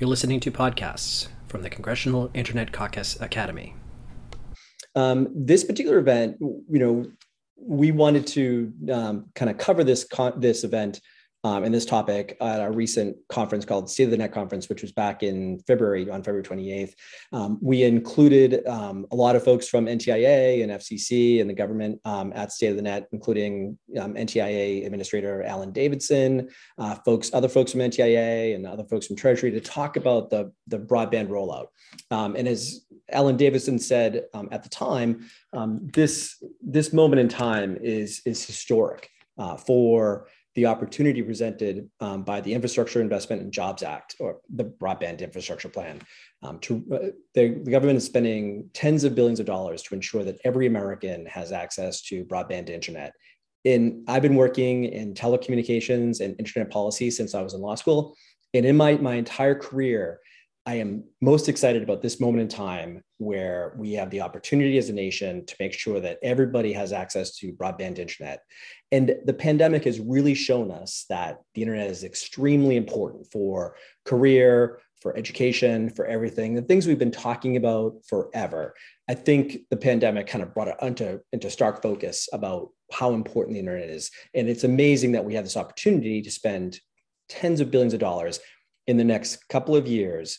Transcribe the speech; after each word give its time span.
You're 0.00 0.08
listening 0.08 0.40
to 0.40 0.50
podcasts 0.50 1.28
from 1.46 1.60
the 1.60 1.68
Congressional 1.68 2.30
Internet 2.32 2.72
Caucus 2.72 3.20
Academy. 3.20 3.74
Um, 4.94 5.28
this 5.34 5.62
particular 5.62 5.98
event, 5.98 6.38
you 6.40 6.78
know, 6.78 7.04
we 7.58 7.92
wanted 7.92 8.26
to 8.28 8.72
um, 8.90 9.26
kind 9.34 9.50
of 9.50 9.58
cover 9.58 9.84
this 9.84 10.04
con- 10.04 10.40
this 10.40 10.64
event 10.64 11.02
um, 11.42 11.64
in 11.64 11.72
this 11.72 11.86
topic 11.86 12.36
at 12.40 12.60
our 12.60 12.72
recent 12.72 13.16
conference 13.28 13.64
called 13.64 13.90
State 13.90 14.04
of 14.04 14.10
the 14.10 14.16
Net 14.16 14.32
Conference, 14.32 14.68
which 14.68 14.82
was 14.82 14.92
back 14.92 15.22
in 15.22 15.58
February 15.66 16.10
on 16.10 16.22
February 16.22 16.42
28th. 16.42 16.92
Um, 17.32 17.58
we 17.62 17.82
included 17.82 18.66
um, 18.66 19.06
a 19.10 19.16
lot 19.16 19.36
of 19.36 19.42
folks 19.42 19.66
from 19.68 19.86
NTIA 19.86 20.62
and 20.62 20.72
FCC 20.72 21.40
and 21.40 21.48
the 21.48 21.54
government 21.54 22.00
um, 22.04 22.32
at 22.34 22.52
State 22.52 22.68
of 22.68 22.76
the 22.76 22.82
Net, 22.82 23.08
including 23.12 23.78
um, 23.98 24.14
NTIA 24.14 24.84
Administrator 24.84 25.42
Alan 25.42 25.72
Davidson, 25.72 26.50
uh, 26.78 26.96
folks, 26.96 27.32
other 27.32 27.48
folks 27.48 27.72
from 27.72 27.80
NTIA 27.80 28.54
and 28.54 28.66
other 28.66 28.84
folks 28.84 29.06
from 29.06 29.16
Treasury 29.16 29.50
to 29.50 29.60
talk 29.60 29.96
about 29.96 30.28
the, 30.28 30.52
the 30.66 30.78
broadband 30.78 31.28
rollout. 31.28 31.66
Um, 32.10 32.36
and 32.36 32.46
as 32.46 32.86
Alan 33.10 33.36
Davidson 33.36 33.78
said 33.78 34.24
at 34.52 34.62
the 34.62 34.68
time, 34.68 35.28
this, 35.80 36.42
this 36.60 36.92
moment 36.92 37.20
in 37.20 37.28
time 37.28 37.78
is, 37.80 38.20
is 38.26 38.44
historic 38.44 39.10
uh, 39.38 39.56
for 39.56 40.28
the 40.54 40.66
opportunity 40.66 41.22
presented 41.22 41.88
um, 42.00 42.22
by 42.22 42.40
the 42.40 42.52
Infrastructure 42.52 43.00
Investment 43.00 43.42
and 43.42 43.52
Jobs 43.52 43.82
Act 43.82 44.16
or 44.18 44.40
the 44.54 44.64
Broadband 44.64 45.20
Infrastructure 45.20 45.68
Plan. 45.68 46.00
Um, 46.42 46.58
to 46.60 46.84
uh, 46.92 46.98
the, 47.34 47.60
the, 47.62 47.70
government 47.70 47.98
is 47.98 48.06
spending 48.06 48.68
tens 48.72 49.04
of 49.04 49.14
billions 49.14 49.38
of 49.38 49.46
dollars 49.46 49.82
to 49.82 49.94
ensure 49.94 50.24
that 50.24 50.40
every 50.44 50.66
American 50.66 51.26
has 51.26 51.52
access 51.52 52.02
to 52.02 52.24
broadband 52.24 52.68
internet. 52.68 53.12
In 53.64 54.04
I've 54.08 54.22
been 54.22 54.36
working 54.36 54.84
in 54.84 55.14
telecommunications 55.14 56.20
and 56.20 56.34
internet 56.38 56.70
policy 56.70 57.10
since 57.10 57.34
I 57.34 57.42
was 57.42 57.54
in 57.54 57.60
law 57.60 57.74
school, 57.74 58.16
and 58.54 58.64
in 58.64 58.76
my 58.76 58.94
my 58.94 59.14
entire 59.14 59.54
career, 59.54 60.20
I 60.66 60.74
am 60.74 61.04
most 61.20 61.48
excited 61.48 61.82
about 61.82 62.02
this 62.02 62.20
moment 62.20 62.42
in 62.42 62.48
time 62.48 63.02
where 63.16 63.74
we 63.78 63.94
have 63.94 64.10
the 64.10 64.20
opportunity 64.20 64.76
as 64.76 64.90
a 64.90 64.92
nation 64.92 65.44
to 65.46 65.56
make 65.58 65.72
sure 65.72 66.00
that 66.00 66.18
everybody 66.22 66.72
has 66.74 66.92
access 66.92 67.34
to 67.36 67.52
broadband 67.52 67.98
internet. 67.98 68.42
And 68.92 69.16
the 69.24 69.32
pandemic 69.32 69.84
has 69.84 70.00
really 70.00 70.34
shown 70.34 70.70
us 70.70 71.06
that 71.08 71.38
the 71.54 71.62
internet 71.62 71.90
is 71.90 72.04
extremely 72.04 72.76
important 72.76 73.26
for 73.32 73.74
career, 74.04 74.80
for 75.00 75.16
education, 75.16 75.88
for 75.88 76.04
everything, 76.04 76.54
the 76.54 76.62
things 76.62 76.86
we've 76.86 76.98
been 76.98 77.10
talking 77.10 77.56
about 77.56 77.94
forever. 78.06 78.74
I 79.08 79.14
think 79.14 79.60
the 79.70 79.76
pandemic 79.78 80.26
kind 80.26 80.42
of 80.42 80.52
brought 80.52 80.68
it 80.68 80.76
into, 80.82 81.20
into 81.32 81.50
stark 81.50 81.80
focus 81.80 82.28
about 82.34 82.68
how 82.92 83.14
important 83.14 83.54
the 83.54 83.60
internet 83.60 83.88
is. 83.88 84.10
And 84.34 84.46
it's 84.48 84.64
amazing 84.64 85.12
that 85.12 85.24
we 85.24 85.34
have 85.34 85.44
this 85.44 85.56
opportunity 85.56 86.20
to 86.20 86.30
spend 86.30 86.80
tens 87.30 87.60
of 87.60 87.70
billions 87.70 87.94
of 87.94 88.00
dollars 88.00 88.40
in 88.86 88.98
the 88.98 89.04
next 89.04 89.48
couple 89.48 89.74
of 89.74 89.86
years 89.86 90.38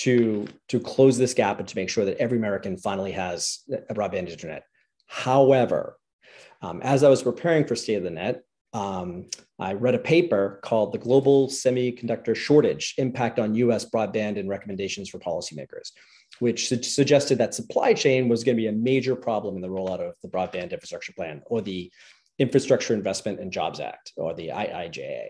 to 0.00 0.46
to 0.68 0.80
close 0.80 1.18
this 1.18 1.34
gap 1.34 1.58
and 1.58 1.68
to 1.68 1.76
make 1.76 1.90
sure 1.90 2.06
that 2.06 2.16
every 2.16 2.38
American 2.38 2.76
finally 2.78 3.12
has 3.12 3.60
a 3.88 3.94
broadband 3.94 4.30
internet. 4.30 4.64
However, 5.06 5.98
um, 6.62 6.80
as 6.82 7.02
I 7.02 7.10
was 7.10 7.22
preparing 7.22 7.66
for 7.66 7.76
State 7.76 7.96
of 7.96 8.04
the 8.04 8.10
Net, 8.10 8.42
um, 8.72 9.26
I 9.58 9.74
read 9.74 9.94
a 9.94 9.98
paper 9.98 10.60
called 10.62 10.92
"The 10.92 10.98
Global 10.98 11.48
Semiconductor 11.48 12.34
Shortage: 12.34 12.94
Impact 12.96 13.38
on 13.38 13.54
U.S. 13.56 13.84
Broadband 13.84 14.38
and 14.38 14.48
Recommendations 14.48 15.10
for 15.10 15.18
Policymakers," 15.18 15.90
which 16.38 16.68
su- 16.68 16.82
suggested 16.82 17.36
that 17.38 17.54
supply 17.54 17.92
chain 17.92 18.28
was 18.28 18.42
going 18.42 18.56
to 18.56 18.62
be 18.62 18.68
a 18.68 18.72
major 18.72 19.14
problem 19.14 19.56
in 19.56 19.60
the 19.60 19.68
rollout 19.68 20.00
of 20.00 20.14
the 20.22 20.28
Broadband 20.28 20.70
Infrastructure 20.70 21.12
Plan 21.12 21.42
or 21.46 21.60
the 21.60 21.92
Infrastructure 22.38 22.94
Investment 22.94 23.38
and 23.38 23.52
Jobs 23.52 23.80
Act 23.80 24.12
or 24.16 24.32
the 24.32 24.48
IIJA. 24.48 25.26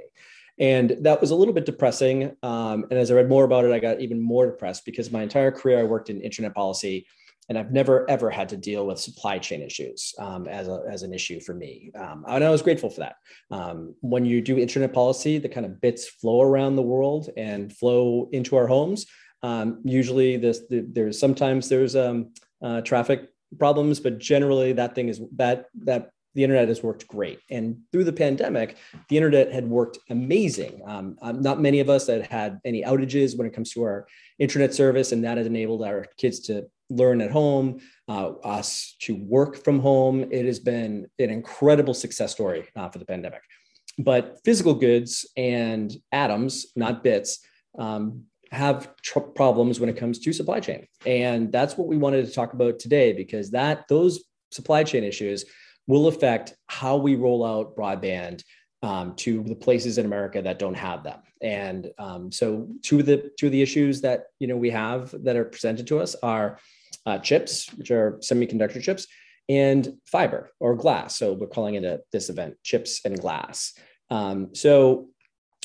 And 0.60 0.96
that 1.00 1.20
was 1.20 1.30
a 1.30 1.34
little 1.34 1.54
bit 1.54 1.64
depressing. 1.64 2.36
Um, 2.42 2.84
and 2.90 2.98
as 2.98 3.10
I 3.10 3.14
read 3.14 3.30
more 3.30 3.44
about 3.44 3.64
it, 3.64 3.72
I 3.72 3.78
got 3.78 4.00
even 4.00 4.20
more 4.20 4.46
depressed 4.46 4.84
because 4.84 5.10
my 5.10 5.22
entire 5.22 5.50
career 5.50 5.80
I 5.80 5.84
worked 5.84 6.10
in 6.10 6.20
internet 6.20 6.54
policy 6.54 7.06
and 7.48 7.58
I've 7.58 7.72
never 7.72 8.08
ever 8.08 8.30
had 8.30 8.48
to 8.50 8.56
deal 8.56 8.86
with 8.86 9.00
supply 9.00 9.38
chain 9.38 9.60
issues 9.60 10.14
um, 10.18 10.46
as, 10.46 10.68
a, 10.68 10.84
as 10.88 11.02
an 11.02 11.12
issue 11.12 11.40
for 11.40 11.52
me. 11.52 11.90
Um, 11.96 12.24
and 12.28 12.44
I 12.44 12.50
was 12.50 12.62
grateful 12.62 12.90
for 12.90 13.00
that. 13.00 13.16
Um, 13.50 13.94
when 14.00 14.24
you 14.24 14.40
do 14.40 14.56
internet 14.56 14.92
policy, 14.92 15.38
the 15.38 15.48
kind 15.48 15.66
of 15.66 15.80
bits 15.80 16.08
flow 16.08 16.42
around 16.42 16.76
the 16.76 16.82
world 16.82 17.28
and 17.36 17.74
flow 17.76 18.28
into 18.32 18.54
our 18.54 18.68
homes. 18.68 19.06
Um, 19.42 19.80
usually, 19.84 20.36
this 20.36 20.60
the, 20.68 20.86
there's 20.88 21.18
sometimes 21.18 21.68
there's 21.68 21.96
um, 21.96 22.32
uh, 22.62 22.82
traffic 22.82 23.30
problems, 23.58 23.98
but 23.98 24.18
generally 24.18 24.72
that 24.74 24.94
thing 24.94 25.08
is 25.08 25.20
that 25.36 25.66
that 25.84 26.12
the 26.34 26.44
internet 26.44 26.68
has 26.68 26.82
worked 26.82 27.08
great. 27.08 27.40
And 27.50 27.78
through 27.90 28.04
the 28.04 28.12
pandemic, 28.12 28.76
the 29.08 29.16
internet 29.16 29.52
had 29.52 29.68
worked 29.68 29.98
amazing. 30.10 30.80
Um, 30.86 31.16
um, 31.22 31.42
not 31.42 31.60
many 31.60 31.80
of 31.80 31.90
us 31.90 32.06
that 32.06 32.30
had 32.30 32.60
any 32.64 32.82
outages 32.82 33.36
when 33.36 33.46
it 33.46 33.52
comes 33.52 33.72
to 33.72 33.82
our 33.82 34.06
internet 34.38 34.72
service, 34.72 35.12
and 35.12 35.24
that 35.24 35.38
has 35.38 35.46
enabled 35.46 35.82
our 35.82 36.06
kids 36.16 36.40
to 36.40 36.66
learn 36.88 37.20
at 37.20 37.30
home, 37.30 37.80
uh, 38.08 38.32
us 38.44 38.96
to 39.00 39.16
work 39.16 39.64
from 39.64 39.80
home. 39.80 40.26
It 40.30 40.44
has 40.46 40.58
been 40.58 41.08
an 41.18 41.30
incredible 41.30 41.94
success 41.94 42.32
story 42.32 42.68
uh, 42.76 42.88
for 42.88 42.98
the 42.98 43.06
pandemic. 43.06 43.42
But 43.98 44.38
physical 44.44 44.74
goods 44.74 45.28
and 45.36 45.94
atoms, 46.12 46.66
not 46.76 47.04
bits, 47.04 47.40
um, 47.78 48.24
have 48.50 48.96
tr- 49.02 49.20
problems 49.20 49.78
when 49.78 49.88
it 49.88 49.96
comes 49.96 50.18
to 50.20 50.32
supply 50.32 50.60
chain, 50.60 50.86
and 51.06 51.52
that's 51.52 51.76
what 51.76 51.86
we 51.86 51.96
wanted 51.96 52.26
to 52.26 52.32
talk 52.32 52.52
about 52.52 52.78
today 52.80 53.12
because 53.12 53.50
that 53.52 53.86
those 53.88 54.24
supply 54.50 54.82
chain 54.82 55.04
issues 55.04 55.44
will 55.90 56.06
affect 56.06 56.54
how 56.68 56.96
we 56.96 57.16
roll 57.16 57.44
out 57.44 57.76
broadband 57.76 58.42
um, 58.82 59.14
to 59.16 59.42
the 59.42 59.54
places 59.54 59.98
in 59.98 60.06
America 60.06 60.40
that 60.40 60.58
don't 60.58 60.74
have 60.74 61.02
them. 61.02 61.20
And 61.42 61.90
um, 61.98 62.32
so 62.32 62.68
two 62.82 63.00
of 63.00 63.06
the 63.06 63.30
two 63.38 63.46
of 63.46 63.52
the 63.52 63.60
issues 63.60 64.00
that 64.02 64.26
you 64.38 64.46
know 64.46 64.56
we 64.56 64.70
have 64.70 65.14
that 65.24 65.36
are 65.36 65.44
presented 65.44 65.86
to 65.88 65.98
us 65.98 66.14
are 66.22 66.58
uh, 67.06 67.18
chips, 67.18 67.68
which 67.74 67.90
are 67.90 68.18
semiconductor 68.22 68.80
chips, 68.80 69.06
and 69.48 69.96
fiber 70.06 70.50
or 70.60 70.76
glass. 70.76 71.16
So 71.18 71.32
we're 71.32 71.48
calling 71.48 71.74
it 71.74 71.84
a, 71.84 72.00
this 72.12 72.30
event 72.30 72.54
chips 72.62 73.00
and 73.04 73.20
glass. 73.20 73.74
Um, 74.10 74.54
so 74.54 75.08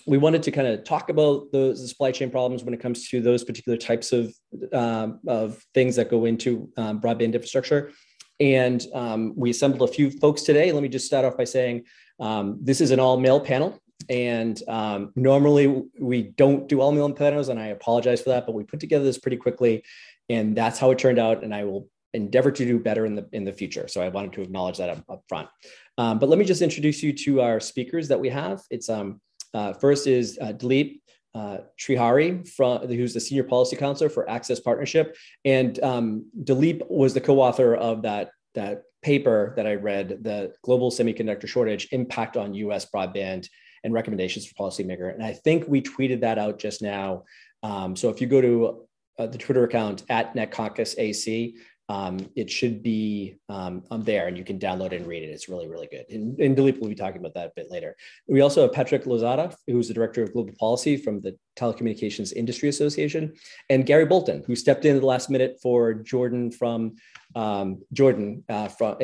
we 0.07 0.17
wanted 0.17 0.43
to 0.43 0.51
kind 0.51 0.67
of 0.67 0.83
talk 0.83 1.09
about 1.09 1.51
the, 1.51 1.75
supply 1.75 2.11
chain 2.11 2.29
problems 2.29 2.63
when 2.63 2.73
it 2.73 2.79
comes 2.79 3.09
to 3.09 3.21
those 3.21 3.43
particular 3.43 3.77
types 3.77 4.11
of, 4.11 4.33
um, 4.71 5.19
of 5.27 5.63
things 5.73 5.95
that 5.95 6.09
go 6.09 6.25
into 6.25 6.69
um, 6.77 7.01
broadband 7.01 7.33
infrastructure. 7.33 7.91
And 8.39 8.85
um, 8.93 9.33
we 9.35 9.49
assembled 9.49 9.87
a 9.87 9.91
few 9.91 10.11
folks 10.11 10.41
today. 10.41 10.71
Let 10.71 10.83
me 10.83 10.89
just 10.89 11.05
start 11.05 11.25
off 11.25 11.37
by 11.37 11.45
saying 11.45 11.85
um, 12.19 12.57
this 12.61 12.81
is 12.81 12.91
an 12.91 12.99
all 12.99 13.17
male 13.17 13.39
panel. 13.39 13.79
And 14.09 14.61
um, 14.67 15.11
normally 15.15 15.83
we 15.99 16.23
don't 16.23 16.67
do 16.67 16.81
all 16.81 16.91
male 16.91 17.11
panels, 17.11 17.49
and 17.49 17.59
I 17.59 17.67
apologize 17.67 18.21
for 18.21 18.29
that, 18.29 18.45
but 18.45 18.53
we 18.53 18.63
put 18.63 18.79
together 18.79 19.05
this 19.05 19.17
pretty 19.17 19.37
quickly. 19.37 19.83
And 20.29 20.55
that's 20.55 20.77
how 20.77 20.91
it 20.91 20.99
turned 20.99 21.17
out. 21.17 21.43
And 21.43 21.55
I 21.55 21.63
will 21.63 21.87
endeavor 22.13 22.51
to 22.51 22.65
do 22.65 22.79
better 22.79 23.05
in 23.05 23.15
the 23.15 23.27
in 23.31 23.43
the 23.43 23.53
future. 23.53 23.87
So 23.87 24.01
I 24.01 24.09
wanted 24.09 24.33
to 24.33 24.41
acknowledge 24.41 24.77
that 24.77 24.89
up, 24.89 25.03
up 25.09 25.23
front. 25.27 25.49
Um, 25.97 26.19
but 26.19 26.29
let 26.29 26.39
me 26.39 26.45
just 26.45 26.61
introduce 26.61 27.03
you 27.03 27.13
to 27.13 27.41
our 27.41 27.59
speakers 27.59 28.07
that 28.09 28.19
we 28.19 28.29
have. 28.29 28.61
It's 28.69 28.89
um, 28.89 29.21
uh, 29.53 29.73
first 29.73 30.07
is 30.07 30.37
uh, 30.41 30.53
Dileep 30.53 30.99
uh, 31.35 31.57
Srihari, 31.77 32.47
from, 32.47 32.87
who's 32.87 33.13
the 33.13 33.19
senior 33.19 33.43
policy 33.43 33.75
counselor 33.75 34.09
for 34.09 34.27
Access 34.29 34.59
Partnership, 34.59 35.17
and 35.43 35.81
um, 35.83 36.25
Dileep 36.43 36.81
was 36.89 37.13
the 37.13 37.21
co-author 37.21 37.75
of 37.75 38.01
that 38.03 38.31
that 38.55 38.83
paper 39.03 39.53
that 39.57 39.67
I 39.67 39.75
read, 39.75 40.23
the 40.23 40.53
Global 40.63 40.89
Semiconductor 40.91 41.47
Shortage: 41.47 41.89
Impact 41.91 42.37
on 42.37 42.53
U.S. 42.53 42.87
Broadband 42.89 43.49
and 43.83 43.93
Recommendations 43.93 44.47
for 44.47 44.53
Policymaker. 44.55 45.13
And 45.13 45.23
I 45.23 45.33
think 45.33 45.65
we 45.67 45.81
tweeted 45.81 46.21
that 46.21 46.39
out 46.39 46.57
just 46.57 46.81
now. 46.81 47.23
Um, 47.63 47.95
so 47.95 48.09
if 48.09 48.21
you 48.21 48.27
go 48.27 48.41
to 48.41 48.87
uh, 49.19 49.27
the 49.27 49.37
Twitter 49.37 49.63
account 49.63 50.03
at 50.09 50.33
NetCaucusAC, 50.35 51.53
um, 51.87 52.17
it 52.35 52.49
should 52.49 52.81
be 52.81 53.35
um, 53.47 53.83
on 53.91 54.03
there 54.03 54.27
and 54.27 54.37
you 54.37 54.43
can 54.43 54.57
download 54.57 54.87
it 54.87 54.93
and 54.93 55.07
read 55.07 55.23
it. 55.23 55.27
It's 55.27 55.47
really, 55.47 55.67
really 55.67 55.87
good. 55.87 56.05
And, 56.09 56.39
and 56.39 56.57
Dileep 56.57 56.79
will 56.79 56.87
be 56.87 56.95
talking 56.95 57.19
about 57.19 57.35
that 57.35 57.47
a 57.47 57.51
bit 57.55 57.69
later. 57.69 57.95
We 58.27 58.41
also 58.41 58.63
have 58.63 58.73
Patrick 58.73 59.03
Lozada, 59.03 59.55
who's 59.67 59.87
the 59.87 59.93
Director 59.93 60.23
of 60.23 60.33
Global 60.33 60.53
Policy 60.59 60.97
from 60.97 61.21
the 61.21 61.37
Telecommunications 61.55 62.33
Industry 62.33 62.69
Association, 62.69 63.33
and 63.69 63.85
Gary 63.85 64.05
Bolton, 64.05 64.43
who 64.47 64.55
stepped 64.55 64.85
in 64.85 64.95
at 64.95 65.01
the 65.01 65.05
last 65.05 65.29
minute 65.29 65.59
for 65.61 65.93
Jordan 65.93 66.51
from 66.51 66.95
um, 67.35 67.83
Jordan. 67.93 68.43
Uh, 68.49 68.67
from, 68.67 68.97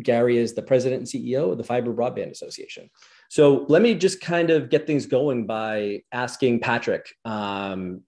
Gary 0.00 0.38
is 0.38 0.54
the 0.54 0.62
President 0.62 1.00
and 1.00 1.08
CEO 1.08 1.52
of 1.52 1.58
the 1.58 1.64
Fiber 1.64 1.92
Broadband 1.92 2.30
Association. 2.30 2.88
So 3.28 3.66
let 3.68 3.82
me 3.82 3.94
just 3.94 4.20
kind 4.20 4.50
of 4.50 4.70
get 4.70 4.86
things 4.86 5.06
going 5.06 5.46
by 5.46 6.02
asking 6.12 6.60
Patrick, 6.60 7.14
um, 7.24 8.02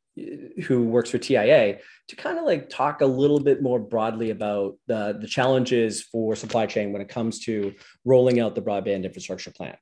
who 0.65 0.85
works 0.85 1.11
for 1.11 1.19
TIA 1.19 1.79
to 2.09 2.17
kind 2.17 2.39
of 2.39 2.45
like 2.45 2.69
talk 2.69 3.01
a 3.01 3.07
little 3.07 3.41
bit 3.41 3.63
more 3.63 3.81
broadly 3.81 4.31
about 4.31 4.77
the, 4.87 5.19
the 5.21 5.27
challenges 5.27 6.03
for 6.03 6.37
supply 6.37 6.67
chain 6.67 6.93
when 6.93 7.03
it 7.03 7.09
comes 7.09 7.41
to 7.41 7.75
rolling 8.05 8.39
out 8.39 8.55
the 8.55 8.63
broadband 8.63 9.05
infrastructure 9.05 9.51
plan. 9.51 9.77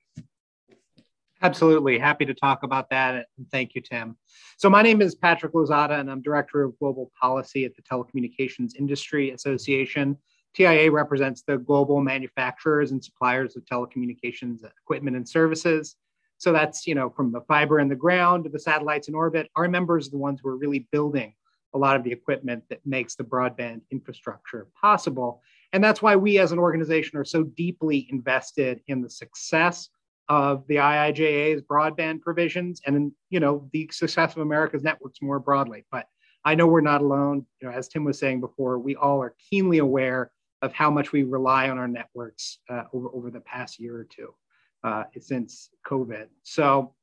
Absolutely. 1.42 1.98
Happy 1.98 2.24
to 2.24 2.34
talk 2.34 2.62
about 2.62 2.88
that. 2.90 3.26
And 3.36 3.50
thank 3.50 3.74
you, 3.74 3.80
Tim. 3.82 4.16
So, 4.58 4.70
my 4.70 4.80
name 4.80 5.02
is 5.02 5.16
Patrick 5.16 5.52
Lozada, 5.54 5.98
and 5.98 6.08
I'm 6.08 6.22
Director 6.22 6.62
of 6.62 6.78
Global 6.78 7.10
Policy 7.20 7.64
at 7.64 7.72
the 7.74 7.82
Telecommunications 7.82 8.76
Industry 8.78 9.32
Association. 9.32 10.16
TIA 10.54 10.90
represents 10.90 11.42
the 11.46 11.58
global 11.58 12.00
manufacturers 12.00 12.92
and 12.92 13.02
suppliers 13.02 13.56
of 13.56 13.64
telecommunications 13.64 14.60
equipment 14.64 15.16
and 15.16 15.28
services. 15.28 15.96
So 16.42 16.52
that's, 16.52 16.88
you 16.88 16.96
know, 16.96 17.08
from 17.08 17.30
the 17.30 17.42
fiber 17.42 17.78
in 17.78 17.88
the 17.88 17.94
ground 17.94 18.42
to 18.42 18.50
the 18.50 18.58
satellites 18.58 19.06
in 19.06 19.14
orbit. 19.14 19.48
Our 19.54 19.68
members 19.68 20.08
are 20.08 20.10
the 20.10 20.16
ones 20.16 20.40
who 20.42 20.48
are 20.48 20.56
really 20.56 20.88
building 20.90 21.34
a 21.72 21.78
lot 21.78 21.94
of 21.94 22.02
the 22.02 22.10
equipment 22.10 22.64
that 22.68 22.84
makes 22.84 23.14
the 23.14 23.22
broadband 23.22 23.82
infrastructure 23.92 24.66
possible. 24.74 25.40
And 25.72 25.84
that's 25.84 26.02
why 26.02 26.16
we 26.16 26.40
as 26.40 26.50
an 26.50 26.58
organization 26.58 27.16
are 27.16 27.24
so 27.24 27.44
deeply 27.44 28.08
invested 28.10 28.80
in 28.88 29.02
the 29.02 29.08
success 29.08 29.88
of 30.28 30.66
the 30.66 30.76
IIJA's 30.76 31.62
broadband 31.62 32.22
provisions 32.22 32.82
and 32.86 32.96
in, 32.96 33.12
you 33.30 33.38
know 33.38 33.70
the 33.72 33.88
success 33.92 34.32
of 34.32 34.42
America's 34.42 34.82
networks 34.82 35.22
more 35.22 35.38
broadly. 35.38 35.84
But 35.92 36.08
I 36.44 36.56
know 36.56 36.66
we're 36.66 36.80
not 36.80 37.02
alone. 37.02 37.46
You 37.60 37.68
know, 37.68 37.74
as 37.74 37.86
Tim 37.86 38.02
was 38.02 38.18
saying 38.18 38.40
before, 38.40 38.80
we 38.80 38.96
all 38.96 39.22
are 39.22 39.36
keenly 39.48 39.78
aware 39.78 40.32
of 40.60 40.72
how 40.72 40.90
much 40.90 41.12
we 41.12 41.22
rely 41.22 41.70
on 41.70 41.78
our 41.78 41.86
networks 41.86 42.58
uh, 42.68 42.82
over, 42.92 43.10
over 43.14 43.30
the 43.30 43.40
past 43.40 43.78
year 43.78 43.96
or 43.96 44.08
two 44.10 44.34
uh, 44.84 45.04
since 45.20 45.70
COVID. 45.86 46.26
So, 46.42 46.94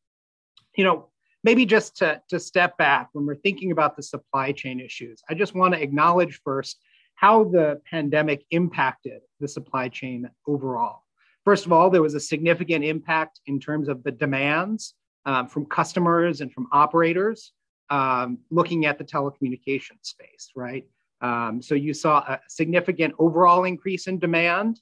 you 0.75 0.83
know, 0.83 1.07
maybe 1.43 1.65
just 1.65 1.97
to, 1.97 2.21
to 2.29 2.39
step 2.39 2.77
back 2.77 3.09
when 3.13 3.25
we're 3.25 3.35
thinking 3.35 3.71
about 3.71 3.95
the 3.95 4.03
supply 4.03 4.51
chain 4.51 4.79
issues, 4.79 5.21
I 5.29 5.33
just 5.33 5.55
want 5.55 5.73
to 5.73 5.81
acknowledge 5.81 6.41
first 6.43 6.77
how 7.15 7.45
the 7.45 7.81
pandemic 7.89 8.45
impacted 8.51 9.21
the 9.39 9.47
supply 9.47 9.89
chain 9.89 10.29
overall. 10.47 11.03
First 11.43 11.65
of 11.65 11.73
all, 11.73 11.89
there 11.89 12.01
was 12.01 12.13
a 12.13 12.19
significant 12.19 12.85
impact 12.85 13.41
in 13.45 13.59
terms 13.59 13.87
of 13.89 14.03
the 14.03 14.11
demands 14.11 14.93
um, 15.25 15.47
from 15.47 15.65
customers 15.65 16.41
and 16.41 16.51
from 16.51 16.67
operators 16.71 17.53
um, 17.89 18.39
looking 18.51 18.85
at 18.85 18.97
the 18.97 19.03
telecommunications 19.03 20.03
space, 20.03 20.51
right? 20.55 20.85
Um, 21.21 21.61
so 21.61 21.75
you 21.75 21.93
saw 21.93 22.19
a 22.19 22.39
significant 22.47 23.13
overall 23.19 23.65
increase 23.65 24.07
in 24.07 24.19
demand 24.19 24.79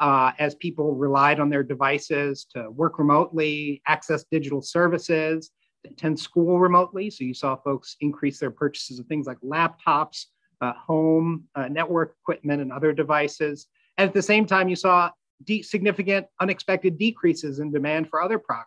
uh, 0.00 0.32
as 0.38 0.54
people 0.54 0.94
relied 0.94 1.38
on 1.38 1.50
their 1.50 1.62
devices 1.62 2.46
to 2.54 2.70
work 2.70 2.98
remotely, 2.98 3.82
access 3.86 4.24
digital 4.30 4.62
services, 4.62 5.50
attend 5.84 6.18
school 6.18 6.58
remotely. 6.58 7.10
So 7.10 7.24
you 7.24 7.34
saw 7.34 7.56
folks 7.56 7.96
increase 8.00 8.38
their 8.38 8.50
purchases 8.50 8.98
of 8.98 9.06
things 9.06 9.26
like 9.26 9.38
laptops, 9.40 10.26
uh, 10.60 10.72
home, 10.72 11.44
uh, 11.54 11.68
network 11.68 12.16
equipment, 12.22 12.62
and 12.62 12.72
other 12.72 12.92
devices. 12.92 13.66
And 13.98 14.08
at 14.08 14.14
the 14.14 14.22
same 14.22 14.46
time, 14.46 14.68
you 14.68 14.76
saw 14.76 15.10
de- 15.44 15.62
significant 15.62 16.26
unexpected 16.40 16.98
decreases 16.98 17.60
in 17.60 17.70
demand 17.70 18.08
for 18.08 18.22
other 18.22 18.38
progress, 18.38 18.66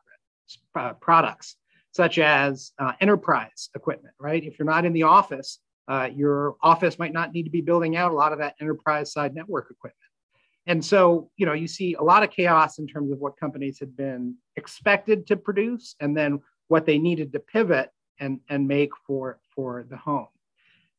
uh, 0.75 0.94
products, 0.94 1.56
such 1.91 2.19
as 2.19 2.71
uh, 2.80 2.94
enterprise 3.01 3.69
equipment, 3.75 4.13
right? 4.19 4.44
If 4.44 4.57
you're 4.57 4.68
not 4.68 4.85
in 4.85 4.94
the 4.94 5.03
office, 5.03 5.59
uh, 5.88 6.09
your 6.15 6.56
office 6.62 6.97
might 6.97 7.13
not 7.13 7.33
need 7.33 7.44
to 7.44 7.50
be 7.50 7.62
building 7.62 7.95
out 7.95 8.12
a 8.12 8.15
lot 8.15 8.33
of 8.33 8.39
that 8.39 8.56
enterprise 8.62 9.12
side 9.12 9.35
network 9.35 9.69
equipment. 9.69 10.12
And 10.65 10.83
so, 10.83 11.30
you 11.36 11.45
know, 11.45 11.54
you 11.54 11.68
see 11.68 11.94
a 11.95 12.04
lot 12.04 12.24
of 12.24 12.31
chaos 12.31 12.80
in 12.80 12.88
terms 12.88 13.12
of 13.12 13.19
what 13.19 13.38
companies 13.38 13.80
had 13.80 13.95
been 13.98 14.36
expected 14.56 15.27
to 15.27 15.36
produce 15.36 15.95
and 16.00 16.15
then 16.15 16.42
what 16.68 16.86
they 16.86 16.98
needed 16.98 17.33
to 17.33 17.39
pivot 17.39 17.89
and, 18.19 18.39
and 18.50 18.68
make 18.68 18.92
for, 19.06 19.39
for 19.54 19.86
the 19.89 19.98
home. 19.98 20.27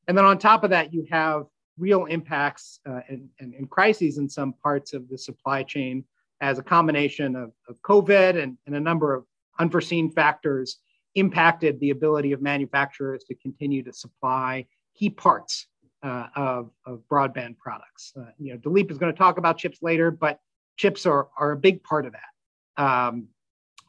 And 0.06 0.16
then 0.16 0.24
on 0.24 0.38
top 0.38 0.64
of 0.64 0.70
that, 0.70 0.92
you 0.92 1.06
have 1.10 1.44
real 1.78 2.04
impacts 2.04 2.78
uh, 2.86 3.00
and, 3.08 3.28
and, 3.40 3.54
and, 3.54 3.68
crises 3.68 4.18
in 4.18 4.28
some 4.28 4.52
parts 4.52 4.92
of 4.92 5.08
the 5.08 5.18
supply 5.18 5.62
chain 5.62 6.04
as 6.40 6.58
a 6.58 6.62
combination 6.62 7.34
of, 7.34 7.50
of 7.68 7.80
COVID 7.82 8.40
and, 8.40 8.56
and 8.66 8.76
a 8.76 8.80
number 8.80 9.12
of 9.14 9.24
unforeseen 9.58 10.10
factors 10.10 10.78
impacted 11.16 11.80
the 11.80 11.90
ability 11.90 12.32
of 12.32 12.42
manufacturers 12.42 13.24
to 13.24 13.34
continue 13.36 13.82
to 13.82 13.92
supply 13.92 14.66
key 14.94 15.10
parts 15.10 15.66
of, 16.04 16.70
of 16.86 17.02
broadband 17.10 17.58
products. 17.58 18.12
Uh, 18.16 18.26
you 18.38 18.52
know, 18.52 18.58
Dileep 18.58 18.90
is 18.90 18.98
going 18.98 19.12
to 19.12 19.18
talk 19.18 19.38
about 19.38 19.58
chips 19.58 19.78
later, 19.82 20.10
but 20.10 20.40
chips 20.76 21.06
are, 21.06 21.28
are 21.38 21.52
a 21.52 21.56
big 21.56 21.82
part 21.82 22.06
of 22.06 22.12
that. 22.12 22.82
Um, 22.82 23.28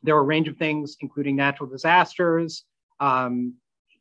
there 0.04 0.16
are 0.16 0.22
a 0.22 0.24
range 0.24 0.48
of 0.48 0.58
things, 0.58 0.98
including 1.02 1.36
natural 1.36 1.68
disasters, 1.70 2.64
um, 3.00 3.56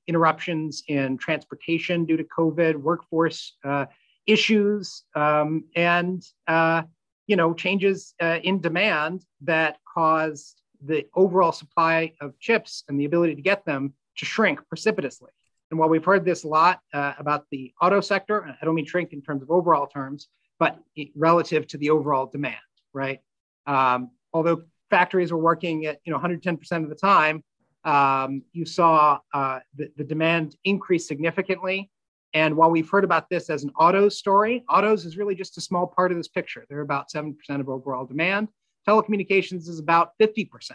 interruptions 0.07 0.83
in 0.89 1.17
transportation 1.17 2.05
due 2.05 2.17
to 2.17 2.25
COVID, 2.25 2.77
workforce 2.77 3.57
uh, 3.65 3.87
issues, 4.27 5.05
um, 5.15 5.65
and 5.75 6.23
uh, 6.47 6.83
you 7.27 7.37
know 7.37 7.55
changes 7.55 8.15
uh, 8.21 8.39
in 8.43 8.61
demand 8.61 9.25
that 9.43 9.79
caused 9.93 10.61
the 10.85 11.07
overall 11.15 11.53
supply 11.53 12.13
of 12.21 12.39
chips 12.39 12.85
and 12.89 13.01
the 13.01 13.07
ability 13.07 13.35
to 13.35 13.43
get 13.43 13.65
them 13.65 13.95
to 14.19 14.27
shrink 14.27 14.61
precipitously. 14.69 15.31
And 15.71 15.79
while 15.79 15.89
we've 15.89 16.05
heard 16.05 16.25
this 16.25 16.45
a 16.45 16.49
lot 16.49 16.81
uh, 16.93 17.15
about 17.19 17.47
the 17.51 17.73
auto 17.81 18.01
sector, 18.01 18.45
I 18.61 18.65
don't 18.65 18.75
mean 18.75 18.87
shrink 18.87 19.13
in 19.13 19.23
terms 19.23 19.43
of 19.43 19.51
overall 19.51 19.87
terms, 19.87 20.29
but 20.59 20.79
relative 21.17 21.67
to 21.69 21.79
the 21.79 21.91
overall 21.91 22.27
demand, 22.27 22.57
right? 22.93 23.21
Um, 23.67 24.11
although 24.33 24.63
factories 24.91 25.33
were 25.33 25.39
working 25.39 25.87
at 25.87 25.99
you 26.05 26.13
know 26.13 26.19
110% 26.19 26.85
of 26.85 26.89
the 26.89 26.95
time, 26.95 27.43
um, 27.85 28.43
you 28.53 28.65
saw 28.65 29.19
uh, 29.33 29.61
the, 29.77 29.91
the 29.97 30.05
demand 30.05 30.57
increase 30.65 31.07
significantly. 31.07 31.91
And 32.33 32.57
while 32.57 32.71
we've 32.71 32.89
heard 32.89 33.05
about 33.05 33.31
this 33.31 33.49
as 33.49 33.63
an 33.63 33.71
autos 33.79 34.19
story, 34.19 34.65
autos 34.69 35.05
is 35.05 35.17
really 35.17 35.37
just 35.37 35.57
a 35.57 35.61
small 35.61 35.87
part 35.87 36.11
of 36.11 36.17
this 36.17 36.29
picture. 36.29 36.65
They're 36.69 36.81
about 36.81 37.11
7% 37.11 37.35
of 37.61 37.69
overall 37.69 38.05
demand. 38.05 38.49
Telecommunications 38.89 39.69
is 39.69 39.79
about 39.79 40.13
50% 40.21 40.73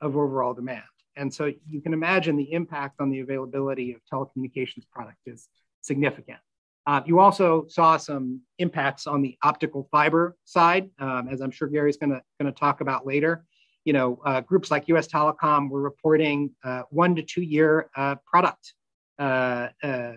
of 0.00 0.16
overall 0.16 0.54
demand. 0.54 0.84
And 1.16 1.32
so 1.32 1.52
you 1.68 1.80
can 1.80 1.92
imagine 1.92 2.36
the 2.36 2.52
impact 2.52 3.00
on 3.00 3.10
the 3.10 3.20
availability 3.20 3.92
of 3.92 4.00
telecommunications 4.12 4.84
product 4.92 5.18
is 5.26 5.48
significant. 5.80 6.38
Uh, 6.86 7.00
you 7.06 7.18
also 7.18 7.66
saw 7.68 7.96
some 7.96 8.40
impacts 8.58 9.06
on 9.06 9.22
the 9.22 9.38
optical 9.42 9.88
fiber 9.90 10.36
side, 10.44 10.90
um, 10.98 11.28
as 11.30 11.40
I'm 11.40 11.50
sure 11.50 11.68
Gary's 11.68 11.96
going 11.96 12.20
to 12.40 12.52
talk 12.52 12.80
about 12.80 13.06
later 13.06 13.44
you 13.84 13.92
know, 13.92 14.18
uh, 14.24 14.40
groups 14.40 14.70
like 14.70 14.88
US 14.88 15.06
Telecom 15.06 15.68
were 15.68 15.80
reporting 15.80 16.50
uh, 16.64 16.82
one 16.90 17.14
to 17.16 17.22
two 17.22 17.42
year 17.42 17.90
uh, 17.96 18.16
product 18.26 18.74
uh, 19.18 19.68
uh, 19.82 20.12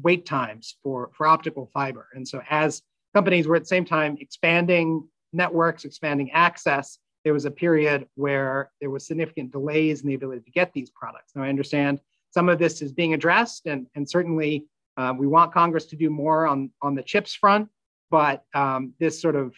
wait 0.00 0.26
times 0.26 0.76
for, 0.82 1.10
for 1.14 1.26
optical 1.26 1.70
fiber. 1.72 2.08
And 2.14 2.26
so 2.26 2.42
as 2.48 2.82
companies 3.14 3.46
were 3.46 3.56
at 3.56 3.62
the 3.62 3.66
same 3.66 3.84
time 3.84 4.16
expanding 4.20 5.06
networks, 5.32 5.84
expanding 5.84 6.30
access, 6.32 6.98
there 7.24 7.32
was 7.32 7.44
a 7.44 7.50
period 7.50 8.06
where 8.14 8.70
there 8.80 8.90
was 8.90 9.06
significant 9.06 9.52
delays 9.52 10.02
in 10.02 10.08
the 10.08 10.14
ability 10.14 10.42
to 10.42 10.50
get 10.50 10.72
these 10.72 10.90
products. 10.90 11.32
Now 11.34 11.42
I 11.42 11.48
understand 11.48 12.00
some 12.30 12.48
of 12.48 12.58
this 12.58 12.80
is 12.82 12.92
being 12.92 13.14
addressed 13.14 13.66
and, 13.66 13.86
and 13.94 14.08
certainly 14.08 14.66
uh, 14.96 15.14
we 15.16 15.26
want 15.26 15.52
Congress 15.52 15.86
to 15.86 15.96
do 15.96 16.10
more 16.10 16.46
on, 16.46 16.70
on 16.82 16.94
the 16.94 17.02
chips 17.02 17.34
front, 17.34 17.68
but 18.10 18.44
um, 18.54 18.92
this 18.98 19.20
sort 19.20 19.36
of 19.36 19.54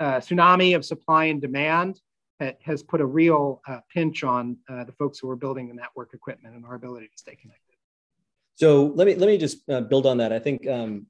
tsunami 0.00 0.74
of 0.74 0.84
supply 0.84 1.26
and 1.26 1.40
demand 1.40 2.00
has 2.62 2.82
put 2.82 3.00
a 3.00 3.06
real 3.06 3.60
uh, 3.68 3.80
pinch 3.92 4.24
on 4.24 4.56
uh, 4.68 4.84
the 4.84 4.92
folks 4.92 5.18
who 5.18 5.28
are 5.28 5.36
building 5.36 5.68
the 5.68 5.74
network 5.74 6.14
equipment 6.14 6.54
and 6.54 6.64
our 6.64 6.74
ability 6.74 7.06
to 7.06 7.18
stay 7.18 7.34
connected. 7.34 7.76
So 8.54 8.92
let 8.94 9.06
me 9.06 9.14
let 9.14 9.26
me 9.26 9.38
just 9.38 9.68
uh, 9.70 9.82
build 9.82 10.06
on 10.06 10.18
that. 10.18 10.32
I 10.32 10.38
think 10.38 10.68
um, 10.68 11.06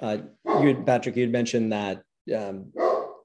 uh, 0.00 0.18
you, 0.60 0.82
Patrick, 0.86 1.16
you 1.16 1.22
had 1.22 1.32
mentioned 1.32 1.72
that 1.72 2.02
um, 2.34 2.72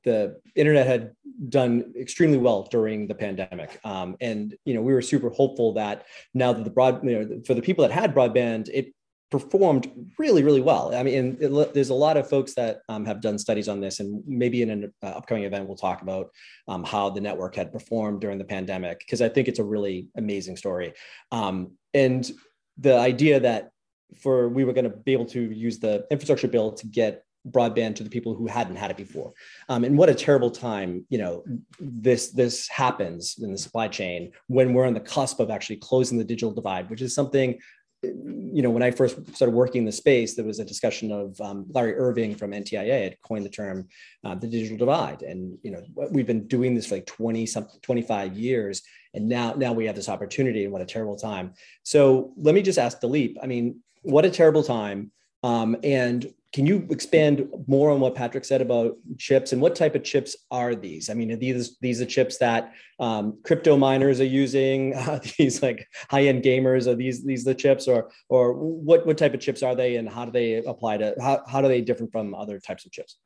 the 0.03 0.39
internet 0.55 0.87
had 0.87 1.11
done 1.49 1.93
extremely 1.99 2.37
well 2.37 2.67
during 2.69 3.07
the 3.07 3.15
pandemic, 3.15 3.79
um, 3.83 4.15
and 4.21 4.55
you 4.65 4.73
know 4.73 4.81
we 4.81 4.93
were 4.93 5.01
super 5.01 5.29
hopeful 5.29 5.73
that 5.73 6.05
now 6.33 6.53
that 6.53 6.63
the 6.63 6.69
broad, 6.69 7.03
you 7.03 7.11
know, 7.11 7.41
for 7.45 7.53
the 7.53 7.61
people 7.61 7.81
that 7.83 7.91
had 7.91 8.13
broadband, 8.13 8.69
it 8.73 8.93
performed 9.31 9.91
really, 10.17 10.41
really 10.41 10.61
well. 10.61 10.93
I 10.95 11.03
mean, 11.03 11.37
it, 11.39 11.73
there's 11.73 11.89
a 11.89 11.93
lot 11.93 12.17
of 12.17 12.27
folks 12.27 12.55
that 12.55 12.81
um, 12.89 13.05
have 13.05 13.21
done 13.21 13.37
studies 13.37 13.67
on 13.67 13.79
this, 13.79 13.99
and 13.99 14.23
maybe 14.25 14.61
in 14.61 14.69
an 14.71 14.93
uh, 15.03 15.07
upcoming 15.07 15.43
event, 15.43 15.67
we'll 15.67 15.77
talk 15.77 16.01
about 16.01 16.31
um, 16.67 16.83
how 16.83 17.09
the 17.09 17.21
network 17.21 17.55
had 17.55 17.71
performed 17.71 18.21
during 18.21 18.37
the 18.37 18.43
pandemic, 18.43 18.99
because 18.99 19.21
I 19.21 19.29
think 19.29 19.47
it's 19.47 19.59
a 19.59 19.63
really 19.63 20.07
amazing 20.17 20.57
story. 20.57 20.93
Um, 21.31 21.73
and 21.93 22.29
the 22.77 22.97
idea 22.97 23.39
that 23.41 23.71
for 24.17 24.49
we 24.49 24.63
were 24.63 24.73
going 24.73 24.89
to 24.89 24.97
be 24.97 25.13
able 25.13 25.25
to 25.25 25.41
use 25.41 25.79
the 25.79 26.05
infrastructure 26.09 26.47
bill 26.47 26.71
to 26.73 26.87
get 26.87 27.23
broadband 27.51 27.95
to 27.95 28.03
the 28.03 28.09
people 28.09 28.33
who 28.33 28.47
hadn't 28.47 28.75
had 28.75 28.91
it 28.91 28.97
before 28.97 29.33
um, 29.69 29.83
and 29.83 29.97
what 29.97 30.09
a 30.09 30.15
terrible 30.15 30.51
time 30.51 31.05
you 31.09 31.17
know 31.17 31.43
this 31.79 32.31
this 32.31 32.67
happens 32.67 33.37
in 33.41 33.51
the 33.51 33.57
supply 33.57 33.87
chain 33.87 34.31
when 34.47 34.73
we're 34.73 34.85
on 34.85 34.93
the 34.93 34.99
cusp 34.99 35.39
of 35.39 35.49
actually 35.49 35.77
closing 35.77 36.17
the 36.17 36.23
digital 36.23 36.51
divide 36.51 36.89
which 36.89 37.01
is 37.01 37.13
something 37.13 37.59
you 38.01 38.61
know, 38.61 38.69
when 38.69 38.83
I 38.83 38.91
first 38.91 39.17
started 39.35 39.53
working 39.53 39.79
in 39.79 39.85
the 39.85 39.91
space, 39.91 40.35
there 40.35 40.45
was 40.45 40.59
a 40.59 40.65
discussion 40.65 41.11
of 41.11 41.39
um, 41.41 41.65
Larry 41.69 41.95
Irving 41.95 42.33
from 42.33 42.51
NTIA 42.51 43.03
had 43.03 43.21
coined 43.21 43.45
the 43.45 43.49
term 43.49 43.87
uh, 44.23 44.35
the 44.35 44.47
digital 44.47 44.77
divide. 44.77 45.21
And, 45.21 45.57
you 45.63 45.71
know, 45.71 45.83
we've 46.09 46.25
been 46.25 46.47
doing 46.47 46.75
this 46.75 46.85
for 46.85 46.95
like 46.95 47.05
20 47.05 47.45
something, 47.45 47.79
25 47.81 48.37
years. 48.37 48.81
And 49.13 49.27
now, 49.27 49.53
now 49.53 49.73
we 49.73 49.85
have 49.85 49.95
this 49.95 50.07
opportunity 50.07 50.63
and 50.63 50.71
what 50.71 50.81
a 50.81 50.85
terrible 50.85 51.17
time. 51.17 51.53
So 51.83 52.31
let 52.37 52.55
me 52.55 52.61
just 52.61 52.79
ask 52.79 53.01
Dileep, 53.01 53.35
I 53.43 53.47
mean, 53.47 53.81
what 54.03 54.23
a 54.23 54.29
terrible 54.29 54.63
time. 54.63 55.11
Um, 55.43 55.75
and 55.83 56.33
can 56.51 56.65
you 56.65 56.87
expand 56.89 57.47
more 57.67 57.91
on 57.91 57.99
what 57.99 58.15
Patrick 58.15 58.43
said 58.43 58.61
about 58.61 58.97
chips 59.17 59.53
and 59.53 59.61
what 59.61 59.75
type 59.75 59.93
of 59.93 60.03
chips 60.03 60.35
are 60.49 60.73
these? 60.73 61.09
I 61.09 61.13
mean, 61.13 61.31
are 61.31 61.35
these 61.35 61.77
these 61.77 62.01
are 62.01 62.05
chips 62.05 62.37
that 62.39 62.73
um, 62.99 63.37
crypto 63.43 63.77
miners 63.77 64.19
are 64.19 64.25
using? 64.25 64.93
Uh, 65.09 65.19
these 65.37 65.63
like 65.63 65.87
high 66.09 66.25
end 66.25 66.43
gamers 66.43 66.85
are 66.85 66.93
these 66.93 67.23
these 67.23 67.43
the 67.43 67.55
chips, 67.55 67.87
or 67.87 68.11
or 68.27 68.53
what 68.53 69.05
what 69.07 69.17
type 69.17 69.33
of 69.33 69.39
chips 69.39 69.63
are 69.63 69.73
they, 69.73 69.95
and 69.95 70.07
how 70.09 70.25
do 70.25 70.31
they 70.31 70.55
apply 70.55 70.97
to 70.97 71.15
how 71.19 71.41
how 71.47 71.61
do 71.61 71.67
they 71.67 71.81
different 71.81 72.11
from 72.11 72.35
other 72.35 72.59
types 72.59 72.85
of 72.85 72.91
chips? 72.91 73.17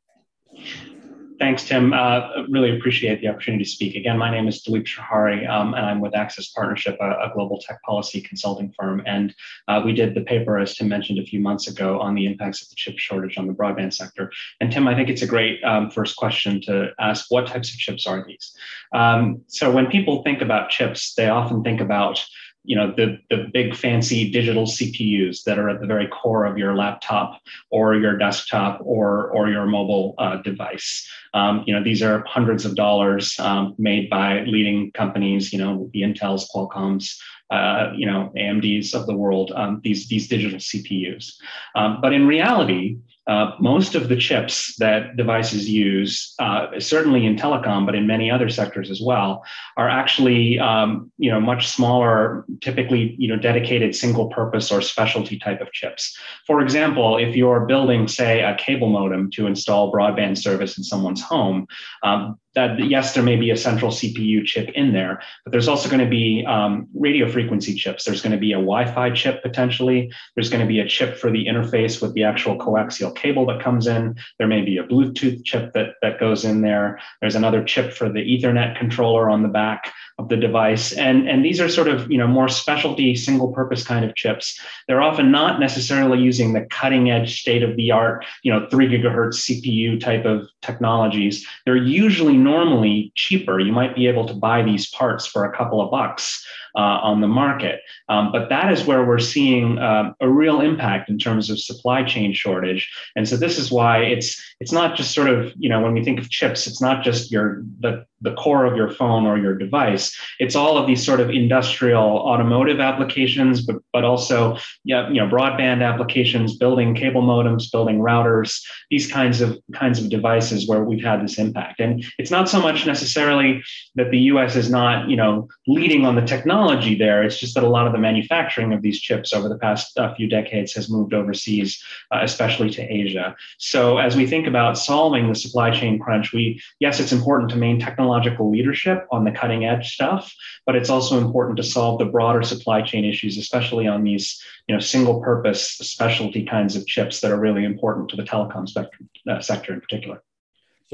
Thanks, 1.44 1.68
Tim. 1.68 1.92
Uh, 1.92 2.46
really 2.48 2.74
appreciate 2.74 3.20
the 3.20 3.28
opportunity 3.28 3.64
to 3.64 3.68
speak. 3.68 3.96
Again, 3.96 4.16
my 4.16 4.30
name 4.30 4.48
is 4.48 4.62
Dileep 4.62 4.86
Srihari, 4.86 5.46
um, 5.46 5.74
and 5.74 5.84
I'm 5.84 6.00
with 6.00 6.16
Access 6.16 6.48
Partnership, 6.48 6.96
a, 7.02 7.10
a, 7.10 7.30
global 7.34 7.60
tech 7.60 7.82
policy 7.82 8.22
consulting 8.22 8.72
firm. 8.72 9.02
And 9.04 9.34
uh, 9.68 9.82
we 9.84 9.92
did 9.92 10.14
the 10.14 10.22
paper, 10.22 10.58
as 10.58 10.74
Tim 10.74 10.88
mentioned 10.88 11.18
a 11.18 11.26
few 11.26 11.40
months 11.40 11.68
ago, 11.68 12.00
on 12.00 12.14
the 12.14 12.24
impacts 12.24 12.62
of 12.62 12.70
the 12.70 12.76
chip 12.76 12.98
shortage 12.98 13.36
on 13.36 13.46
the 13.46 13.52
broadband 13.52 13.92
sector. 13.92 14.32
And 14.60 14.72
Tim, 14.72 14.88
I 14.88 14.94
think 14.94 15.10
it's 15.10 15.20
a 15.20 15.26
great 15.26 15.62
um, 15.64 15.90
first 15.90 16.16
question 16.16 16.62
to 16.62 16.92
ask 16.98 17.26
what 17.30 17.46
types 17.46 17.74
of 17.74 17.78
chips 17.78 18.06
are 18.06 18.24
these? 18.26 18.56
Um, 18.94 19.42
so 19.46 19.70
when 19.70 19.88
people 19.88 20.22
think 20.22 20.40
about 20.40 20.70
chips, 20.70 21.12
they 21.12 21.28
often 21.28 21.62
think 21.62 21.82
about 21.82 22.24
you 22.64 22.74
know 22.74 22.92
the 22.96 23.18
the 23.30 23.48
big 23.52 23.76
fancy 23.76 24.30
digital 24.30 24.64
CPUs 24.64 25.44
that 25.44 25.58
are 25.58 25.68
at 25.68 25.80
the 25.80 25.86
very 25.86 26.08
core 26.08 26.44
of 26.46 26.56
your 26.56 26.74
laptop 26.74 27.40
or 27.70 27.94
your 27.94 28.16
desktop 28.16 28.80
or 28.82 29.30
or 29.30 29.48
your 29.48 29.66
mobile 29.66 30.14
uh, 30.18 30.36
device. 30.36 31.08
Um, 31.34 31.62
you 31.66 31.74
know 31.74 31.84
these 31.84 32.02
are 32.02 32.24
hundreds 32.26 32.64
of 32.64 32.74
dollars 32.74 33.38
um, 33.38 33.74
made 33.78 34.08
by 34.08 34.44
leading 34.44 34.90
companies. 34.92 35.52
You 35.52 35.58
know 35.58 35.90
the 35.92 36.02
Intels, 36.02 36.46
Qualcomm's, 36.52 37.20
uh, 37.50 37.92
you 37.94 38.06
know 38.06 38.32
AMD's 38.36 38.94
of 38.94 39.06
the 39.06 39.16
world. 39.16 39.52
Um, 39.54 39.80
these 39.84 40.08
these 40.08 40.26
digital 40.26 40.58
CPUs, 40.58 41.34
um, 41.74 42.00
but 42.00 42.12
in 42.12 42.26
reality 42.26 42.96
uh, 43.26 43.52
most 43.58 43.94
of 43.94 44.08
the 44.08 44.16
chips 44.16 44.76
that 44.76 45.16
devices 45.16 45.68
use, 45.68 46.34
uh, 46.38 46.66
certainly 46.78 47.24
in 47.24 47.36
telecom, 47.36 47.86
but 47.86 47.94
in 47.94 48.06
many 48.06 48.30
other 48.30 48.50
sectors 48.50 48.90
as 48.90 49.00
well, 49.00 49.42
are 49.76 49.88
actually 49.88 50.58
um, 50.58 51.10
you 51.16 51.30
know 51.30 51.40
much 51.40 51.68
smaller, 51.68 52.44
typically 52.60 53.14
you 53.18 53.28
know 53.28 53.36
dedicated 53.36 53.94
single-purpose 53.94 54.70
or 54.70 54.82
specialty 54.82 55.38
type 55.38 55.60
of 55.62 55.72
chips. 55.72 56.18
For 56.46 56.60
example, 56.60 57.16
if 57.16 57.34
you're 57.34 57.64
building, 57.66 58.08
say, 58.08 58.42
a 58.42 58.54
cable 58.56 58.88
modem 58.88 59.30
to 59.32 59.46
install 59.46 59.92
broadband 59.92 60.36
service 60.36 60.76
in 60.76 60.84
someone's 60.84 61.22
home, 61.22 61.66
um, 62.02 62.38
that 62.54 62.78
yes, 62.78 63.14
there 63.14 63.22
may 63.22 63.36
be 63.36 63.50
a 63.50 63.56
central 63.56 63.90
CPU 63.90 64.44
chip 64.44 64.70
in 64.74 64.92
there, 64.92 65.20
but 65.44 65.50
there's 65.50 65.68
also 65.68 65.88
going 65.88 66.04
to 66.04 66.08
be 66.08 66.44
um, 66.46 66.86
radio 66.94 67.30
frequency 67.30 67.74
chips. 67.74 68.04
There's 68.04 68.22
going 68.22 68.32
to 68.32 68.38
be 68.38 68.52
a 68.52 68.56
Wi-Fi 68.56 69.10
chip 69.10 69.42
potentially. 69.42 70.12
There's 70.34 70.50
going 70.50 70.60
to 70.60 70.66
be 70.66 70.80
a 70.80 70.88
chip 70.88 71.16
for 71.16 71.30
the 71.30 71.46
interface 71.46 72.00
with 72.00 72.14
the 72.14 72.22
actual 72.22 72.56
coaxial 72.56 73.13
cable 73.14 73.46
that 73.46 73.62
comes 73.62 73.86
in. 73.86 74.16
There 74.38 74.48
may 74.48 74.62
be 74.62 74.78
a 74.78 74.84
Bluetooth 74.84 75.44
chip 75.44 75.72
that 75.74 75.94
that 76.02 76.20
goes 76.20 76.44
in 76.44 76.60
there. 76.60 77.00
There's 77.20 77.36
another 77.36 77.62
chip 77.64 77.92
for 77.92 78.08
the 78.08 78.20
Ethernet 78.20 78.78
controller 78.78 79.30
on 79.30 79.42
the 79.42 79.48
back 79.48 79.92
of 80.18 80.28
the 80.28 80.36
device. 80.36 80.92
And, 80.92 81.28
and 81.28 81.44
these 81.44 81.60
are 81.60 81.68
sort 81.68 81.88
of, 81.88 82.10
you 82.10 82.18
know, 82.18 82.28
more 82.28 82.48
specialty 82.48 83.16
single 83.16 83.52
purpose 83.52 83.84
kind 83.84 84.04
of 84.04 84.14
chips. 84.14 84.58
They're 84.86 85.02
often 85.02 85.32
not 85.32 85.58
necessarily 85.58 86.20
using 86.20 86.52
the 86.52 86.66
cutting 86.70 87.10
edge 87.10 87.40
state 87.40 87.62
of 87.62 87.76
the 87.76 87.90
art, 87.90 88.24
you 88.42 88.52
know, 88.52 88.66
three 88.70 88.86
gigahertz 88.86 89.50
CPU 89.50 89.98
type 89.98 90.24
of 90.24 90.48
technologies. 90.62 91.46
They're 91.64 91.76
usually 91.76 92.36
normally 92.36 93.12
cheaper. 93.16 93.58
You 93.58 93.72
might 93.72 93.96
be 93.96 94.06
able 94.06 94.26
to 94.26 94.34
buy 94.34 94.62
these 94.62 94.88
parts 94.90 95.26
for 95.26 95.44
a 95.44 95.56
couple 95.56 95.80
of 95.80 95.90
bucks 95.90 96.46
uh, 96.76 96.80
on 96.80 97.20
the 97.20 97.28
market. 97.28 97.80
Um, 98.08 98.32
but 98.32 98.48
that 98.48 98.72
is 98.72 98.84
where 98.84 99.04
we're 99.04 99.18
seeing 99.18 99.78
uh, 99.78 100.12
a 100.20 100.28
real 100.28 100.60
impact 100.60 101.08
in 101.08 101.18
terms 101.18 101.50
of 101.50 101.60
supply 101.60 102.02
chain 102.02 102.32
shortage. 102.32 102.90
And 103.16 103.28
so 103.28 103.36
this 103.36 103.58
is 103.58 103.70
why 103.70 103.98
it's 103.98 104.42
it's 104.60 104.72
not 104.72 104.96
just 104.96 105.14
sort 105.14 105.28
of 105.28 105.52
you 105.56 105.68
know 105.68 105.80
when 105.80 105.92
we 105.92 106.04
think 106.04 106.18
of 106.18 106.30
chips, 106.30 106.66
it's 106.66 106.80
not 106.80 107.04
just 107.04 107.30
your 107.30 107.62
the 107.80 108.04
the 108.24 108.32
core 108.32 108.64
of 108.64 108.74
your 108.74 108.90
phone 108.90 109.26
or 109.26 109.38
your 109.38 109.54
device. 109.54 110.16
It's 110.40 110.56
all 110.56 110.76
of 110.78 110.86
these 110.86 111.04
sort 111.04 111.20
of 111.20 111.30
industrial 111.30 112.02
automotive 112.02 112.80
applications, 112.80 113.60
but 113.60 113.76
but 113.92 114.04
also 114.04 114.56
yeah, 114.84 115.08
you 115.08 115.20
know 115.20 115.28
broadband 115.28 115.86
applications, 115.86 116.56
building 116.56 116.94
cable 116.94 117.22
modems, 117.22 117.70
building 117.70 117.98
routers, 117.98 118.60
these 118.90 119.10
kinds 119.10 119.40
of 119.40 119.58
kinds 119.72 120.00
of 120.00 120.08
devices 120.08 120.66
where 120.66 120.82
we've 120.82 121.04
had 121.04 121.22
this 121.22 121.38
impact. 121.38 121.80
And 121.80 122.04
it's 122.18 122.30
not 122.30 122.48
so 122.48 122.60
much 122.60 122.86
necessarily 122.86 123.62
that 123.94 124.10
the 124.10 124.18
U.S. 124.32 124.56
is 124.56 124.70
not 124.70 125.08
you 125.08 125.16
know 125.16 125.46
leading 125.68 126.06
on 126.06 126.16
the 126.16 126.22
technology 126.22 126.96
there. 126.96 127.22
It's 127.22 127.38
just 127.38 127.54
that 127.54 127.62
a 127.62 127.68
lot 127.68 127.86
of 127.86 127.92
the 127.92 127.98
manufacturing 127.98 128.72
of 128.72 128.80
these 128.80 129.00
chips 129.00 129.34
over 129.34 129.48
the 129.48 129.58
past 129.58 129.96
uh, 129.98 130.14
few 130.14 130.28
decades 130.28 130.72
has 130.72 130.88
moved 130.88 131.12
overseas, 131.12 131.82
uh, 132.10 132.20
especially 132.22 132.70
to 132.70 132.82
Asia. 132.82 133.36
So 133.58 133.98
as 133.98 134.16
we 134.16 134.26
think 134.26 134.46
about 134.46 134.78
solving 134.78 135.28
the 135.28 135.34
supply 135.34 135.70
chain 135.70 135.98
crunch, 135.98 136.32
we 136.32 136.62
yes, 136.80 137.00
it's 137.00 137.12
important 137.12 137.50
to 137.50 137.56
maintain 137.56 137.84
technology 137.84 138.13
technological 138.14 138.50
leadership 138.50 139.06
on 139.10 139.24
the 139.24 139.30
cutting 139.30 139.64
edge 139.64 139.94
stuff, 139.94 140.32
but 140.66 140.76
it's 140.76 140.90
also 140.90 141.18
important 141.18 141.56
to 141.56 141.62
solve 141.62 141.98
the 141.98 142.04
broader 142.04 142.42
supply 142.42 142.82
chain 142.82 143.04
issues, 143.04 143.38
especially 143.38 143.86
on 143.86 144.04
these 144.04 144.42
you 144.68 144.74
know 144.74 144.80
single 144.80 145.20
purpose 145.20 145.62
specialty 145.62 146.44
kinds 146.44 146.76
of 146.76 146.86
chips 146.86 147.20
that 147.20 147.30
are 147.30 147.40
really 147.40 147.64
important 147.64 148.08
to 148.08 148.16
the 148.16 148.22
telecom 148.22 148.68
spectrum, 148.68 149.08
uh, 149.28 149.40
sector 149.40 149.72
in 149.72 149.80
particular. 149.80 150.22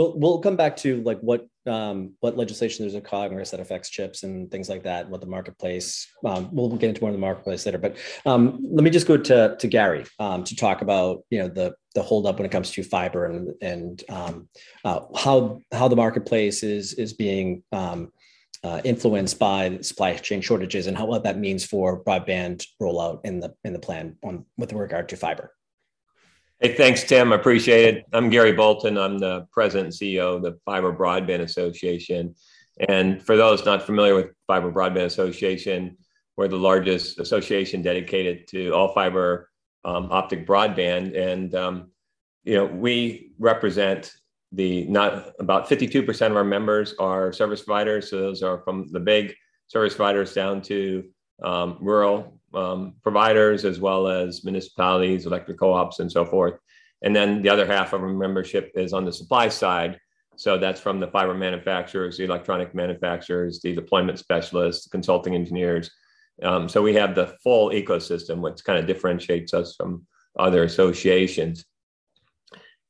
So 0.01 0.15
we'll 0.17 0.39
come 0.39 0.57
back 0.57 0.79
to 0.79 1.03
like 1.03 1.21
what 1.21 1.47
um, 1.67 2.15
what 2.21 2.35
legislation 2.35 2.83
there's 2.83 2.95
in 2.95 3.03
Congress 3.03 3.51
that 3.51 3.61
affects 3.61 3.91
chips 3.91 4.23
and 4.23 4.51
things 4.51 4.71
like 4.71 4.85
that. 4.85 5.11
What 5.11 5.21
the 5.21 5.27
marketplace. 5.27 6.11
Um, 6.25 6.49
we'll 6.53 6.71
get 6.71 6.89
into 6.89 7.03
more 7.03 7.11
of 7.11 7.15
the 7.15 7.21
marketplace 7.21 7.67
later, 7.67 7.77
but 7.77 7.99
um, 8.25 8.67
let 8.73 8.83
me 8.83 8.89
just 8.89 9.07
go 9.07 9.19
to 9.19 9.57
to 9.59 9.69
Gary 9.69 10.07
um, 10.19 10.43
to 10.45 10.57
talk 10.57 10.81
about 10.81 11.25
you 11.29 11.39
know 11.41 11.49
the 11.49 11.75
the 11.95 12.03
holdup 12.03 12.39
when 12.39 12.47
it 12.47 12.51
comes 12.51 12.71
to 12.71 12.83
fiber 12.83 13.27
and 13.27 13.53
and 13.61 14.03
um, 14.09 14.49
uh, 14.87 15.01
how 15.19 15.61
how 15.71 15.87
the 15.87 15.97
marketplace 15.97 16.63
is 16.63 16.95
is 16.95 17.13
being 17.13 17.63
um, 17.71 18.11
uh, 18.65 18.81
influenced 18.85 19.39
by 19.39 19.81
supply 19.83 20.17
chain 20.17 20.41
shortages 20.41 20.87
and 20.87 20.97
how 20.97 21.05
what 21.05 21.25
that 21.25 21.39
means 21.39 21.67
for 21.67 22.03
broadband 22.03 22.65
rollout 22.81 23.21
in 23.25 23.39
the 23.39 23.53
in 23.65 23.75
the 23.75 23.79
plan 23.79 24.17
on 24.25 24.47
with 24.57 24.73
regard 24.73 25.11
to 25.11 25.17
fiber. 25.19 25.53
Hey, 26.63 26.75
thanks, 26.75 27.05
Tim. 27.05 27.33
I 27.33 27.37
appreciate 27.37 27.95
it. 27.95 28.05
I'm 28.13 28.29
Gary 28.29 28.53
Bolton. 28.53 28.99
I'm 28.99 29.17
the 29.17 29.47
president 29.51 29.87
and 29.87 29.95
CEO 29.95 30.37
of 30.37 30.43
the 30.43 30.59
Fiber 30.67 30.95
Broadband 30.95 31.41
Association. 31.41 32.35
And 32.87 33.25
for 33.25 33.35
those 33.35 33.65
not 33.65 33.83
familiar 33.87 34.15
with 34.15 34.27
Fiber 34.47 34.71
Broadband 34.71 35.07
Association, 35.07 35.97
we're 36.37 36.49
the 36.49 36.57
largest 36.57 37.19
association 37.19 37.81
dedicated 37.81 38.47
to 38.49 38.73
all 38.73 38.93
fiber 38.93 39.49
um, 39.87 40.09
optic 40.11 40.47
broadband. 40.47 41.19
And, 41.19 41.55
um, 41.55 41.93
you 42.45 42.57
know, 42.57 42.67
we 42.67 43.33
represent 43.39 44.13
the 44.53 44.85
not 44.85 45.33
about 45.41 45.67
52% 45.67 46.31
of 46.31 46.37
our 46.37 46.45
members 46.45 46.95
are 46.99 47.33
service 47.33 47.63
providers. 47.63 48.11
So 48.11 48.21
those 48.21 48.43
are 48.43 48.61
from 48.65 48.87
the 48.93 49.01
big 49.01 49.35
service 49.69 49.95
providers 49.95 50.35
down 50.35 50.61
to 50.63 51.05
um, 51.43 51.79
rural 51.81 52.39
um, 52.55 52.95
providers 53.03 53.65
as 53.65 53.81
well 53.81 54.09
as 54.09 54.45
municipalities, 54.45 55.27
electric 55.27 55.59
co-ops, 55.59 56.01
and 56.01 56.11
so 56.11 56.25
forth. 56.25 56.55
And 57.03 57.15
then 57.15 57.43
the 57.43 57.49
other 57.49 57.67
half 57.67 57.93
of 57.93 58.03
our 58.03 58.09
membership 58.09 58.73
is 58.75 58.93
on 58.93 59.05
the 59.05 59.13
supply 59.13 59.49
side. 59.49 59.99
So 60.37 60.59
that's 60.59 60.81
from 60.81 61.01
the 61.01 61.09
fiber 61.09 61.35
manufacturers, 61.35 62.17
the 62.17 62.25
electronic 62.25 62.75
manufacturers, 62.75 63.61
the 63.61 63.75
deployment 63.75 64.19
specialists, 64.19 64.89
consulting 64.89 65.35
engineers. 65.35 65.91
Um, 66.43 66.69
so 66.69 66.83
we 66.83 66.95
have 66.95 67.15
the 67.15 67.37
full 67.43 67.71
ecosystem, 67.71 68.41
which 68.41 68.65
kind 68.65 68.79
of 68.79 68.87
differentiates 68.87 69.53
us 69.53 69.75
from 69.77 70.07
other 70.39 70.63
associations. 70.63 71.65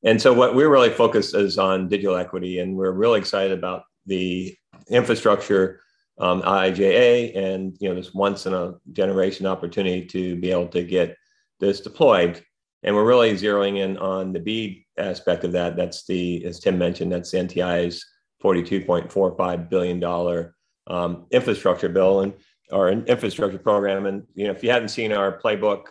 And 0.05 0.21
so 0.21 0.33
what 0.33 0.55
we're 0.55 0.71
really 0.71 0.91
focused 0.91 1.35
is 1.35 1.59
on 1.59 1.89
digital 1.89 2.17
equity, 2.17 2.61
and 2.61 2.77
we're 2.77 2.93
really 2.93 3.19
excited 3.19 3.57
about 3.57 3.83
the 4.07 4.57
infrastructure 4.89 5.81
um, 6.21 6.43
IIJA 6.43 7.37
and 7.37 7.77
you 7.81 7.89
know 7.89 7.95
this 7.95 8.15
once 8.15 8.47
in 8.47 8.55
a 8.55 8.75
generation 8.93 9.47
opportunity 9.47 10.05
to 10.07 10.37
be 10.37 10.51
able 10.51 10.69
to 10.69 10.85
get 10.85 11.17
this 11.59 11.81
deployed. 11.81 12.43
And 12.83 12.95
we're 12.95 13.07
really 13.07 13.33
zeroing 13.33 13.79
in 13.79 13.99
on 13.99 14.33
the 14.33 14.41
BEAD 14.41 14.85
aspect 14.97 15.45
of 15.45 15.53
that. 15.53 15.77
That's 15.77 16.07
the, 16.07 16.45
as 16.47 16.61
Tim 16.61 16.79
mentioned, 16.79 17.13
that's 17.13 17.31
the 17.31 17.39
NTI's 17.39 18.07
$42.45 18.43 19.69
billion 19.69 20.51
um, 20.87 21.27
infrastructure 21.31 21.91
bill 21.91 22.23
and 22.23 22.33
an 22.71 23.05
infrastructure 23.07 23.59
program. 23.59 24.07
And 24.07 24.23
you 24.35 24.47
know, 24.47 24.53
if 24.53 24.63
you 24.63 24.71
haven't 24.71 24.89
seen 24.89 25.13
our 25.13 25.39
playbook, 25.39 25.87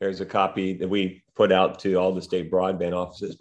there's 0.00 0.20
a 0.20 0.26
copy 0.26 0.74
that 0.74 0.88
we 0.88 1.22
put 1.34 1.50
out 1.50 1.78
to 1.80 1.94
all 1.94 2.12
the 2.12 2.20
state 2.20 2.50
broadband 2.50 2.94
offices 2.94 3.36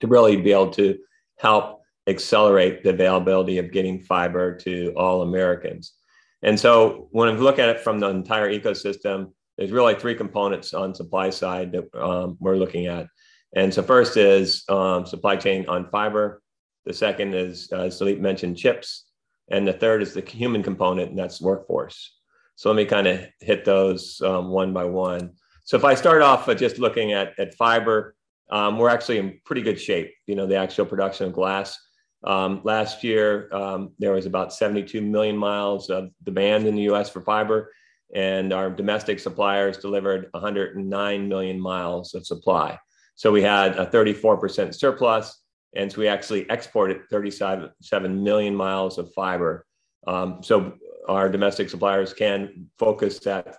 to 0.00 0.06
really 0.06 0.36
be 0.36 0.52
able 0.52 0.70
to 0.70 0.98
help 1.38 1.81
accelerate 2.06 2.82
the 2.82 2.90
availability 2.90 3.58
of 3.58 3.72
getting 3.72 4.00
fiber 4.00 4.56
to 4.56 4.92
all 4.96 5.22
Americans. 5.22 5.94
And 6.42 6.58
so 6.58 7.08
when 7.12 7.34
we 7.34 7.40
look 7.40 7.58
at 7.58 7.68
it 7.68 7.80
from 7.80 8.00
the 8.00 8.08
entire 8.08 8.50
ecosystem, 8.52 9.32
there's 9.56 9.70
really 9.70 9.94
three 9.94 10.14
components 10.14 10.74
on 10.74 10.94
supply 10.94 11.30
side 11.30 11.72
that 11.72 11.94
um, 11.94 12.36
we're 12.40 12.56
looking 12.56 12.86
at. 12.86 13.06
And 13.54 13.72
so 13.72 13.82
first 13.82 14.16
is 14.16 14.64
um, 14.68 15.06
supply 15.06 15.36
chain 15.36 15.68
on 15.68 15.90
fiber. 15.90 16.42
The 16.84 16.94
second 16.94 17.34
is, 17.34 17.68
uh, 17.72 17.82
as 17.82 18.00
Dileep 18.00 18.18
mentioned, 18.18 18.56
chips. 18.56 19.04
And 19.50 19.68
the 19.68 19.72
third 19.72 20.02
is 20.02 20.14
the 20.14 20.22
human 20.22 20.62
component, 20.62 21.10
and 21.10 21.18
that's 21.18 21.40
workforce. 21.40 22.16
So 22.56 22.70
let 22.70 22.76
me 22.76 22.86
kind 22.86 23.06
of 23.06 23.26
hit 23.40 23.64
those 23.64 24.20
um, 24.24 24.48
one 24.48 24.72
by 24.72 24.84
one. 24.84 25.32
So 25.64 25.76
if 25.76 25.84
I 25.84 25.94
start 25.94 26.22
off 26.22 26.46
with 26.46 26.58
just 26.58 26.78
looking 26.78 27.12
at, 27.12 27.38
at 27.38 27.54
fiber, 27.54 28.16
um, 28.50 28.78
we're 28.78 28.88
actually 28.88 29.18
in 29.18 29.40
pretty 29.44 29.62
good 29.62 29.80
shape. 29.80 30.12
You 30.26 30.34
know, 30.34 30.46
the 30.46 30.56
actual 30.56 30.86
production 30.86 31.26
of 31.26 31.32
glass 31.32 31.78
um, 32.24 32.60
last 32.64 33.02
year, 33.02 33.48
um, 33.52 33.92
there 33.98 34.12
was 34.12 34.26
about 34.26 34.52
72 34.52 35.00
million 35.00 35.36
miles 35.36 35.90
of 35.90 36.10
demand 36.22 36.66
in 36.66 36.74
the 36.76 36.82
US 36.92 37.10
for 37.10 37.20
fiber, 37.22 37.72
and 38.14 38.52
our 38.52 38.70
domestic 38.70 39.18
suppliers 39.18 39.78
delivered 39.78 40.28
109 40.32 41.28
million 41.28 41.60
miles 41.60 42.14
of 42.14 42.26
supply. 42.26 42.78
So 43.14 43.32
we 43.32 43.42
had 43.42 43.76
a 43.78 43.86
34% 43.86 44.74
surplus, 44.74 45.42
And 45.74 45.90
so 45.90 45.98
we 45.98 46.08
actually 46.08 46.46
exported 46.50 47.02
37 47.10 48.22
million 48.22 48.54
miles 48.54 48.98
of 48.98 49.12
fiber. 49.14 49.66
Um, 50.06 50.42
so 50.42 50.74
our 51.08 51.28
domestic 51.28 51.70
suppliers 51.70 52.12
can 52.12 52.70
focus 52.78 53.18
that 53.20 53.56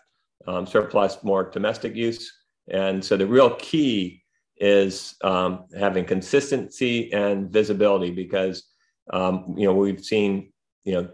um, 0.48 0.66
surplus 0.68 1.24
more 1.24 1.50
domestic 1.50 1.96
use. 1.96 2.32
And 2.70 3.04
so 3.04 3.18
the 3.18 3.28
real 3.28 3.56
key 3.56 4.23
is 4.58 5.16
um, 5.24 5.66
having 5.78 6.06
consistency 6.06 7.12
and 7.14 7.50
visibility 7.50 8.12
because 8.12 8.64
um, 9.12 9.56
you 9.58 9.66
know 9.66 9.74
we've 9.74 10.04
seen 10.04 10.52
you 10.84 10.94
know 10.94 11.10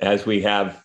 as 0.00 0.26
we 0.26 0.42
have 0.42 0.84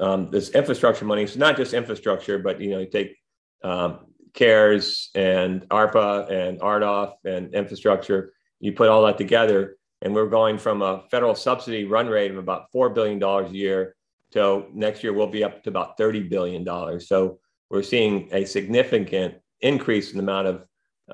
um, 0.00 0.30
this 0.30 0.50
infrastructure 0.50 1.04
money, 1.04 1.26
so 1.26 1.38
not 1.38 1.56
just 1.56 1.74
infrastructure, 1.74 2.38
but 2.38 2.60
you 2.60 2.70
know 2.70 2.78
you 2.78 2.86
take 2.86 3.16
um, 3.62 4.06
CARES 4.34 5.10
and 5.14 5.62
ARPA 5.70 6.30
and 6.30 6.60
RDOF 6.60 7.14
and 7.24 7.54
infrastructure, 7.54 8.32
you 8.60 8.72
put 8.72 8.88
all 8.88 9.04
that 9.06 9.18
together, 9.18 9.76
and 10.02 10.14
we're 10.14 10.28
going 10.28 10.58
from 10.58 10.82
a 10.82 11.04
federal 11.10 11.34
subsidy 11.34 11.84
run 11.84 12.06
rate 12.06 12.30
of 12.30 12.36
about 12.36 12.66
$4 12.74 12.94
billion 12.94 13.22
a 13.22 13.48
year 13.48 13.96
to 14.32 14.66
next 14.74 15.02
year 15.02 15.12
we'll 15.12 15.26
be 15.26 15.44
up 15.44 15.62
to 15.64 15.70
about 15.70 15.98
$30 15.98 16.28
billion. 16.28 17.00
So 17.00 17.38
we're 17.70 17.82
seeing 17.82 18.28
a 18.32 18.44
significant 18.44 19.34
increase 19.60 20.10
in 20.10 20.18
the 20.18 20.22
amount 20.22 20.48
of 20.48 20.64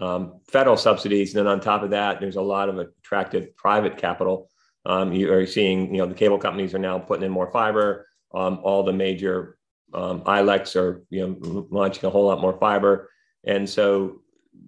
um, 0.01 0.41
federal 0.47 0.77
subsidies. 0.77 1.35
And 1.35 1.41
then 1.41 1.53
on 1.53 1.61
top 1.61 1.83
of 1.83 1.91
that, 1.91 2.21
there's 2.21 2.37
a 2.37 2.43
lot 2.43 2.69
of 2.69 2.79
attractive 2.79 3.55
private 3.57 3.97
capital. 3.97 4.51
Um, 4.85 5.13
you 5.13 5.33
are 5.33 5.47
seeing, 5.47 5.95
you 5.95 6.01
know, 6.01 6.07
the 6.07 6.15
cable 6.15 6.39
companies 6.39 6.75
are 6.75 6.79
now 6.79 6.99
putting 6.99 7.25
in 7.25 7.31
more 7.31 7.51
fiber. 7.51 8.07
Um, 8.35 8.61
all 8.63 8.83
the 8.83 8.93
major 8.93 9.59
um, 9.95 10.23
are, 10.27 11.03
you 11.11 11.27
know, 11.27 11.67
launching 11.71 12.05
a 12.07 12.11
whole 12.11 12.27
lot 12.27 12.41
more 12.41 12.59
fiber. 12.59 13.11
And 13.45 13.69
so, 13.69 14.23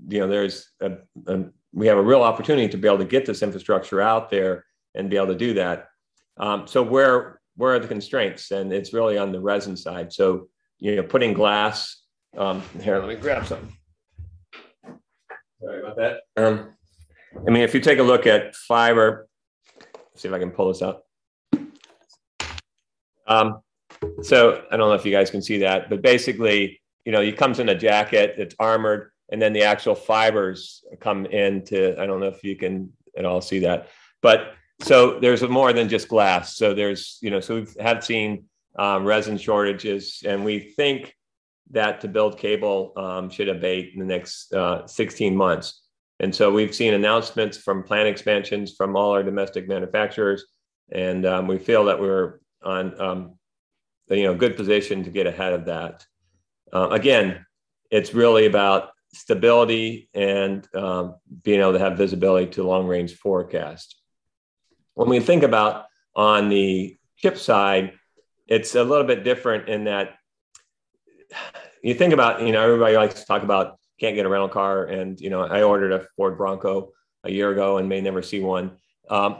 you 0.09 0.21
know, 0.21 0.29
there's 0.29 0.71
a, 0.81 0.93
a, 1.27 1.45
we 1.73 1.87
have 1.87 1.99
a 1.99 2.03
real 2.03 2.23
opportunity 2.23 2.69
to 2.69 2.77
be 2.77 2.87
able 2.87 2.99
to 2.99 3.05
get 3.05 3.27
this 3.27 3.43
infrastructure 3.43 4.01
out 4.01 4.31
there 4.31 4.65
and 4.95 5.11
be 5.11 5.17
able 5.17 5.29
to 5.29 5.35
do 5.35 5.55
that. 5.55 5.89
Um, 6.37 6.67
so 6.67 6.83
where 6.83 7.41
where 7.57 7.75
are 7.75 7.79
the 7.79 7.89
constraints? 7.89 8.51
And 8.51 8.73
it's 8.73 8.93
really 8.93 9.17
on 9.17 9.33
the 9.33 9.41
resin 9.41 9.77
side. 9.77 10.13
So 10.13 10.49
you 10.79 10.97
know, 10.97 11.03
putting 11.03 11.33
glass. 11.33 12.03
Um, 12.37 12.63
here, 12.81 12.99
let 12.99 13.09
me 13.09 13.15
grab 13.15 13.47
some. 13.47 13.69
Sorry 15.65 15.81
about 15.81 15.97
that. 15.97 16.21
Um, 16.37 16.75
I 17.47 17.51
mean, 17.51 17.63
if 17.63 17.73
you 17.73 17.81
take 17.81 17.99
a 17.99 18.03
look 18.03 18.27
at 18.27 18.55
fiber, 18.55 19.29
see 20.15 20.29
if 20.29 20.35
I 20.35 20.39
can 20.39 20.51
pull 20.51 20.69
this 20.69 20.83
up. 20.83 21.07
Um, 23.27 23.61
so 24.23 24.63
I 24.71 24.77
don't 24.77 24.91
know 24.91 24.95
if 24.95 25.07
you 25.07 25.13
guys 25.13 25.31
can 25.31 25.41
see 25.41 25.59
that, 25.59 25.89
but 25.89 26.03
basically, 26.03 26.83
you 27.07 27.13
know, 27.13 27.23
it 27.23 27.39
comes 27.39 27.61
in 27.61 27.71
a 27.71 27.75
jacket 27.75 28.35
that's 28.37 28.55
armored, 28.59 29.11
and 29.31 29.41
then 29.41 29.55
the 29.55 29.63
actual 29.63 29.95
fibers 29.95 30.85
come 31.01 31.25
into. 31.27 31.99
I 31.99 32.05
don't 32.05 32.21
know 32.21 32.27
if 32.27 32.45
you 32.45 32.57
can 32.57 32.93
at 33.17 33.25
all 33.25 33.41
see 33.41 33.61
that, 33.61 33.89
but 34.21 34.53
so 34.83 35.19
there's 35.19 35.43
more 35.43 35.73
than 35.73 35.89
just 35.89 36.09
glass. 36.09 36.57
So 36.57 36.75
there's, 36.75 37.19
you 37.23 37.31
know, 37.31 37.41
so 37.41 37.61
we 37.61 37.67
have 37.81 38.05
seen 38.05 38.45
um, 38.79 39.05
resin 39.05 39.39
shortages, 39.39 40.23
and 40.27 40.45
we 40.45 40.59
think 40.59 41.15
that 41.75 42.01
to 42.01 42.09
build 42.09 42.39
cable 42.39 42.93
um, 42.97 43.31
should 43.31 43.49
abate 43.49 43.93
in 43.95 44.01
the 44.01 44.07
next 44.07 44.53
uh, 44.53 44.87
16 44.87 45.37
months. 45.37 45.83
And 46.21 46.35
so 46.35 46.53
we've 46.53 46.75
seen 46.75 46.95
announcements 46.95 47.59
from 47.59 47.83
plant 47.83 48.09
expansions 48.09 48.75
from 48.77 48.97
all 48.97 49.11
our 49.11 49.23
domestic 49.23 49.69
manufacturers, 49.69 50.45
and 50.93 51.27
um, 51.27 51.49
we 51.49 51.59
feel 51.59 51.85
that 51.87 52.01
we're 52.01 52.39
on 52.63 53.01
um, 53.01 53.39
you 54.09 54.23
know 54.23 54.35
good 54.35 54.57
position 54.57 55.05
to 55.05 55.11
get 55.11 55.27
ahead 55.27 55.53
of 55.53 55.67
that. 55.67 56.07
Uh, 56.73 56.89
again, 56.91 57.45
it's 57.91 58.15
really 58.15 58.47
about 58.47 58.91
stability 59.13 60.09
and 60.15 60.69
um, 60.75 61.17
being 61.43 61.61
able 61.61 61.73
to 61.73 61.79
have 61.79 61.99
visibility 61.99 62.51
to 62.53 62.63
long 62.63 62.87
range 62.87 63.15
forecast. 63.17 63.97
When 64.95 65.09
we 65.09 65.21
think 65.21 65.43
about 65.43 65.87
on 66.15 66.49
the 66.49 66.97
chip 67.17 67.39
side, 67.39 67.93
it's 68.47 68.75
a 68.75 68.85
little 68.85 69.07
bit 69.07 69.25
different 69.25 69.69
in 69.69 69.85
that 69.85 70.15
you 71.85 71.95
think 71.95 72.15
about, 72.15 72.41
you 72.41 72.51
know, 72.51 72.63
everybody 72.63 72.97
likes 72.97 73.21
to 73.21 73.27
talk 73.27 73.43
about 73.43 73.79
can't 74.01 74.17
get 74.17 74.25
a 74.27 74.29
rental 74.29 74.49
car. 74.49 74.87
And, 74.87 75.21
you 75.21 75.29
know, 75.31 75.43
I 75.43 75.63
ordered 75.63 75.93
a 75.93 76.07
Ford 76.17 76.37
Bronco 76.37 76.91
a 77.25 77.31
year 77.31 77.53
ago 77.53 77.77
and 77.77 77.89
may 77.89 78.01
never 78.01 78.23
see 78.23 78.41
one. 78.41 78.73
Um, 79.11 79.37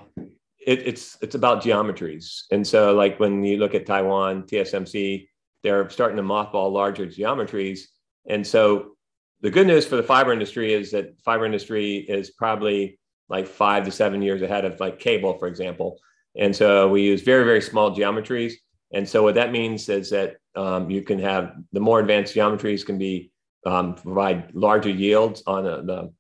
it, 0.67 0.87
it's 0.87 1.17
it's 1.23 1.35
about 1.35 1.63
geometries. 1.63 2.43
And 2.51 2.67
so 2.67 2.95
like 2.95 3.19
when 3.19 3.43
you 3.43 3.57
look 3.57 3.75
at 3.75 3.87
Taiwan, 3.87 4.43
TSMC, 4.43 5.27
they're 5.63 5.89
starting 5.89 6.19
to 6.19 6.23
mothball 6.23 6.71
larger 6.71 7.07
geometries. 7.07 7.81
And 8.29 8.47
so 8.47 8.97
the 9.41 9.51
good 9.51 9.67
news 9.67 9.87
for 9.87 9.97
the 9.97 10.03
fiber 10.03 10.33
industry 10.33 10.75
is 10.75 10.91
that 10.93 11.19
fiber 11.25 11.47
industry 11.47 11.97
is 11.97 12.31
probably 12.31 12.99
like 13.31 13.47
five 13.47 13.85
to 13.87 13.91
seven 13.91 14.21
years 14.21 14.43
ahead 14.43 14.67
of 14.67 14.79
like 14.81 14.99
cable, 14.99 15.39
for 15.39 15.49
example. 15.49 15.99
And 16.37 16.55
so 16.55 16.89
we 16.89 17.03
use 17.03 17.23
very, 17.23 17.45
very 17.45 17.63
small 17.63 17.91
geometries. 17.97 18.53
And 18.93 19.09
so 19.09 19.23
what 19.23 19.35
that 19.37 19.51
means 19.51 19.89
is 19.89 20.11
that 20.11 20.37
um, 20.57 20.91
you 20.91 21.03
can 21.03 21.19
have 21.19 21.55
the 21.73 21.81
more 21.81 22.01
advanced 22.01 22.35
geometries 22.35 22.85
can 22.85 22.99
be 22.99 23.33
um, 23.67 23.95
provide 23.95 24.55
larger 24.55 24.91
yields 24.91 25.43
on 25.47 25.67
a, 25.67 25.83
the, 25.83 26.13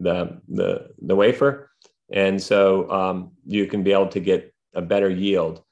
the, 0.00 0.40
the, 0.48 0.88
the 1.02 1.14
wafer. 1.14 1.70
And 2.12 2.42
so 2.42 2.90
um, 2.90 3.32
you 3.46 3.66
can 3.66 3.82
be 3.82 3.92
able 3.92 4.08
to 4.08 4.20
get 4.20 4.52
a 4.74 4.82
better 4.82 5.10
yield. 5.10 5.62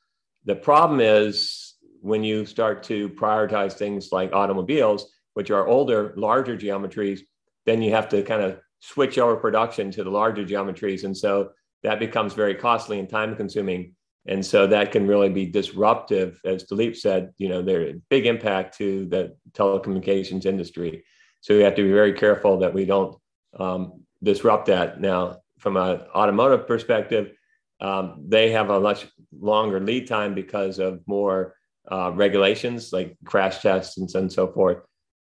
The 0.44 0.54
problem 0.54 1.00
is 1.00 1.74
when 2.00 2.22
you 2.22 2.46
start 2.46 2.82
to 2.84 3.08
prioritize 3.10 3.72
things 3.72 4.12
like 4.12 4.32
automobiles, 4.32 5.10
which 5.34 5.50
are 5.50 5.66
older, 5.66 6.14
larger 6.16 6.56
geometries, 6.56 7.20
then 7.66 7.82
you 7.82 7.92
have 7.92 8.08
to 8.10 8.22
kind 8.22 8.42
of 8.42 8.58
switch 8.80 9.18
over 9.18 9.36
production 9.36 9.90
to 9.90 10.04
the 10.04 10.10
larger 10.10 10.44
geometries. 10.44 11.04
And 11.04 11.16
so 11.16 11.50
that 11.82 11.98
becomes 11.98 12.34
very 12.34 12.54
costly 12.54 12.98
and 12.98 13.08
time 13.08 13.36
consuming. 13.36 13.94
And 14.28 14.44
so 14.44 14.66
that 14.66 14.92
can 14.92 15.06
really 15.06 15.30
be 15.30 15.46
disruptive, 15.46 16.38
as 16.44 16.64
Dileep 16.64 16.94
said, 16.96 17.32
you 17.38 17.48
know, 17.48 17.60
a 17.60 17.94
big 18.10 18.26
impact 18.26 18.76
to 18.76 19.06
the 19.06 19.34
telecommunications 19.52 20.44
industry. 20.44 21.02
So 21.40 21.56
we 21.56 21.62
have 21.62 21.74
to 21.76 21.82
be 21.82 21.92
very 21.92 22.12
careful 22.12 22.58
that 22.58 22.74
we 22.74 22.84
don't 22.84 23.16
um, 23.58 24.04
disrupt 24.22 24.66
that. 24.66 25.00
Now, 25.00 25.38
from 25.58 25.78
an 25.78 26.02
automotive 26.14 26.66
perspective, 26.66 27.32
um, 27.80 28.24
they 28.28 28.50
have 28.50 28.68
a 28.68 28.80
much 28.80 29.06
longer 29.32 29.80
lead 29.80 30.06
time 30.06 30.34
because 30.34 30.78
of 30.78 31.00
more 31.06 31.54
uh, 31.90 32.12
regulations 32.14 32.92
like 32.92 33.16
crash 33.24 33.60
tests 33.60 33.96
and, 33.96 34.14
and 34.14 34.30
so 34.30 34.48
forth. 34.48 34.78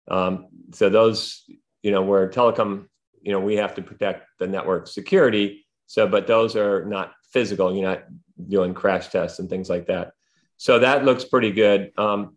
Um, 0.09 0.47
so 0.73 0.89
those, 0.89 1.45
you 1.83 1.91
know, 1.91 2.03
where 2.03 2.29
telecom, 2.29 2.87
you 3.21 3.33
know, 3.33 3.41
we 3.41 3.57
have 3.57 3.75
to 3.75 3.83
protect 3.83 4.27
the 4.39 4.47
network 4.47 4.87
security. 4.87 5.67
So, 5.87 6.09
but 6.09 6.27
those 6.27 6.57
are 6.57 6.87
not 6.87 7.13
physical. 7.33 7.75
You're 7.75 7.89
not 7.89 8.05
doing 8.49 8.75
crash 8.75 9.09
tests 9.09 9.39
and 9.39 9.49
things 9.49 9.69
like 9.69 9.87
that. 9.87 10.13
So 10.57 10.79
that 10.79 11.05
looks 11.05 11.25
pretty 11.25 11.53
good. 11.53 11.93
Um, 11.97 12.37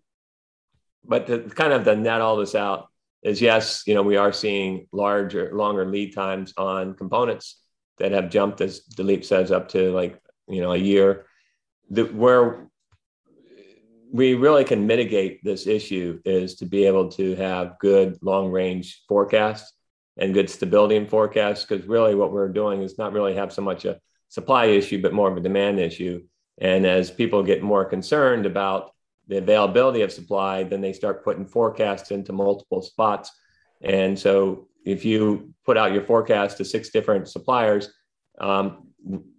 but 1.03 1.27
to 1.27 1.39
kind 1.49 1.73
of 1.73 1.85
the 1.85 1.95
net 1.95 2.21
all 2.21 2.35
this 2.37 2.55
out 2.55 2.87
is 3.23 3.41
yes, 3.41 3.83
you 3.85 3.93
know, 3.93 4.03
we 4.03 4.17
are 4.17 4.33
seeing 4.33 4.87
larger, 4.91 5.51
longer 5.53 5.85
lead 5.85 6.13
times 6.13 6.53
on 6.57 6.93
components 6.95 7.61
that 7.97 8.11
have 8.11 8.29
jumped, 8.29 8.61
as 8.61 8.81
Dileep 8.95 9.25
says, 9.25 9.51
up 9.51 9.69
to 9.69 9.91
like, 9.91 10.21
you 10.47 10.61
know, 10.61 10.73
a 10.73 10.77
year. 10.77 11.25
The, 11.89 12.03
where 12.03 12.67
we 14.11 14.33
really 14.35 14.63
can 14.63 14.87
mitigate 14.87 15.43
this 15.43 15.67
issue 15.67 16.19
is 16.25 16.55
to 16.55 16.65
be 16.65 16.85
able 16.85 17.09
to 17.11 17.35
have 17.35 17.79
good 17.79 18.17
long 18.21 18.51
range 18.51 19.03
forecasts 19.07 19.73
and 20.17 20.33
good 20.33 20.49
stability 20.49 20.95
in 20.95 21.07
forecasts 21.07 21.65
because 21.65 21.85
really 21.87 22.15
what 22.15 22.31
we're 22.31 22.49
doing 22.49 22.81
is 22.81 22.97
not 22.97 23.13
really 23.13 23.35
have 23.35 23.53
so 23.53 23.61
much 23.61 23.85
a 23.85 23.99
supply 24.29 24.65
issue 24.65 25.01
but 25.01 25.13
more 25.13 25.31
of 25.31 25.37
a 25.37 25.41
demand 25.41 25.79
issue. 25.79 26.23
And 26.59 26.85
as 26.85 27.11
people 27.11 27.43
get 27.43 27.61
more 27.61 27.85
concerned 27.85 28.45
about 28.45 28.91
the 29.27 29.37
availability 29.37 30.01
of 30.01 30.11
supply 30.11 30.63
then 30.63 30.81
they 30.81 30.93
start 30.93 31.23
putting 31.23 31.45
forecasts 31.45 32.11
into 32.11 32.33
multiple 32.33 32.81
spots. 32.81 33.31
And 33.81 34.17
so 34.17 34.67
if 34.85 35.05
you 35.05 35.53
put 35.65 35.77
out 35.77 35.93
your 35.93 36.03
forecast 36.03 36.57
to 36.57 36.65
six 36.65 36.89
different 36.89 37.27
suppliers 37.27 37.93
um, 38.39 38.87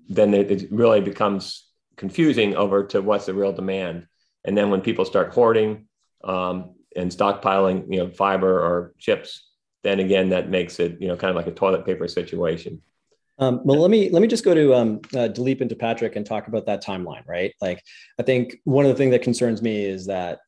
then 0.09 0.33
it 0.35 0.71
really 0.71 1.01
becomes 1.01 1.69
confusing 1.97 2.57
over 2.57 2.85
to 2.87 3.03
what's 3.03 3.27
the 3.27 3.35
real 3.35 3.53
demand. 3.53 4.07
And 4.45 4.57
then 4.57 4.71
when 4.71 4.81
people 4.81 5.05
start 5.05 5.35
hoarding 5.35 5.87
um, 6.25 6.75
and 6.97 7.11
stockpiling, 7.11 7.93
you 7.93 7.99
know, 7.99 8.11
fiber 8.11 8.59
or 8.59 8.95
chips, 8.99 9.51
then 9.83 10.01
again, 10.01 10.31
that 10.31 10.49
makes 10.49 10.81
it, 10.81 11.01
you 11.01 11.09
know, 11.09 11.17
kind 11.17 11.31
of 11.31 11.37
like 11.37 11.47
a 11.47 11.53
toilet 11.53 11.85
paper 11.85 12.09
situation. 12.09 12.81
Um, 13.39 13.61
well, 13.65 13.81
let 13.81 13.91
me 13.91 14.11
let 14.11 14.21
me 14.21 14.29
just 14.29 14.45
go 14.45 14.55
to 14.55 14.75
um, 14.75 15.01
uh, 15.15 15.29
and 15.35 15.69
to 15.69 15.77
Patrick 15.77 16.17
and 16.17 16.27
talk 16.27 16.49
about 16.49 16.67
that 16.67 16.85
timeline, 16.85 17.27
right? 17.27 17.55
Like, 17.61 17.83
I 18.19 18.23
think 18.23 18.57
one 18.65 18.85
of 18.85 18.91
the 18.91 18.97
things 18.97 19.13
that 19.13 19.23
concerns 19.23 19.63
me 19.63 19.85
is 19.85 20.07
that 20.07 20.41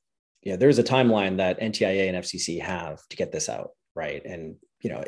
yeah, 0.43 0.57
there's 0.57 0.79
a 0.79 0.85
timeline 0.85 1.37
that 1.37 1.61
NTIA 1.61 2.09
and 2.09 2.17
FCC 2.17 2.61
have 2.63 2.99
to 3.11 3.17
get 3.17 3.31
this 3.31 3.49
out, 3.49 3.71
right? 3.95 4.25
And 4.25 4.57
you 4.81 4.91
know, 4.91 5.05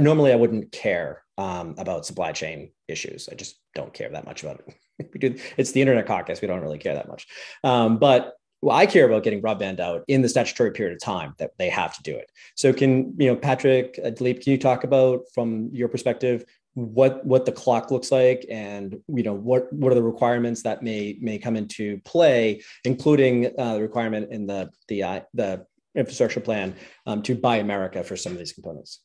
normally 0.00 0.32
I 0.32 0.36
wouldn't 0.36 0.70
care 0.70 1.24
um, 1.36 1.74
about 1.78 2.06
supply 2.06 2.32
chain 2.32 2.70
issues. 2.86 3.28
I 3.30 3.34
just 3.34 3.58
don't 3.74 3.92
care 3.92 4.10
that 4.10 4.24
much 4.24 4.42
about 4.42 4.60
it. 4.60 4.74
we 5.12 5.18
do 5.18 5.36
it's 5.56 5.72
the 5.72 5.80
internet 5.80 6.06
caucus 6.06 6.40
we 6.40 6.46
don't 6.46 6.60
really 6.60 6.78
care 6.78 6.94
that 6.94 7.08
much 7.08 7.26
um, 7.64 7.98
but 7.98 8.34
well, 8.62 8.76
I 8.76 8.86
care 8.86 9.04
about 9.04 9.24
getting 9.24 9.42
broadband 9.42 9.80
out 9.80 10.04
in 10.06 10.22
the 10.22 10.28
statutory 10.28 10.70
period 10.70 10.94
of 10.94 11.02
time 11.02 11.34
that 11.38 11.50
they 11.58 11.68
have 11.68 11.96
to 11.96 12.02
do 12.04 12.14
it. 12.14 12.30
So, 12.54 12.72
can 12.72 13.12
you 13.18 13.26
know, 13.26 13.34
Patrick, 13.34 13.98
uh, 14.02 14.10
Dileep, 14.10 14.40
can 14.42 14.52
you 14.52 14.58
talk 14.58 14.84
about 14.84 15.22
from 15.34 15.68
your 15.72 15.88
perspective 15.88 16.44
what 16.74 17.24
what 17.26 17.44
the 17.44 17.52
clock 17.52 17.90
looks 17.90 18.10
like 18.10 18.46
and 18.50 18.98
you 19.08 19.22
know 19.22 19.34
what 19.34 19.70
what 19.72 19.92
are 19.92 19.94
the 19.94 20.02
requirements 20.02 20.62
that 20.62 20.82
may 20.82 21.18
may 21.20 21.38
come 21.38 21.56
into 21.56 22.00
play 22.00 22.62
including 22.84 23.46
uh, 23.58 23.74
the 23.74 23.82
requirement 23.82 24.32
in 24.32 24.46
the 24.46 24.70
the 24.88 25.02
uh, 25.02 25.20
the 25.34 25.66
infrastructure 25.94 26.40
plan 26.40 26.74
um, 27.06 27.22
to 27.22 27.34
buy 27.34 27.56
america 27.56 28.02
for 28.02 28.16
some 28.16 28.32
of 28.32 28.38
these 28.38 28.52
components. 28.52 29.00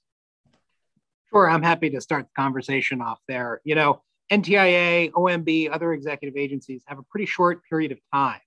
Sure 1.29 1.49
i'm 1.49 1.63
happy 1.63 1.89
to 1.89 1.99
start 1.99 2.25
the 2.25 2.41
conversation 2.41 3.01
off 3.01 3.19
there. 3.27 3.61
You 3.65 3.75
know 3.75 4.01
ntia 4.31 5.11
omb 5.11 5.69
other 5.71 5.93
executive 5.93 6.37
agencies 6.37 6.83
have 6.87 6.99
a 6.99 7.03
pretty 7.03 7.25
short 7.25 7.61
period 7.69 7.91
of 7.91 7.99
time 8.13 8.39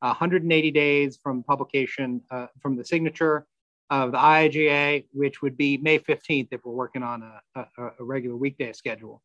180 0.00 0.70
days 0.70 1.18
from 1.22 1.42
publication 1.42 2.20
uh, 2.30 2.46
from 2.60 2.76
the 2.76 2.84
signature 2.84 3.46
of 3.90 4.12
the 4.12 4.18
IIJA, 4.18 5.06
which 5.12 5.42
would 5.42 5.56
be 5.56 5.76
May 5.76 5.98
15th 5.98 6.48
if 6.50 6.64
we're 6.64 6.72
working 6.72 7.02
on 7.02 7.22
a, 7.22 7.60
a, 7.60 7.90
a 8.00 8.04
regular 8.04 8.36
weekday 8.36 8.72
schedule. 8.72 9.22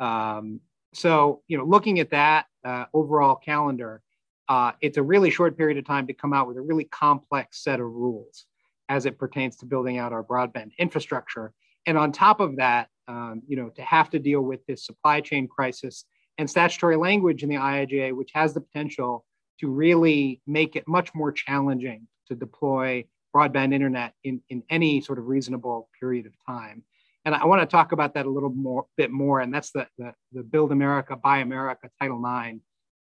Um, 0.00 0.60
so, 0.94 1.42
you 1.48 1.56
know, 1.56 1.64
looking 1.64 2.00
at 2.00 2.10
that 2.10 2.46
uh, 2.64 2.84
overall 2.92 3.36
calendar, 3.36 4.02
uh, 4.48 4.72
it's 4.80 4.98
a 4.98 5.02
really 5.02 5.30
short 5.30 5.56
period 5.56 5.78
of 5.78 5.86
time 5.86 6.06
to 6.06 6.12
come 6.12 6.32
out 6.32 6.46
with 6.46 6.58
a 6.58 6.60
really 6.60 6.84
complex 6.84 7.62
set 7.64 7.80
of 7.80 7.86
rules 7.86 8.44
as 8.88 9.06
it 9.06 9.18
pertains 9.18 9.56
to 9.56 9.66
building 9.66 9.96
out 9.96 10.12
our 10.12 10.22
broadband 10.22 10.72
infrastructure. 10.78 11.52
And 11.86 11.96
on 11.96 12.12
top 12.12 12.40
of 12.40 12.56
that, 12.56 12.88
um, 13.08 13.42
you 13.46 13.56
know, 13.56 13.70
to 13.70 13.82
have 13.82 14.10
to 14.10 14.18
deal 14.18 14.42
with 14.42 14.64
this 14.66 14.84
supply 14.84 15.20
chain 15.20 15.48
crisis 15.48 16.04
and 16.38 16.48
statutory 16.48 16.96
language 16.96 17.42
in 17.42 17.48
the 17.48 17.56
IIJA, 17.56 18.14
which 18.14 18.30
has 18.34 18.52
the 18.52 18.60
potential 18.60 19.24
to 19.60 19.68
really 19.68 20.42
make 20.46 20.76
it 20.76 20.86
much 20.86 21.14
more 21.14 21.32
challenging 21.32 22.06
to 22.28 22.34
deploy 22.34 23.04
broadband 23.34 23.72
internet 23.72 24.14
in, 24.24 24.42
in 24.48 24.62
any 24.70 25.00
sort 25.00 25.18
of 25.18 25.26
reasonable 25.26 25.88
period 25.98 26.26
of 26.26 26.32
time. 26.46 26.84
And 27.24 27.34
I 27.34 27.44
want 27.44 27.62
to 27.62 27.66
talk 27.66 27.92
about 27.92 28.14
that 28.14 28.26
a 28.26 28.30
little 28.30 28.50
more 28.50 28.86
bit 28.96 29.10
more. 29.10 29.40
And 29.40 29.54
that's 29.54 29.70
the, 29.70 29.86
the, 29.96 30.12
the 30.32 30.42
Build 30.42 30.72
America, 30.72 31.16
Buy 31.16 31.38
America 31.38 31.88
Title 32.00 32.22
IX 32.24 32.58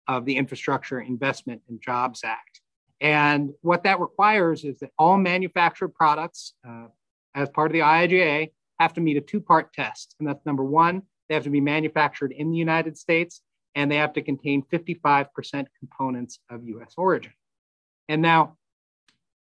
of 0.07 0.25
the 0.25 0.35
Infrastructure 0.35 0.99
Investment 0.99 1.61
and 1.69 1.81
Jobs 1.81 2.21
Act. 2.23 2.61
And 3.01 3.51
what 3.61 3.83
that 3.83 3.99
requires 3.99 4.65
is 4.65 4.79
that 4.79 4.91
all 4.97 5.17
manufactured 5.17 5.89
products, 5.89 6.53
uh, 6.67 6.87
as 7.33 7.49
part 7.49 7.67
of 7.67 7.73
the 7.73 7.79
IIJA, 7.79 8.51
have 8.79 8.93
to 8.93 9.01
meet 9.01 9.17
a 9.17 9.21
two 9.21 9.39
part 9.39 9.71
test. 9.73 10.15
And 10.19 10.27
that's 10.27 10.45
number 10.45 10.63
one, 10.63 11.03
they 11.27 11.35
have 11.35 11.43
to 11.43 11.49
be 11.49 11.61
manufactured 11.61 12.33
in 12.33 12.51
the 12.51 12.57
United 12.57 12.97
States 12.97 13.41
and 13.75 13.89
they 13.89 13.97
have 13.97 14.13
to 14.13 14.21
contain 14.21 14.63
55% 14.63 15.67
components 15.79 16.39
of 16.49 16.67
US 16.67 16.93
origin. 16.97 17.31
And 18.07 18.21
now, 18.21 18.57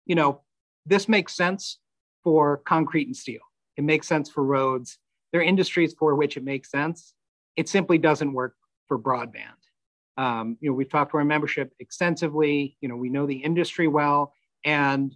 you 0.05 0.15
know, 0.15 0.41
this 0.85 1.07
makes 1.07 1.35
sense 1.35 1.79
for 2.23 2.57
concrete 2.57 3.07
and 3.07 3.15
steel. 3.15 3.41
It 3.77 3.83
makes 3.83 4.07
sense 4.07 4.29
for 4.29 4.43
roads. 4.43 4.97
There 5.31 5.41
are 5.41 5.43
industries 5.43 5.93
for 5.97 6.15
which 6.15 6.37
it 6.37 6.43
makes 6.43 6.69
sense. 6.69 7.13
It 7.55 7.69
simply 7.69 7.97
doesn't 7.97 8.33
work 8.33 8.55
for 8.87 8.99
broadband. 8.99 9.57
Um, 10.17 10.57
you 10.61 10.69
know, 10.69 10.75
we've 10.75 10.89
talked 10.89 11.11
to 11.11 11.17
our 11.17 11.25
membership 11.25 11.73
extensively. 11.79 12.77
You 12.81 12.89
know, 12.89 12.95
we 12.95 13.09
know 13.09 13.25
the 13.25 13.37
industry 13.37 13.87
well, 13.87 14.33
and 14.63 15.13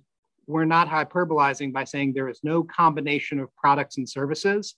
we're 0.47 0.65
not 0.65 0.89
hyperbolizing 0.89 1.71
by 1.71 1.83
saying 1.83 2.13
there 2.13 2.29
is 2.29 2.39
no 2.43 2.63
combination 2.63 3.39
of 3.39 3.55
products 3.55 3.97
and 3.97 4.09
services 4.09 4.75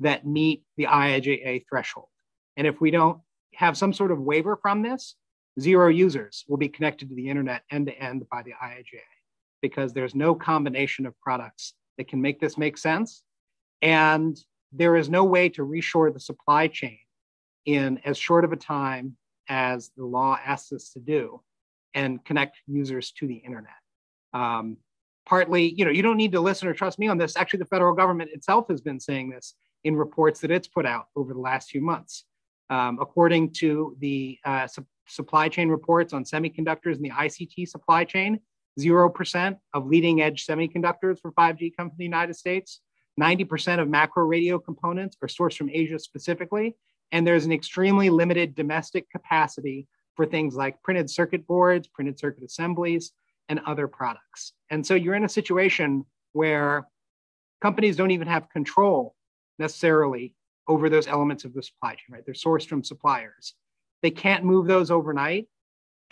that 0.00 0.26
meet 0.26 0.62
the 0.76 0.84
IIJA 0.84 1.64
threshold. 1.68 2.08
And 2.56 2.66
if 2.66 2.80
we 2.80 2.90
don't 2.90 3.20
have 3.54 3.78
some 3.78 3.92
sort 3.92 4.10
of 4.10 4.20
waiver 4.20 4.56
from 4.56 4.82
this, 4.82 5.14
zero 5.60 5.88
users 5.88 6.44
will 6.48 6.56
be 6.56 6.68
connected 6.68 7.08
to 7.08 7.14
the 7.14 7.28
internet 7.28 7.62
end 7.70 7.86
to 7.86 7.98
end 7.98 8.26
by 8.30 8.42
the 8.42 8.52
IIJA 8.62 9.00
because 9.62 9.92
there's 9.92 10.14
no 10.14 10.34
combination 10.34 11.06
of 11.06 11.18
products 11.20 11.74
that 11.96 12.08
can 12.08 12.20
make 12.20 12.40
this 12.40 12.58
make 12.58 12.76
sense. 12.76 13.22
And 13.80 14.36
there 14.72 14.96
is 14.96 15.08
no 15.08 15.24
way 15.24 15.48
to 15.50 15.62
reshore 15.62 16.12
the 16.12 16.20
supply 16.20 16.66
chain 16.66 16.98
in 17.64 17.98
as 18.04 18.18
short 18.18 18.44
of 18.44 18.52
a 18.52 18.56
time 18.56 19.16
as 19.48 19.90
the 19.96 20.04
law 20.04 20.38
asks 20.44 20.72
us 20.72 20.90
to 20.90 21.00
do 21.00 21.40
and 21.94 22.24
connect 22.24 22.58
users 22.66 23.12
to 23.12 23.26
the 23.26 23.36
internet. 23.36 23.70
Um, 24.34 24.78
partly, 25.26 25.72
you 25.74 25.84
know, 25.84 25.90
you 25.90 26.02
don't 26.02 26.16
need 26.16 26.32
to 26.32 26.40
listen 26.40 26.68
or 26.68 26.74
trust 26.74 26.98
me 26.98 27.08
on 27.08 27.18
this. 27.18 27.36
Actually, 27.36 27.60
the 27.60 27.66
federal 27.66 27.94
government 27.94 28.30
itself 28.32 28.66
has 28.68 28.80
been 28.80 28.98
saying 28.98 29.30
this 29.30 29.54
in 29.84 29.96
reports 29.96 30.40
that 30.40 30.50
it's 30.50 30.68
put 30.68 30.86
out 30.86 31.06
over 31.16 31.34
the 31.34 31.40
last 31.40 31.70
few 31.70 31.80
months. 31.80 32.24
Um, 32.70 32.98
according 33.00 33.52
to 33.54 33.96
the 33.98 34.38
uh, 34.44 34.66
su- 34.66 34.86
supply 35.06 35.48
chain 35.48 35.68
reports 35.68 36.14
on 36.14 36.24
semiconductors 36.24 36.96
and 36.96 37.04
the 37.04 37.10
ICT 37.10 37.68
supply 37.68 38.04
chain, 38.04 38.40
0% 38.78 39.56
of 39.74 39.86
leading 39.86 40.22
edge 40.22 40.46
semiconductors 40.46 41.20
for 41.20 41.32
5G 41.32 41.72
come 41.76 41.90
from 41.90 41.98
the 41.98 42.04
United 42.04 42.34
States. 42.34 42.80
90% 43.20 43.80
of 43.80 43.88
macro 43.88 44.24
radio 44.24 44.58
components 44.58 45.16
are 45.22 45.28
sourced 45.28 45.56
from 45.56 45.70
Asia 45.70 45.98
specifically. 45.98 46.74
And 47.10 47.26
there's 47.26 47.44
an 47.44 47.52
extremely 47.52 48.08
limited 48.08 48.54
domestic 48.54 49.10
capacity 49.10 49.86
for 50.14 50.24
things 50.24 50.54
like 50.54 50.82
printed 50.82 51.10
circuit 51.10 51.46
boards, 51.46 51.88
printed 51.88 52.18
circuit 52.18 52.44
assemblies, 52.44 53.12
and 53.48 53.60
other 53.66 53.86
products. 53.86 54.52
And 54.70 54.86
so 54.86 54.94
you're 54.94 55.14
in 55.14 55.24
a 55.24 55.28
situation 55.28 56.04
where 56.32 56.86
companies 57.60 57.96
don't 57.96 58.10
even 58.10 58.28
have 58.28 58.48
control 58.50 59.14
necessarily 59.58 60.34
over 60.68 60.88
those 60.88 61.06
elements 61.06 61.44
of 61.44 61.52
the 61.52 61.62
supply 61.62 61.90
chain, 61.90 62.06
right? 62.10 62.24
They're 62.24 62.34
sourced 62.34 62.66
from 62.66 62.84
suppliers. 62.84 63.54
They 64.02 64.10
can't 64.10 64.44
move 64.44 64.66
those 64.66 64.90
overnight. 64.90 65.48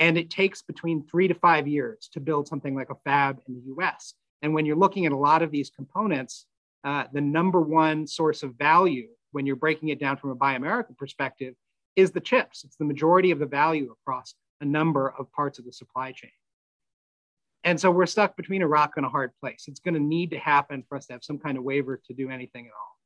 And 0.01 0.19
it 0.19 0.31
takes 0.31 0.63
between 0.63 1.07
three 1.07 1.29
to 1.29 1.35
five 1.35 1.69
years 1.69 2.09
to 2.15 2.21
build 2.21 2.49
something 2.49 2.75
like 2.75 2.91
a 2.91 2.97
fab 3.05 3.41
in 3.47 3.55
the 3.55 3.75
US. 3.77 4.15
And 4.43 4.55
when 4.55 4.67
you're 4.67 4.77
looking 4.77 5.07
at 5.07 5.13
a 5.13 5.17
lot 5.17 5.43
of 5.43 5.51
these 5.51 5.71
components, 5.71 6.47
uh, 6.83 7.05
the 7.13 7.21
number 7.21 7.61
one 7.61 8.07
source 8.07 8.43
of 8.43 8.55
value 8.55 9.09
when 9.33 9.47
you're 9.47 9.57
breaking 9.57 9.91
it 9.91 10.01
down 10.01 10.17
from 10.17 10.31
a 10.31 10.35
Buy 10.35 10.55
America 10.55 10.95
perspective 10.95 11.55
is 11.97 12.11
the 12.11 12.21
chips. 12.21 12.65
It's 12.65 12.77
the 12.77 12.85
majority 12.85 13.31
of 13.31 13.39
the 13.39 13.47
value 13.47 13.93
across 13.93 14.35
a 14.61 14.65
number 14.65 15.15
of 15.19 15.31
parts 15.33 15.59
of 15.59 15.67
the 15.67 15.73
supply 15.73 16.13
chain. 16.13 16.31
And 17.63 17.79
so 17.79 17.91
we're 17.91 18.07
stuck 18.07 18.37
between 18.37 18.63
a 18.63 18.69
rock 18.69 18.95
and 18.97 19.05
a 19.05 19.11
hard 19.11 19.33
place. 19.39 19.67
It's 19.69 19.81
going 19.81 19.95
to 19.95 20.01
need 20.01 20.31
to 20.31 20.39
happen 20.39 20.83
for 20.89 20.97
us 20.97 21.07
to 21.07 21.13
have 21.13 21.25
some 21.25 21.39
kind 21.39 21.59
of 21.59 21.65
waiver 21.65 22.01
to 22.07 22.15
do 22.15 22.31
anything 22.31 22.67
at 22.67 22.73
all. 22.73 23.00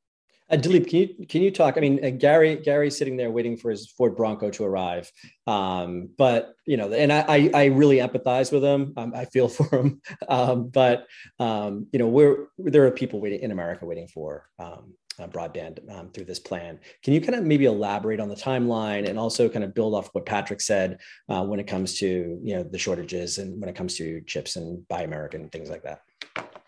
Uh, 0.50 0.56
Dileep, 0.56 0.88
can 0.88 0.98
you 0.98 1.26
can 1.26 1.42
you 1.42 1.50
talk? 1.50 1.78
I 1.78 1.80
mean, 1.80 2.04
uh, 2.04 2.10
Gary 2.10 2.56
Gary's 2.56 2.98
sitting 2.98 3.16
there 3.16 3.30
waiting 3.30 3.56
for 3.56 3.70
his 3.70 3.90
Ford 3.90 4.14
Bronco 4.14 4.50
to 4.50 4.64
arrive, 4.64 5.10
um, 5.46 6.10
but 6.18 6.54
you 6.66 6.76
know, 6.76 6.92
and 6.92 7.10
I 7.10 7.50
I 7.54 7.64
really 7.66 7.96
empathize 7.96 8.52
with 8.52 8.62
him. 8.62 8.92
Um, 8.96 9.14
I 9.14 9.24
feel 9.24 9.48
for 9.58 9.64
him, 9.74 10.02
um, 10.28 10.68
but 10.68 11.06
um, 11.38 11.86
you 11.92 11.98
know, 11.98 12.08
we're 12.08 12.48
there 12.58 12.84
are 12.86 12.90
people 12.90 13.20
waiting 13.20 13.40
in 13.40 13.52
America 13.52 13.86
waiting 13.86 14.06
for 14.06 14.50
um, 14.58 14.92
uh, 15.18 15.26
broadband 15.26 15.78
um, 15.90 16.10
through 16.10 16.26
this 16.26 16.40
plan. 16.40 16.78
Can 17.02 17.14
you 17.14 17.22
kind 17.22 17.36
of 17.36 17.44
maybe 17.44 17.64
elaborate 17.64 18.20
on 18.20 18.28
the 18.28 18.34
timeline 18.34 19.08
and 19.08 19.18
also 19.18 19.48
kind 19.48 19.64
of 19.64 19.74
build 19.74 19.94
off 19.94 20.10
what 20.12 20.26
Patrick 20.26 20.60
said 20.60 20.98
uh, 21.30 21.42
when 21.42 21.58
it 21.58 21.66
comes 21.66 21.98
to 22.00 22.38
you 22.42 22.54
know 22.54 22.62
the 22.62 22.78
shortages 22.78 23.38
and 23.38 23.58
when 23.60 23.70
it 23.70 23.76
comes 23.76 23.96
to 23.96 24.20
chips 24.26 24.56
and 24.56 24.86
Buy 24.88 25.02
American 25.02 25.48
things 25.48 25.70
like 25.70 25.84
that? 25.84 26.00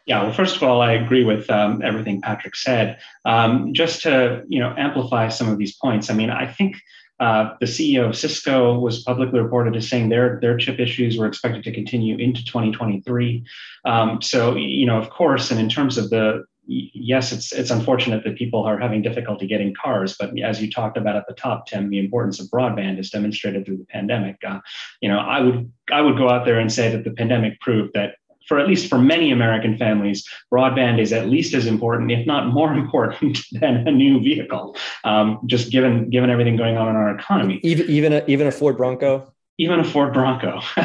Yeah, 0.06 0.22
well, 0.22 0.32
first 0.32 0.56
of 0.56 0.62
all, 0.62 0.80
I 0.80 0.92
agree 0.92 1.24
with 1.24 1.50
um, 1.50 1.82
everything 1.82 2.20
Patrick 2.20 2.54
said. 2.54 2.98
Um, 3.24 3.74
just 3.74 4.02
to 4.02 4.44
you 4.48 4.60
know 4.60 4.72
amplify 4.78 5.28
some 5.28 5.48
of 5.48 5.58
these 5.58 5.76
points, 5.76 6.10
I 6.10 6.14
mean, 6.14 6.30
I 6.30 6.46
think 6.46 6.76
uh, 7.18 7.54
the 7.60 7.66
CEO 7.66 8.08
of 8.08 8.16
Cisco 8.16 8.78
was 8.78 9.02
publicly 9.02 9.40
reported 9.40 9.74
as 9.74 9.88
saying 9.88 10.08
their 10.08 10.38
their 10.40 10.56
chip 10.56 10.78
issues 10.78 11.18
were 11.18 11.26
expected 11.26 11.64
to 11.64 11.72
continue 11.72 12.16
into 12.18 12.44
2023. 12.44 13.44
Um, 13.84 14.22
so 14.22 14.54
you 14.54 14.86
know, 14.86 14.96
of 14.96 15.10
course, 15.10 15.50
and 15.50 15.58
in 15.58 15.68
terms 15.68 15.98
of 15.98 16.10
the 16.10 16.44
yes, 16.68 17.32
it's 17.32 17.52
it's 17.52 17.70
unfortunate 17.70 18.22
that 18.24 18.36
people 18.36 18.62
are 18.62 18.78
having 18.78 19.02
difficulty 19.02 19.48
getting 19.48 19.74
cars, 19.74 20.16
but 20.18 20.38
as 20.40 20.62
you 20.62 20.70
talked 20.70 20.96
about 20.96 21.16
at 21.16 21.26
the 21.26 21.34
top, 21.34 21.66
Tim, 21.66 21.90
the 21.90 21.98
importance 21.98 22.38
of 22.38 22.46
broadband 22.46 23.00
is 23.00 23.10
demonstrated 23.10 23.64
through 23.64 23.78
the 23.78 23.86
pandemic. 23.86 24.36
Uh, 24.46 24.60
you 25.00 25.08
know, 25.08 25.18
I 25.18 25.40
would 25.40 25.72
I 25.90 26.00
would 26.00 26.16
go 26.16 26.28
out 26.28 26.44
there 26.44 26.60
and 26.60 26.72
say 26.72 26.90
that 26.92 27.02
the 27.02 27.10
pandemic 27.10 27.60
proved 27.60 27.94
that 27.94 28.16
for 28.46 28.58
at 28.58 28.68
least 28.68 28.88
for 28.88 28.98
many 28.98 29.30
American 29.30 29.76
families, 29.76 30.26
broadband 30.52 31.00
is 31.00 31.12
at 31.12 31.28
least 31.28 31.54
as 31.54 31.66
important, 31.66 32.10
if 32.10 32.26
not 32.26 32.48
more 32.48 32.72
important, 32.80 33.38
than 33.52 33.86
a 33.86 33.90
new 33.90 34.20
vehicle. 34.20 34.76
Um, 35.04 35.40
just 35.46 35.70
given 35.70 36.10
given 36.10 36.30
everything 36.30 36.56
going 36.56 36.76
on 36.76 36.88
in 36.88 36.96
our 36.96 37.16
economy. 37.16 37.60
Even 37.62 37.88
even 37.88 38.12
a, 38.12 38.24
even 38.26 38.46
a 38.46 38.52
Ford 38.52 38.76
Bronco 38.76 39.32
even 39.58 39.80
a 39.80 39.84
Ford 39.84 40.12
Bronco. 40.12 40.60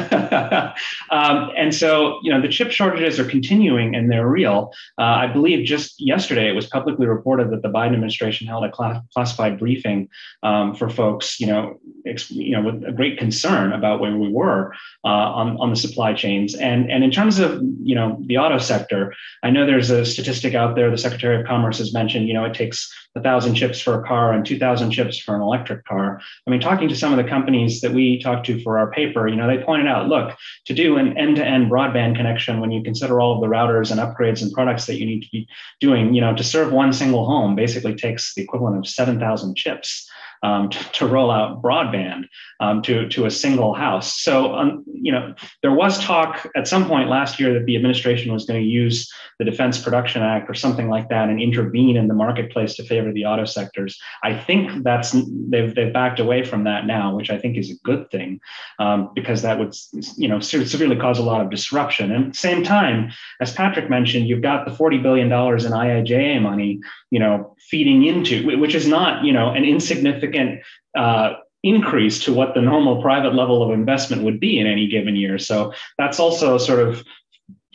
um, 1.11 1.51
and 1.57 1.75
so, 1.75 2.19
you 2.23 2.31
know, 2.31 2.41
the 2.41 2.47
chip 2.47 2.71
shortages 2.71 3.19
are 3.19 3.25
continuing 3.25 3.95
and 3.95 4.09
they're 4.09 4.27
real. 4.27 4.71
Uh, 4.97 5.03
I 5.03 5.27
believe 5.27 5.65
just 5.65 5.99
yesterday 5.99 6.47
it 6.47 6.53
was 6.53 6.67
publicly 6.67 7.05
reported 7.05 7.51
that 7.51 7.61
the 7.63 7.69
Biden 7.69 7.93
administration 7.93 8.47
held 8.47 8.63
a 8.63 8.71
class- 8.71 9.03
classified 9.13 9.59
briefing 9.59 10.07
um, 10.43 10.73
for 10.73 10.89
folks, 10.89 11.39
you 11.39 11.47
know, 11.47 11.79
ex- 12.05 12.31
you 12.31 12.51
know, 12.51 12.61
with 12.61 12.83
a 12.85 12.91
great 12.93 13.17
concern 13.17 13.73
about 13.73 13.99
where 13.99 14.15
we 14.15 14.29
were 14.29 14.73
uh, 15.03 15.07
on, 15.07 15.57
on 15.57 15.69
the 15.69 15.75
supply 15.75 16.13
chains. 16.13 16.55
And, 16.55 16.89
and 16.89 17.03
in 17.03 17.11
terms 17.11 17.39
of, 17.39 17.61
you 17.83 17.95
know, 17.95 18.17
the 18.25 18.37
auto 18.37 18.57
sector, 18.57 19.13
I 19.43 19.49
know 19.49 19.65
there's 19.65 19.89
a 19.89 20.05
statistic 20.05 20.55
out 20.55 20.75
there, 20.75 20.89
the 20.89 20.97
Secretary 20.97 21.39
of 21.39 21.45
Commerce 21.45 21.79
has 21.79 21.93
mentioned, 21.93 22.27
you 22.27 22.33
know, 22.33 22.45
it 22.45 22.53
takes 22.53 22.89
a 23.15 23.21
thousand 23.21 23.55
chips 23.55 23.81
for 23.81 23.99
a 23.99 24.07
car 24.07 24.31
and 24.31 24.45
2,000 24.45 24.91
chips 24.91 25.19
for 25.19 25.35
an 25.35 25.41
electric 25.41 25.83
car. 25.85 26.21
I 26.47 26.49
mean, 26.49 26.61
talking 26.61 26.87
to 26.87 26.95
some 26.95 27.11
of 27.11 27.17
the 27.17 27.29
companies 27.29 27.81
that 27.81 27.91
we 27.91 28.21
talked 28.21 28.45
to 28.45 28.60
for 28.63 28.77
our 28.77 28.91
paper, 28.91 29.27
you 29.27 29.35
know, 29.35 29.47
they 29.47 29.63
pointed 29.63 29.87
out, 29.87 30.07
look, 30.07 30.35
to 30.65 30.73
do 30.73 30.97
an 30.97 31.17
end-to-end 31.17 31.69
broadband 31.69 32.15
connection, 32.15 32.59
when 32.59 32.71
you 32.71 32.83
consider 32.83 33.19
all 33.19 33.35
of 33.35 33.41
the 33.41 33.47
routers 33.47 33.91
and 33.91 33.99
upgrades 33.99 34.41
and 34.41 34.51
products 34.51 34.85
that 34.85 34.99
you 34.99 35.05
need 35.05 35.21
to 35.21 35.29
be 35.31 35.47
doing, 35.79 36.13
you 36.13 36.21
know, 36.21 36.35
to 36.35 36.43
serve 36.43 36.71
one 36.71 36.93
single 36.93 37.25
home 37.25 37.55
basically 37.55 37.95
takes 37.95 38.33
the 38.35 38.41
equivalent 38.41 38.77
of 38.77 38.87
7,000 38.87 39.55
chips 39.55 40.09
um, 40.43 40.69
to, 40.69 40.91
to, 40.93 41.05
roll 41.05 41.29
out 41.29 41.61
broadband 41.61 42.23
um, 42.59 42.81
to, 42.81 43.07
to 43.09 43.25
a 43.25 43.31
single 43.31 43.73
house. 43.73 44.21
So, 44.21 44.55
um, 44.55 44.83
you 44.91 45.11
know, 45.11 45.35
there 45.61 45.71
was 45.71 45.99
talk 45.99 46.49
at 46.55 46.67
some 46.67 46.87
point 46.87 47.09
last 47.09 47.39
year 47.39 47.53
that 47.53 47.65
the 47.65 47.75
administration 47.75 48.33
was 48.33 48.45
going 48.45 48.59
to 48.59 48.65
use 48.65 49.11
the 49.37 49.45
Defense 49.45 49.79
Production 49.79 50.23
Act 50.23 50.49
or 50.49 50.55
something 50.55 50.89
like 50.89 51.09
that 51.09 51.29
and 51.29 51.39
intervene 51.39 51.95
in 51.95 52.07
the 52.07 52.15
marketplace 52.15 52.75
to 52.75 52.83
favor 52.83 53.13
the 53.13 53.25
auto 53.25 53.45
sectors. 53.45 53.99
I 54.23 54.35
think 54.35 54.83
that's 54.83 55.15
they've 55.49 55.73
they've 55.73 55.93
backed 55.93 56.19
away 56.19 56.43
from 56.43 56.63
that 56.63 56.87
now, 56.87 57.15
which 57.15 57.29
I 57.29 57.37
think 57.37 57.57
is 57.57 57.69
a 57.69 57.75
good 57.83 58.09
thing 58.09 58.39
um, 58.79 59.11
because 59.13 59.41
that 59.41 59.59
would 59.59 59.75
you 60.17 60.27
know 60.27 60.39
severely 60.39 60.95
cause 60.95 61.19
a 61.19 61.23
lot 61.23 61.41
of 61.41 61.49
disruption. 61.49 62.11
And 62.11 62.25
at 62.25 62.31
the 62.33 62.37
same 62.37 62.63
time, 62.63 63.11
as 63.39 63.53
Patrick 63.53 63.89
mentioned, 63.89 64.27
you've 64.27 64.41
got 64.41 64.65
the 64.65 64.75
forty 64.75 64.97
billion 64.97 65.29
dollars 65.29 65.65
in 65.65 65.71
IIJA 65.71 66.41
money, 66.41 66.81
you 67.09 67.19
know, 67.19 67.55
feeding 67.59 68.05
into 68.05 68.59
which 68.59 68.75
is 68.75 68.87
not 68.87 69.23
you 69.23 69.33
know 69.33 69.49
an 69.49 69.63
insignificant. 69.63 70.61
Uh, 70.97 71.33
increase 71.63 72.23
to 72.23 72.33
what 72.33 72.55
the 72.55 72.61
normal 72.61 73.03
private 73.03 73.35
level 73.35 73.61
of 73.61 73.69
investment 73.69 74.23
would 74.23 74.39
be 74.39 74.59
in 74.59 74.65
any 74.65 74.87
given 74.87 75.15
year. 75.15 75.37
So 75.37 75.71
that's 75.95 76.19
also 76.19 76.57
sort 76.57 76.79
of 76.79 77.03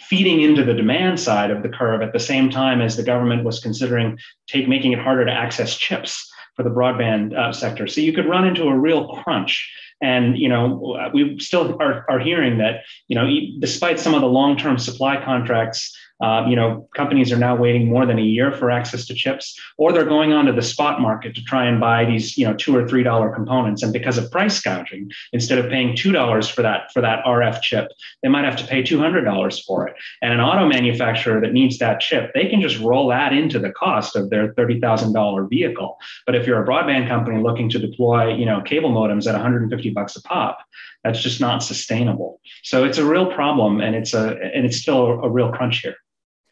feeding 0.00 0.40
into 0.40 0.64
the 0.64 0.74
demand 0.74 1.18
side 1.18 1.50
of 1.50 1.62
the 1.62 1.68
curve 1.68 2.02
at 2.02 2.12
the 2.12 2.20
same 2.20 2.50
time 2.50 2.80
as 2.80 2.96
the 2.96 3.02
government 3.02 3.44
was 3.44 3.60
considering 3.60 4.18
take 4.46 4.68
making 4.68 4.92
it 4.92 4.98
harder 4.98 5.24
to 5.24 5.32
access 5.32 5.76
chips 5.76 6.30
for 6.54 6.62
the 6.62 6.70
broadband 6.70 7.36
uh, 7.36 7.52
sector. 7.52 7.86
So 7.86 8.00
you 8.00 8.12
could 8.12 8.26
run 8.26 8.46
into 8.46 8.64
a 8.64 8.76
real 8.76 9.08
crunch. 9.08 9.70
And 10.02 10.36
you 10.38 10.48
know, 10.48 11.10
we 11.14 11.38
still 11.38 11.76
are, 11.80 12.04
are 12.08 12.18
hearing 12.18 12.58
that 12.58 12.82
you 13.08 13.14
know, 13.14 13.28
despite 13.58 13.98
some 13.98 14.14
of 14.14 14.20
the 14.20 14.28
long-term 14.28 14.78
supply 14.78 15.22
contracts 15.22 15.96
uh, 16.20 16.44
you 16.48 16.56
know, 16.56 16.88
companies 16.94 17.30
are 17.32 17.38
now 17.38 17.54
waiting 17.54 17.86
more 17.86 18.06
than 18.06 18.18
a 18.18 18.22
year 18.22 18.52
for 18.52 18.70
access 18.70 19.06
to 19.06 19.14
chips, 19.14 19.58
or 19.76 19.92
they're 19.92 20.04
going 20.04 20.32
onto 20.32 20.52
the 20.52 20.62
spot 20.62 21.00
market 21.00 21.34
to 21.34 21.42
try 21.44 21.66
and 21.66 21.80
buy 21.80 22.04
these, 22.04 22.38
you 22.38 22.46
know, 22.46 22.54
two 22.54 22.74
or 22.74 22.88
three 22.88 23.02
dollar 23.02 23.30
components. 23.30 23.82
And 23.82 23.92
because 23.92 24.16
of 24.16 24.30
price 24.30 24.60
gouging, 24.60 25.10
instead 25.32 25.58
of 25.58 25.70
paying 25.70 25.94
two 25.96 26.12
dollars 26.12 26.48
for 26.48 26.62
that 26.62 26.92
for 26.92 27.02
that 27.02 27.24
RF 27.24 27.60
chip, 27.60 27.88
they 28.22 28.28
might 28.28 28.44
have 28.44 28.56
to 28.56 28.66
pay 28.66 28.82
two 28.82 28.98
hundred 28.98 29.24
dollars 29.24 29.62
for 29.64 29.86
it. 29.86 29.94
And 30.22 30.32
an 30.32 30.40
auto 30.40 30.66
manufacturer 30.66 31.40
that 31.40 31.52
needs 31.52 31.78
that 31.78 32.00
chip, 32.00 32.32
they 32.34 32.46
can 32.46 32.60
just 32.60 32.78
roll 32.80 33.08
that 33.08 33.32
into 33.32 33.58
the 33.58 33.72
cost 33.72 34.16
of 34.16 34.30
their 34.30 34.52
thirty 34.54 34.80
thousand 34.80 35.12
dollar 35.12 35.46
vehicle. 35.46 35.98
But 36.24 36.34
if 36.34 36.46
you're 36.46 36.62
a 36.62 36.66
broadband 36.66 37.08
company 37.08 37.42
looking 37.42 37.68
to 37.70 37.78
deploy, 37.78 38.34
you 38.34 38.46
know, 38.46 38.62
cable 38.62 38.90
modems 38.90 39.26
at 39.26 39.32
150 39.32 39.90
bucks 39.90 40.16
a 40.16 40.22
pop, 40.22 40.58
that's 41.06 41.22
just 41.22 41.40
not 41.40 41.62
sustainable. 41.62 42.40
So 42.64 42.84
it's 42.84 42.98
a 42.98 43.04
real 43.04 43.32
problem, 43.32 43.80
and 43.80 43.94
it's 43.94 44.12
a 44.12 44.30
and 44.54 44.66
it's 44.66 44.78
still 44.78 45.06
a 45.22 45.30
real 45.30 45.52
crunch 45.52 45.80
here. 45.80 45.94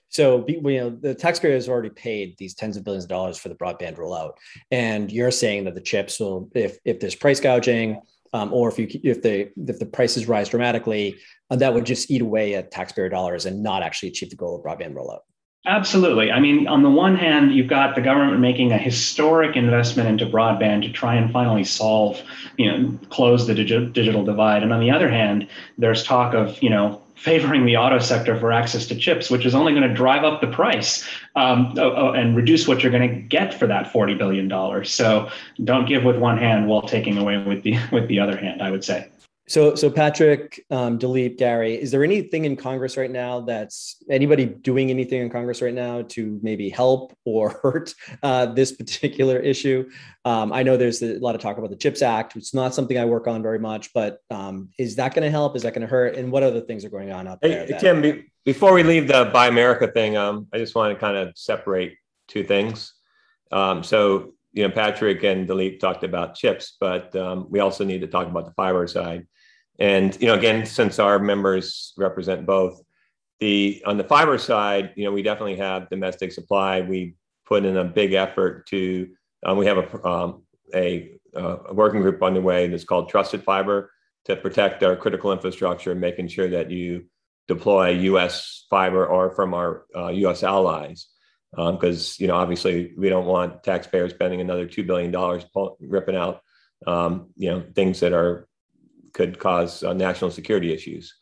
So, 0.09 0.45
you 0.47 0.61
know, 0.61 0.91
the 0.91 1.13
taxpayer 1.13 1.55
has 1.55 1.69
already 1.69 1.91
paid 1.91 2.37
these 2.39 2.55
tens 2.55 2.77
of 2.77 2.85
billions 2.85 3.03
of 3.03 3.11
dollars 3.11 3.37
for 3.37 3.49
the 3.49 3.57
broadband 3.57 3.97
rollout, 3.97 4.35
and 4.71 5.11
you're 5.11 5.33
saying 5.33 5.65
that 5.65 5.75
the 5.75 5.81
chips 5.81 6.21
will, 6.21 6.49
if 6.55 6.79
if 6.85 7.01
there's 7.01 7.17
price 7.17 7.41
gouging, 7.41 8.01
um, 8.33 8.53
or 8.53 8.69
if 8.69 8.79
you 8.79 8.87
if 9.03 9.23
the 9.23 9.51
if 9.57 9.81
the 9.81 9.87
prices 9.87 10.29
rise 10.29 10.49
dramatically, 10.49 11.17
uh, 11.51 11.57
that 11.57 11.75
would 11.75 11.85
just 11.85 12.13
eat 12.13 12.23
away 12.23 12.55
at 12.55 12.71
taxpayer 12.71 13.09
dollars 13.09 13.45
and 13.45 13.61
not 13.61 13.83
actually 13.83 14.11
achieve 14.11 14.31
the 14.31 14.37
goal 14.37 14.57
of 14.57 14.63
broadband 14.63 14.95
rollout. 14.95 15.21
Absolutely. 15.67 16.31
I 16.31 16.41
mean, 16.41 16.69
on 16.69 16.83
the 16.83 16.91
one 16.91 17.17
hand, 17.17 17.55
you've 17.55 17.69
got 17.69 17.95
the 17.95 18.03
government 18.03 18.39
making 18.39 18.73
a 18.73 18.79
historic 18.79 19.57
investment 19.57 20.09
into 20.11 20.27
broadband 20.27 20.83
to 20.83 20.91
try 20.91 21.15
and 21.15 21.33
finally 21.33 21.65
solve, 21.65 22.21
you 22.59 22.71
know, 22.71 22.99
close 23.09 23.47
the 23.47 23.55
digi- 23.55 23.91
digital 23.95 24.25
divide. 24.25 24.63
And 24.63 24.75
on 24.75 24.81
the 24.81 24.91
other 24.91 25.09
hand, 25.09 25.49
there's 25.79 26.05
talk 26.05 26.35
of, 26.35 26.63
you 26.63 26.69
know, 26.69 27.01
favoring 27.15 27.65
the 27.65 27.79
auto 27.79 27.99
sector 27.99 28.39
for 28.39 28.53
access 28.53 28.85
to 28.89 28.95
chips, 28.95 29.31
which 29.31 29.47
is 29.47 29.55
only 29.55 29.73
going 29.73 29.89
to 29.89 29.95
drive 29.95 30.23
up 30.25 30.43
the 30.43 30.47
price 30.49 31.09
um, 31.35 31.73
and 31.79 32.37
reduce 32.37 32.69
what 32.69 32.83
you're 32.83 32.93
going 32.93 33.09
to 33.09 33.17
get 33.17 33.55
for 33.55 33.67
that 33.67 33.91
$40 33.91 34.19
billion. 34.19 34.85
So 34.85 35.31
don't 35.63 35.87
give 35.87 36.05
with 36.05 36.19
one 36.19 36.37
hand 36.37 36.69
while 36.69 36.83
taking 36.83 37.17
away 37.17 37.39
with 37.39 37.63
the, 37.63 37.79
with 37.93 38.09
the 38.09 38.21
other 38.21 38.37
hand, 38.37 38.61
I 38.61 38.71
would 38.71 38.85
say. 38.85 39.09
So, 39.47 39.75
so 39.75 39.91
Patrick, 39.91 40.65
um, 40.71 40.97
Gary, 40.97 41.75
is 41.75 41.91
there 41.91 42.03
anything 42.03 42.47
in 42.47 42.57
Congress 42.57 42.97
right 42.97 43.11
now 43.11 43.41
that's 43.41 44.03
anybody 44.09 44.47
doing 44.47 44.89
anything 44.89 45.21
in 45.21 45.29
Congress 45.29 45.61
right 45.61 45.75
now 45.75 46.01
to 46.03 46.41
maybe 46.43 46.71
help 46.71 47.15
or 47.27 47.51
hurt 47.63 47.95
uh, 48.23 48.47
this 48.47 48.73
particular 48.73 49.39
issue? 49.39 49.91
Um, 50.25 50.51
I 50.51 50.63
know 50.63 50.79
there's 50.79 51.03
a 51.03 51.19
lot 51.19 51.35
of 51.35 51.43
talk 51.43 51.59
about 51.59 51.69
the 51.69 51.77
CHIPS 51.77 52.01
Act. 52.01 52.37
It's 52.37 52.55
not 52.55 52.75
something 52.75 52.99
I 52.99 53.05
work 53.05 53.27
on 53.27 53.43
very 53.43 53.59
much, 53.59 53.93
but 53.93 54.21
um, 54.31 54.71
is 54.79 54.97
that 54.97 55.15
going 55.15 55.25
to 55.25 55.31
help? 55.31 55.57
Is 55.57 55.63
that 55.65 55.75
going 55.75 55.83
to 55.83 55.89
hurt? 55.89 56.15
And 56.17 56.33
what 56.33 56.43
other 56.43 56.63
things 56.63 56.83
are 56.87 56.91
going 56.91 57.13
on 57.13 57.29
out 57.29 57.43
there? 57.43 57.67
Hey, 57.67 57.73
that- 57.73 57.81
Tim, 57.81 58.01
be, 58.01 58.25
before 58.47 58.73
we 58.73 58.83
leave 58.83 59.09
the 59.09 59.31
Buy 59.31 59.49
America 59.49 59.89
thing, 59.89 60.17
um, 60.17 60.47
I 60.55 60.59
just 60.59 60.75
want 60.75 60.95
to 60.95 60.99
kind 60.99 61.19
of 61.19 61.37
separate 61.37 61.99
two 62.29 62.45
things. 62.45 62.95
Um, 63.53 63.83
so, 63.83 64.33
you 64.55 64.67
know, 64.67 64.71
Patrick 64.75 65.23
and 65.23 65.47
Dileep 65.47 65.81
talked 65.81 66.03
about 66.03 66.35
chips, 66.35 66.77
but 66.81 67.15
um, 67.15 67.47
we 67.51 67.61
also 67.61 67.85
need 67.85 68.01
to 68.01 68.07
talk 68.07 68.27
about 68.27 68.47
the 68.47 68.53
fiber 68.53 68.87
side. 68.87 69.27
And 69.79 70.17
you 70.21 70.29
know, 70.29 70.35
again, 70.35 70.67
since 70.67 70.99
our 70.99 71.19
members 71.19 71.93
represent 71.97 72.47
both, 72.47 72.81
the 73.41 73.83
on 73.87 73.99
the 73.99 74.05
fiber 74.05 74.39
side, 74.39 74.93
you 74.97 75.05
know, 75.05 75.13
we 75.13 75.23
definitely 75.23 75.57
have 75.57 75.91
domestic 75.91 76.33
supply. 76.33 76.81
We 76.81 77.17
put 77.47 77.65
in 77.65 77.77
a 77.77 77.85
big 77.85 78.13
effort 78.13 78.67
to. 78.69 79.09
Um, 79.45 79.59
we 79.59 79.67
have 79.67 79.79
a 79.79 80.07
um, 80.07 80.43
a, 80.75 81.11
uh, 81.37 81.59
a 81.67 81.75
working 81.75 82.01
group 82.01 82.23
underway 82.23 82.69
that's 82.69 82.85
called 82.85 83.09
Trusted 83.09 83.43
Fiber 83.43 83.91
to 84.25 84.37
protect 84.37 84.83
our 84.83 84.97
critical 84.97 85.33
infrastructure, 85.33 85.95
making 85.95 86.29
sure 86.29 86.49
that 86.49 86.71
you 86.71 87.05
deploy 87.47 87.91
U.S. 87.91 88.65
fiber 88.71 89.07
or 89.07 89.35
from 89.35 89.53
our 89.53 89.85
uh, 89.95 90.09
U.S. 90.09 90.43
allies, 90.43 91.09
because 91.51 92.13
um, 92.13 92.23
you 92.23 92.29
know 92.29 92.37
obviously 92.37 92.93
we 92.97 93.09
don't 93.09 93.27
want 93.27 93.63
taxpayers 93.63 94.13
spending 94.13 94.41
another 94.41 94.67
two 94.67 94.85
billion 94.85 95.11
dollars 95.11 95.45
ripping 95.81 96.17
out 96.17 96.41
um, 96.87 97.31
you 97.37 97.51
know 97.51 97.65
things 97.75 98.01
that 98.01 98.13
are 98.13 98.49
could 99.15 99.39
cause 99.39 99.83
uh, 99.83 99.95
national 99.95 100.31
security 100.31 100.73
issues. 100.73 101.15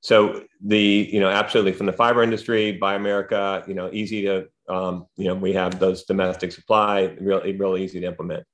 So 0.00 0.42
the 0.64 1.08
you 1.12 1.20
know 1.20 1.28
absolutely 1.28 1.72
from 1.72 1.86
the 1.86 1.92
fiber 1.92 2.22
industry, 2.22 2.72
Buy 2.72 2.94
America, 2.94 3.62
you 3.68 3.74
know 3.74 3.90
easy 3.92 4.22
to 4.22 4.46
um, 4.68 5.06
you 5.16 5.26
know 5.26 5.34
we 5.34 5.52
have 5.52 5.78
those 5.78 6.04
domestic 6.04 6.52
supply, 6.52 7.14
really 7.20 7.56
really 7.56 7.84
easy 7.84 8.00
to 8.00 8.06
implement. 8.06 8.44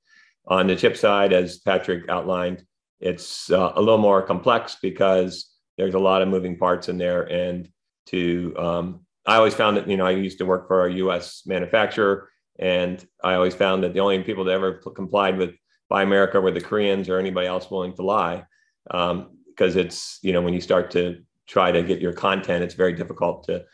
On 0.47 0.67
the 0.67 0.75
chip 0.75 0.97
side, 0.97 1.33
as 1.33 1.59
Patrick 1.59 2.09
outlined, 2.09 2.63
it's 2.99 3.51
uh, 3.51 3.71
a 3.75 3.79
little 3.79 3.97
more 3.97 4.21
complex 4.21 4.77
because 4.81 5.49
there's 5.77 5.93
a 5.93 5.99
lot 5.99 6.21
of 6.21 6.27
moving 6.27 6.57
parts 6.57 6.89
in 6.89 6.97
there. 6.97 7.23
And 7.23 7.69
to 8.07 8.53
um, 8.57 9.05
I 9.25 9.37
always 9.37 9.53
found 9.55 9.77
that 9.77 9.87
you 9.87 9.97
know 9.97 10.05
I 10.05 10.11
used 10.11 10.37
to 10.39 10.45
work 10.45 10.67
for 10.67 10.85
a 10.85 10.93
U.S. 10.93 11.43
manufacturer, 11.47 12.29
and 12.59 13.03
I 13.23 13.33
always 13.33 13.55
found 13.55 13.83
that 13.83 13.93
the 13.93 14.01
only 14.01 14.21
people 14.23 14.43
that 14.43 14.53
ever 14.53 14.73
complied 14.95 15.37
with 15.37 15.55
Buy 15.89 16.03
America 16.03 16.39
were 16.39 16.51
the 16.51 16.61
Koreans 16.61 17.09
or 17.09 17.17
anybody 17.17 17.47
else 17.47 17.71
willing 17.71 17.95
to 17.95 18.03
lie 18.03 18.43
because 18.89 19.75
um, 19.75 19.79
it's 19.79 20.19
you 20.21 20.33
know 20.33 20.41
when 20.41 20.53
you 20.53 20.61
start 20.61 20.91
to 20.91 21.21
try 21.47 21.71
to 21.71 21.83
get 21.83 21.99
your 21.99 22.13
content, 22.13 22.63
it's 22.63 22.75
very 22.75 22.93
difficult 22.93 23.43
to 23.45 23.65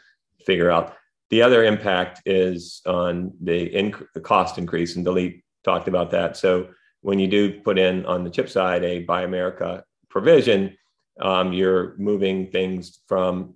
figure 0.45 0.71
out. 0.71 0.95
The 1.29 1.41
other 1.41 1.63
impact 1.63 2.21
is 2.25 2.81
on 2.85 3.33
the, 3.41 3.69
inc- 3.71 4.05
the 4.13 4.21
cost 4.21 4.57
increase, 4.57 4.95
and 4.95 5.05
Dileep 5.05 5.41
talked 5.63 5.87
about 5.87 6.11
that. 6.11 6.37
So 6.37 6.69
when 7.01 7.19
you 7.19 7.27
do 7.27 7.59
put 7.61 7.77
in 7.77 8.05
on 8.05 8.23
the 8.23 8.29
chip 8.29 8.49
side 8.49 8.83
a 8.83 9.03
Buy 9.03 9.23
America 9.23 9.83
provision, 10.09 10.77
um, 11.19 11.51
you're 11.51 11.95
moving 11.97 12.51
things 12.51 12.99
from 13.07 13.55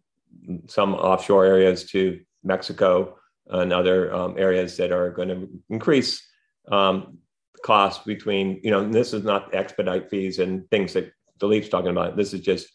some 0.67 0.93
offshore 0.95 1.45
areas 1.45 1.89
to 1.91 2.19
Mexico 2.43 3.17
and 3.48 3.72
other 3.72 4.13
um, 4.13 4.36
areas 4.38 4.78
that 4.78 4.91
are 4.91 5.12
going 5.12 5.30
to 5.30 5.50
increase 5.69 6.28
um, 6.72 7.17
cost 7.63 8.06
between, 8.06 8.60
you 8.63 8.72
know, 8.72 8.88
this 8.88 9.13
is 9.13 9.24
not 9.24 9.54
expedite 9.54 10.10
fees 10.10 10.39
and 10.39 10.69
things 10.69 10.93
that 10.93 11.12
Dileep's 11.39 11.69
talking 11.69 11.91
about. 11.91 12.15
This 12.15 12.34
is 12.34 12.41
just 12.41 12.67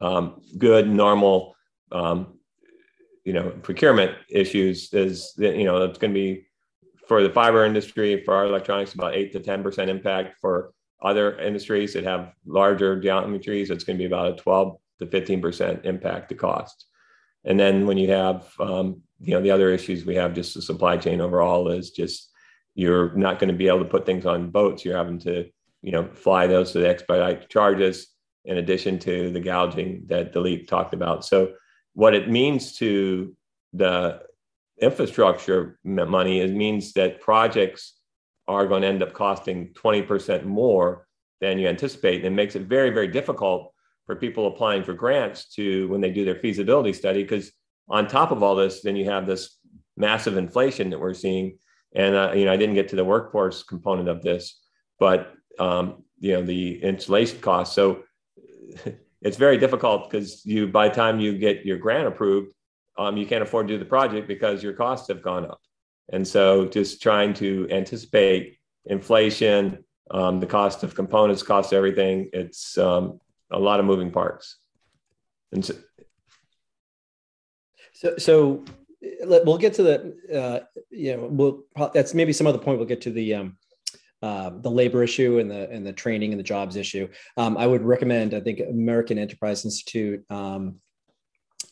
um, 0.00 0.40
good, 0.58 0.88
normal, 0.88 1.54
um, 1.92 2.38
you 3.24 3.32
know, 3.32 3.50
procurement 3.62 4.12
issues. 4.28 4.92
Is 4.92 5.34
you 5.36 5.64
know, 5.64 5.82
it's 5.84 5.98
going 5.98 6.12
to 6.12 6.20
be 6.20 6.46
for 7.06 7.22
the 7.22 7.30
fiber 7.30 7.64
industry, 7.64 8.22
for 8.24 8.34
our 8.34 8.46
electronics, 8.46 8.94
about 8.94 9.14
eight 9.14 9.32
to 9.32 9.40
ten 9.40 9.62
percent 9.62 9.90
impact. 9.90 10.38
For 10.40 10.72
other 11.02 11.38
industries 11.38 11.94
that 11.94 12.04
have 12.04 12.32
larger 12.46 13.00
geometries, 13.00 13.70
it's 13.70 13.84
going 13.84 13.96
to 13.96 14.02
be 14.02 14.06
about 14.06 14.32
a 14.32 14.36
twelve 14.36 14.78
to 14.98 15.06
fifteen 15.06 15.40
percent 15.40 15.84
impact 15.84 16.28
to 16.28 16.34
cost. 16.34 16.86
And 17.44 17.58
then 17.58 17.86
when 17.86 17.96
you 17.96 18.10
have, 18.10 18.52
um, 18.60 19.02
you 19.18 19.32
know, 19.32 19.40
the 19.40 19.50
other 19.50 19.70
issues 19.70 20.04
we 20.04 20.14
have, 20.16 20.34
just 20.34 20.54
the 20.54 20.60
supply 20.60 20.98
chain 20.98 21.22
overall 21.22 21.70
is 21.70 21.90
just 21.90 22.30
you're 22.74 23.14
not 23.16 23.38
going 23.38 23.48
to 23.48 23.56
be 23.56 23.68
able 23.68 23.78
to 23.78 23.84
put 23.86 24.06
things 24.06 24.26
on 24.26 24.50
boats. 24.50 24.84
You're 24.84 24.96
having 24.96 25.18
to 25.20 25.50
you 25.82 25.92
know, 25.92 26.08
fly 26.12 26.46
those 26.46 26.72
to 26.72 26.78
the 26.78 26.88
expedite 26.88 27.48
charges 27.48 28.08
in 28.44 28.58
addition 28.58 28.98
to 28.98 29.30
the 29.30 29.40
gouging 29.40 30.04
that 30.06 30.32
Dileep 30.32 30.66
talked 30.66 30.94
about. 30.94 31.24
So 31.24 31.52
what 31.94 32.14
it 32.14 32.30
means 32.30 32.76
to 32.78 33.34
the 33.72 34.22
infrastructure 34.80 35.78
money, 35.84 36.40
it 36.40 36.52
means 36.52 36.92
that 36.94 37.20
projects 37.20 37.94
are 38.48 38.66
going 38.66 38.82
to 38.82 38.88
end 38.88 39.02
up 39.02 39.12
costing 39.12 39.72
20% 39.74 40.44
more 40.44 41.06
than 41.40 41.58
you 41.58 41.68
anticipate. 41.68 42.16
And 42.16 42.26
it 42.26 42.36
makes 42.36 42.56
it 42.56 42.62
very, 42.62 42.90
very 42.90 43.08
difficult 43.08 43.72
for 44.06 44.16
people 44.16 44.46
applying 44.46 44.82
for 44.82 44.94
grants 44.94 45.48
to 45.54 45.88
when 45.88 46.00
they 46.00 46.10
do 46.10 46.24
their 46.24 46.36
feasibility 46.36 46.92
study, 46.92 47.22
because 47.22 47.52
on 47.88 48.08
top 48.08 48.30
of 48.30 48.42
all 48.42 48.56
this, 48.56 48.82
then 48.82 48.96
you 48.96 49.04
have 49.04 49.26
this 49.26 49.58
massive 49.96 50.36
inflation 50.36 50.90
that 50.90 50.98
we're 50.98 51.14
seeing. 51.14 51.58
And 51.94 52.14
uh, 52.14 52.32
you 52.34 52.44
know, 52.44 52.52
I 52.52 52.56
didn't 52.56 52.74
get 52.74 52.88
to 52.88 52.96
the 52.96 53.04
workforce 53.04 53.62
component 53.62 54.08
of 54.08 54.22
this, 54.22 54.60
but 54.98 55.32
um, 55.60 56.02
you 56.18 56.32
know, 56.32 56.42
the 56.42 56.82
installation 56.82 57.38
costs. 57.40 57.74
So 57.74 58.02
it's 59.22 59.36
very 59.36 59.58
difficult 59.58 60.10
because 60.10 60.44
you, 60.44 60.66
by 60.66 60.88
the 60.88 60.94
time 60.94 61.20
you 61.20 61.38
get 61.38 61.64
your 61.64 61.78
grant 61.78 62.08
approved, 62.08 62.52
um, 62.98 63.16
you 63.16 63.26
can't 63.26 63.42
afford 63.42 63.68
to 63.68 63.74
do 63.74 63.78
the 63.78 63.84
project 63.84 64.26
because 64.26 64.62
your 64.62 64.72
costs 64.72 65.08
have 65.08 65.22
gone 65.22 65.44
up. 65.44 65.60
And 66.12 66.26
so, 66.26 66.66
just 66.66 67.00
trying 67.00 67.34
to 67.34 67.68
anticipate 67.70 68.58
inflation, 68.86 69.84
um, 70.10 70.40
the 70.40 70.46
cost 70.46 70.82
of 70.82 70.94
components, 70.94 71.42
cost 71.42 71.72
of 71.72 71.76
everything, 71.76 72.30
it's 72.32 72.76
um, 72.76 73.20
a 73.52 73.58
lot 73.58 73.78
of 73.78 73.86
moving 73.86 74.10
parts. 74.10 74.56
And 75.52 75.64
so, 75.64 75.74
so, 77.92 78.16
so 78.18 78.64
we'll 79.22 79.58
get 79.58 79.74
to 79.74 79.82
the, 79.84 80.16
uh, 80.34 80.80
you 80.90 81.16
know, 81.16 81.28
we'll, 81.30 81.90
that's 81.94 82.12
maybe 82.12 82.32
some 82.32 82.48
other 82.48 82.58
point 82.58 82.78
we'll 82.78 82.88
get 82.88 83.02
to 83.02 83.12
the, 83.12 83.34
um, 83.34 83.56
uh, 84.22 84.50
the 84.60 84.70
labor 84.70 85.02
issue 85.02 85.38
and 85.38 85.50
the 85.50 85.68
and 85.70 85.86
the 85.86 85.92
training 85.92 86.32
and 86.32 86.38
the 86.38 86.44
jobs 86.44 86.76
issue. 86.76 87.08
Um, 87.36 87.56
I 87.56 87.66
would 87.66 87.82
recommend. 87.82 88.34
I 88.34 88.40
think 88.40 88.60
American 88.60 89.18
Enterprise 89.18 89.64
Institute 89.64 90.24
um, 90.30 90.80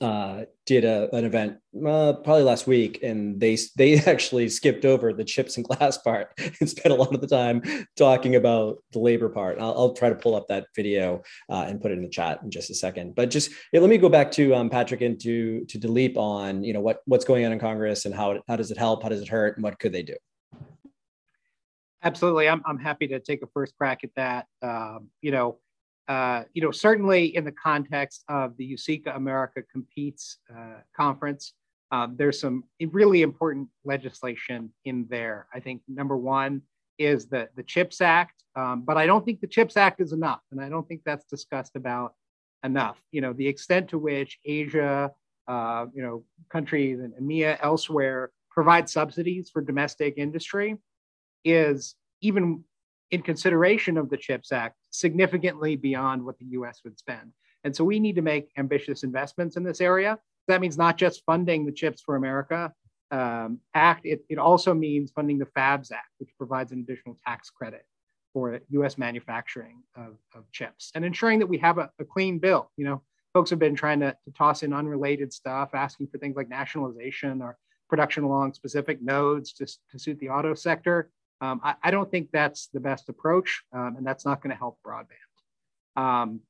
uh, 0.00 0.44
did 0.64 0.84
a, 0.84 1.14
an 1.14 1.24
event 1.24 1.56
uh, 1.84 2.12
probably 2.12 2.42
last 2.42 2.66
week, 2.66 3.00
and 3.02 3.40
they 3.40 3.58
they 3.76 3.98
actually 4.06 4.48
skipped 4.48 4.84
over 4.84 5.12
the 5.12 5.24
chips 5.24 5.56
and 5.56 5.66
glass 5.66 5.98
part 6.04 6.32
and 6.60 6.70
spent 6.70 6.92
a 6.92 6.96
lot 6.96 7.14
of 7.14 7.20
the 7.20 7.26
time 7.26 7.62
talking 7.96 8.36
about 8.36 8.78
the 8.92 8.98
labor 8.98 9.28
part. 9.28 9.58
I'll, 9.60 9.74
I'll 9.76 9.94
try 9.94 10.08
to 10.08 10.14
pull 10.14 10.34
up 10.34 10.46
that 10.48 10.66
video 10.76 11.22
uh, 11.50 11.64
and 11.66 11.80
put 11.80 11.90
it 11.90 11.98
in 11.98 12.02
the 12.02 12.08
chat 12.08 12.40
in 12.42 12.50
just 12.50 12.70
a 12.70 12.74
second. 12.74 13.14
But 13.14 13.30
just 13.30 13.50
yeah, 13.72 13.80
let 13.80 13.90
me 13.90 13.98
go 13.98 14.08
back 14.08 14.30
to 14.32 14.54
um, 14.54 14.70
Patrick 14.70 15.00
and 15.00 15.20
to 15.20 15.64
to 15.66 15.78
Dileep 15.78 16.16
on 16.16 16.62
you 16.62 16.72
know 16.72 16.80
what 16.80 17.00
what's 17.06 17.24
going 17.24 17.44
on 17.44 17.52
in 17.52 17.58
Congress 17.58 18.04
and 18.04 18.14
how 18.14 18.40
how 18.46 18.56
does 18.56 18.70
it 18.70 18.78
help, 18.78 19.02
how 19.02 19.08
does 19.08 19.20
it 19.20 19.28
hurt, 19.28 19.56
and 19.56 19.64
what 19.64 19.78
could 19.78 19.92
they 19.92 20.02
do. 20.02 20.14
Absolutely, 22.02 22.48
I'm 22.48 22.62
I'm 22.66 22.78
happy 22.78 23.08
to 23.08 23.20
take 23.20 23.42
a 23.42 23.46
first 23.48 23.76
crack 23.76 24.04
at 24.04 24.10
that. 24.16 24.46
Um, 24.62 25.08
you 25.20 25.32
know 25.32 25.58
uh, 26.08 26.44
you 26.54 26.62
know, 26.62 26.70
certainly 26.70 27.36
in 27.36 27.44
the 27.44 27.52
context 27.52 28.24
of 28.28 28.56
the 28.56 28.72
USICA 28.72 29.14
America 29.14 29.62
Competes 29.70 30.38
uh, 30.50 30.80
conference, 30.96 31.52
um, 31.92 32.16
there's 32.18 32.40
some 32.40 32.64
really 32.80 33.22
important 33.22 33.68
legislation 33.84 34.72
in 34.86 35.06
there. 35.10 35.46
I 35.52 35.60
think 35.60 35.82
number 35.86 36.16
one 36.16 36.62
is 36.98 37.26
the, 37.26 37.48
the 37.56 37.62
CHIPS 37.62 38.00
Act, 38.00 38.42
um, 38.56 38.82
but 38.82 38.96
I 38.96 39.06
don't 39.06 39.24
think 39.24 39.40
the 39.40 39.46
CHIPS 39.46 39.76
Act 39.76 40.00
is 40.00 40.12
enough. 40.12 40.40
And 40.50 40.60
I 40.60 40.68
don't 40.68 40.88
think 40.88 41.02
that's 41.04 41.26
discussed 41.26 41.76
about 41.76 42.14
enough. 42.64 43.00
You 43.12 43.20
know, 43.20 43.34
the 43.34 43.46
extent 43.46 43.88
to 43.90 43.98
which 43.98 44.38
Asia, 44.44 45.12
uh, 45.46 45.86
you 45.94 46.02
know, 46.02 46.24
countries 46.50 47.00
and 47.00 47.12
EMEA 47.14 47.58
elsewhere 47.62 48.30
provide 48.50 48.88
subsidies 48.88 49.50
for 49.50 49.60
domestic 49.62 50.14
industry 50.16 50.76
is 51.44 51.94
even 52.20 52.64
in 53.10 53.22
consideration 53.22 53.96
of 53.96 54.10
the 54.10 54.16
CHIPS 54.16 54.52
Act 54.52 54.76
significantly 54.90 55.76
beyond 55.76 56.24
what 56.24 56.38
the 56.38 56.46
US 56.46 56.80
would 56.84 56.98
spend. 56.98 57.32
And 57.64 57.74
so 57.74 57.84
we 57.84 57.98
need 57.98 58.16
to 58.16 58.22
make 58.22 58.50
ambitious 58.56 59.02
investments 59.02 59.56
in 59.56 59.64
this 59.64 59.80
area. 59.80 60.18
That 60.46 60.60
means 60.60 60.78
not 60.78 60.96
just 60.96 61.24
funding 61.24 61.64
the 61.64 61.72
Chips 61.72 62.02
for 62.02 62.16
America 62.16 62.72
um, 63.10 63.60
Act, 63.74 64.04
it, 64.04 64.24
it 64.28 64.38
also 64.38 64.74
means 64.74 65.10
funding 65.10 65.38
the 65.38 65.46
FABS 65.46 65.90
Act, 65.90 66.10
which 66.18 66.30
provides 66.36 66.72
an 66.72 66.80
additional 66.80 67.18
tax 67.26 67.50
credit 67.50 67.84
for 68.32 68.60
US 68.70 68.98
manufacturing 68.98 69.82
of, 69.96 70.18
of 70.34 70.44
chips 70.52 70.92
and 70.94 71.04
ensuring 71.04 71.38
that 71.38 71.46
we 71.46 71.56
have 71.58 71.78
a, 71.78 71.90
a, 71.98 72.04
clean 72.04 72.38
bill. 72.38 72.70
You 72.76 72.84
know, 72.84 73.02
folks 73.32 73.48
have 73.50 73.58
been 73.58 73.74
trying 73.74 74.00
to, 74.00 74.14
to 74.24 74.30
toss 74.36 74.62
in 74.62 74.74
unrelated 74.74 75.32
stuff, 75.32 75.70
asking 75.72 76.08
for 76.08 76.18
things 76.18 76.36
like 76.36 76.48
nationalization 76.48 77.40
or 77.40 77.56
production 77.88 78.24
along 78.24 78.52
specific 78.52 79.00
nodes 79.00 79.54
to, 79.54 79.66
to 79.66 79.98
suit 79.98 80.18
the 80.18 80.28
auto 80.28 80.54
sector. 80.54 81.10
Um, 81.40 81.60
I, 81.62 81.74
I, 81.82 81.90
don't 81.90 82.10
think 82.10 82.30
that's 82.32 82.68
the 82.72 82.80
best 82.80 83.08
approach, 83.08 83.62
um, 83.72 83.94
and 83.96 84.06
that's 84.06 84.24
not 84.24 84.42
going 84.42 84.50
to 84.50 84.56
help 84.56 84.78
broadband. 84.84 86.00
Um, 86.00 86.40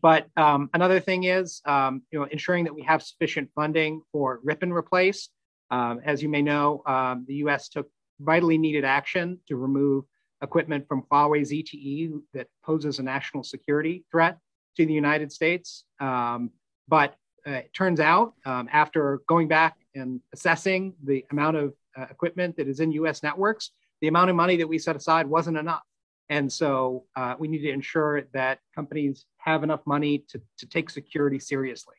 but 0.00 0.26
um, 0.36 0.70
another 0.74 1.00
thing 1.00 1.24
is, 1.24 1.60
um, 1.64 2.02
you 2.10 2.18
know, 2.18 2.26
ensuring 2.30 2.64
that 2.64 2.74
we 2.74 2.82
have 2.82 3.02
sufficient 3.02 3.50
funding 3.54 4.02
for 4.12 4.40
rip 4.42 4.62
and 4.62 4.72
replace. 4.72 5.28
Um, 5.70 6.00
as 6.04 6.22
you 6.22 6.28
may 6.28 6.42
know, 6.42 6.82
the 7.26 7.34
U.S. 7.34 7.68
took 7.68 7.90
vitally 8.20 8.58
needed 8.58 8.84
action 8.84 9.38
to 9.48 9.56
remove 9.56 10.04
equipment 10.42 10.86
from 10.88 11.04
Huawei 11.10 11.42
ZTE 11.42 12.20
that 12.32 12.46
poses 12.64 12.98
a 12.98 13.02
national 13.02 13.42
security 13.42 14.04
threat 14.10 14.38
to 14.76 14.86
the 14.86 14.92
United 14.92 15.32
States. 15.32 15.84
but 16.00 17.14
uh, 17.46 17.50
it 17.50 17.72
turns 17.72 18.00
out, 18.00 18.34
after 18.44 19.20
going 19.28 19.48
back 19.48 19.76
and 19.94 20.20
assessing 20.32 20.94
the 21.04 21.24
amount 21.30 21.56
of 21.56 21.74
uh, 21.96 22.06
equipment 22.10 22.56
that 22.56 22.68
is 22.68 22.80
in 22.80 22.92
U.S. 22.92 23.22
networks, 23.22 23.72
the 24.00 24.08
amount 24.08 24.30
of 24.30 24.36
money 24.36 24.56
that 24.56 24.68
we 24.68 24.78
set 24.78 24.96
aside 24.96 25.26
wasn't 25.26 25.56
enough. 25.56 25.82
And 26.30 26.52
so 26.52 27.04
uh, 27.16 27.34
we 27.38 27.48
need 27.48 27.62
to 27.62 27.70
ensure 27.70 28.22
that 28.34 28.58
companies 28.74 29.26
have 29.38 29.62
enough 29.62 29.80
money 29.86 30.24
to, 30.28 30.40
to 30.58 30.66
take 30.66 30.90
security 30.90 31.38
seriously. 31.38 31.94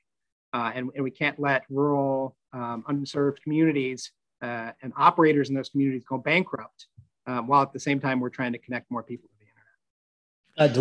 Uh, 0.53 0.71
and, 0.73 0.89
and 0.95 1.03
we 1.03 1.11
can't 1.11 1.39
let 1.39 1.63
rural, 1.69 2.35
um, 2.53 2.83
unserved 2.87 3.41
communities 3.43 4.11
uh, 4.41 4.71
and 4.81 4.93
operators 4.97 5.49
in 5.49 5.55
those 5.55 5.69
communities 5.69 6.03
go 6.07 6.17
bankrupt 6.17 6.87
um, 7.27 7.47
while 7.47 7.61
at 7.61 7.73
the 7.73 7.79
same 7.79 7.99
time 7.99 8.19
we're 8.19 8.29
trying 8.29 8.53
to 8.53 8.59
connect 8.59 8.89
more 8.89 9.03
people 9.03 9.29
to 9.29 9.35
the 9.39 9.45
internet. 9.45 10.71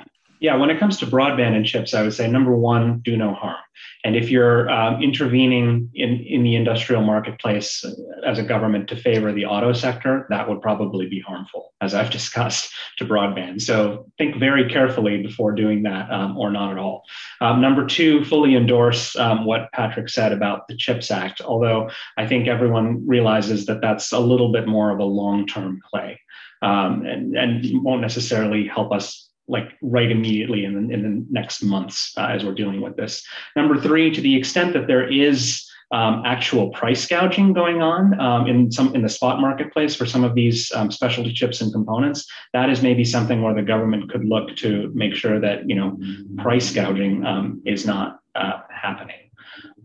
Uh? 0.00 0.05
Yeah, 0.40 0.56
when 0.56 0.70
it 0.70 0.78
comes 0.78 0.98
to 0.98 1.06
broadband 1.06 1.56
and 1.56 1.64
chips, 1.64 1.94
I 1.94 2.02
would 2.02 2.14
say 2.14 2.28
number 2.28 2.54
one, 2.54 3.00
do 3.00 3.16
no 3.16 3.32
harm. 3.32 3.56
And 4.04 4.14
if 4.14 4.30
you're 4.30 4.70
um, 4.70 5.02
intervening 5.02 5.90
in, 5.94 6.20
in 6.20 6.42
the 6.42 6.54
industrial 6.54 7.02
marketplace 7.02 7.84
as 8.24 8.38
a 8.38 8.42
government 8.42 8.88
to 8.88 8.96
favor 8.96 9.32
the 9.32 9.46
auto 9.46 9.72
sector, 9.72 10.26
that 10.30 10.48
would 10.48 10.62
probably 10.62 11.08
be 11.08 11.20
harmful, 11.20 11.74
as 11.80 11.94
I've 11.94 12.10
discussed, 12.18 12.72
to 12.98 13.04
broadband. 13.04 13.62
So 13.62 14.06
think 14.18 14.36
very 14.36 14.68
carefully 14.68 15.22
before 15.22 15.52
doing 15.52 15.82
that 15.84 16.10
um, 16.10 16.36
or 16.36 16.50
not 16.50 16.72
at 16.72 16.78
all. 16.78 17.02
Um, 17.40 17.60
number 17.60 17.86
two, 17.86 18.24
fully 18.24 18.54
endorse 18.54 19.16
um, 19.16 19.44
what 19.44 19.72
Patrick 19.72 20.08
said 20.08 20.32
about 20.32 20.68
the 20.68 20.76
CHIPS 20.76 21.10
Act, 21.10 21.40
although 21.40 21.90
I 22.16 22.26
think 22.26 22.46
everyone 22.46 23.06
realizes 23.06 23.66
that 23.66 23.80
that's 23.80 24.12
a 24.12 24.20
little 24.20 24.52
bit 24.52 24.66
more 24.66 24.90
of 24.90 24.98
a 24.98 25.04
long 25.04 25.46
term 25.46 25.80
play. 25.90 26.20
Um, 26.62 27.04
and, 27.04 27.36
and 27.36 27.84
won't 27.84 28.00
necessarily 28.00 28.66
help 28.66 28.90
us 28.90 29.25
like 29.48 29.72
right 29.80 30.10
immediately 30.10 30.64
in 30.64 30.74
the, 30.74 30.94
in 30.94 31.02
the 31.02 31.26
next 31.30 31.62
months 31.62 32.12
uh, 32.16 32.26
as 32.26 32.44
we're 32.44 32.54
dealing 32.54 32.80
with 32.80 32.96
this. 32.96 33.24
Number 33.54 33.80
three, 33.80 34.10
to 34.10 34.20
the 34.20 34.36
extent 34.36 34.72
that 34.72 34.86
there 34.86 35.08
is 35.08 35.66
um, 35.92 36.22
actual 36.26 36.70
price 36.70 37.06
gouging 37.06 37.52
going 37.52 37.80
on 37.80 38.18
um, 38.18 38.48
in 38.48 38.72
some 38.72 38.94
in 38.94 39.02
the 39.02 39.08
spot 39.08 39.40
marketplace 39.40 39.94
for 39.94 40.04
some 40.04 40.24
of 40.24 40.34
these 40.34 40.72
um, 40.72 40.90
specialty 40.90 41.32
chips 41.32 41.60
and 41.60 41.72
components, 41.72 42.26
that 42.52 42.68
is 42.70 42.82
maybe 42.82 43.04
something 43.04 43.40
where 43.42 43.54
the 43.54 43.62
government 43.62 44.10
could 44.10 44.24
look 44.24 44.56
to 44.56 44.90
make 44.94 45.14
sure 45.14 45.38
that 45.38 45.68
you 45.68 45.76
know 45.76 45.96
price 46.38 46.72
gouging 46.72 47.24
um, 47.24 47.62
is 47.64 47.86
not 47.86 48.18
uh, 48.34 48.60
happening. 48.70 49.16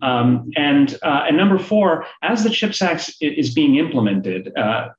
Um, 0.02 0.50
and 0.56 0.98
uh, 1.04 1.26
and 1.28 1.38
number 1.38 1.60
four, 1.60 2.06
as 2.24 2.44
the 2.44 2.50
CHIPS 2.50 2.82
Act 2.82 3.14
is 3.22 3.54
being 3.54 3.76
implemented, 3.76 4.52
uh, 4.58 4.90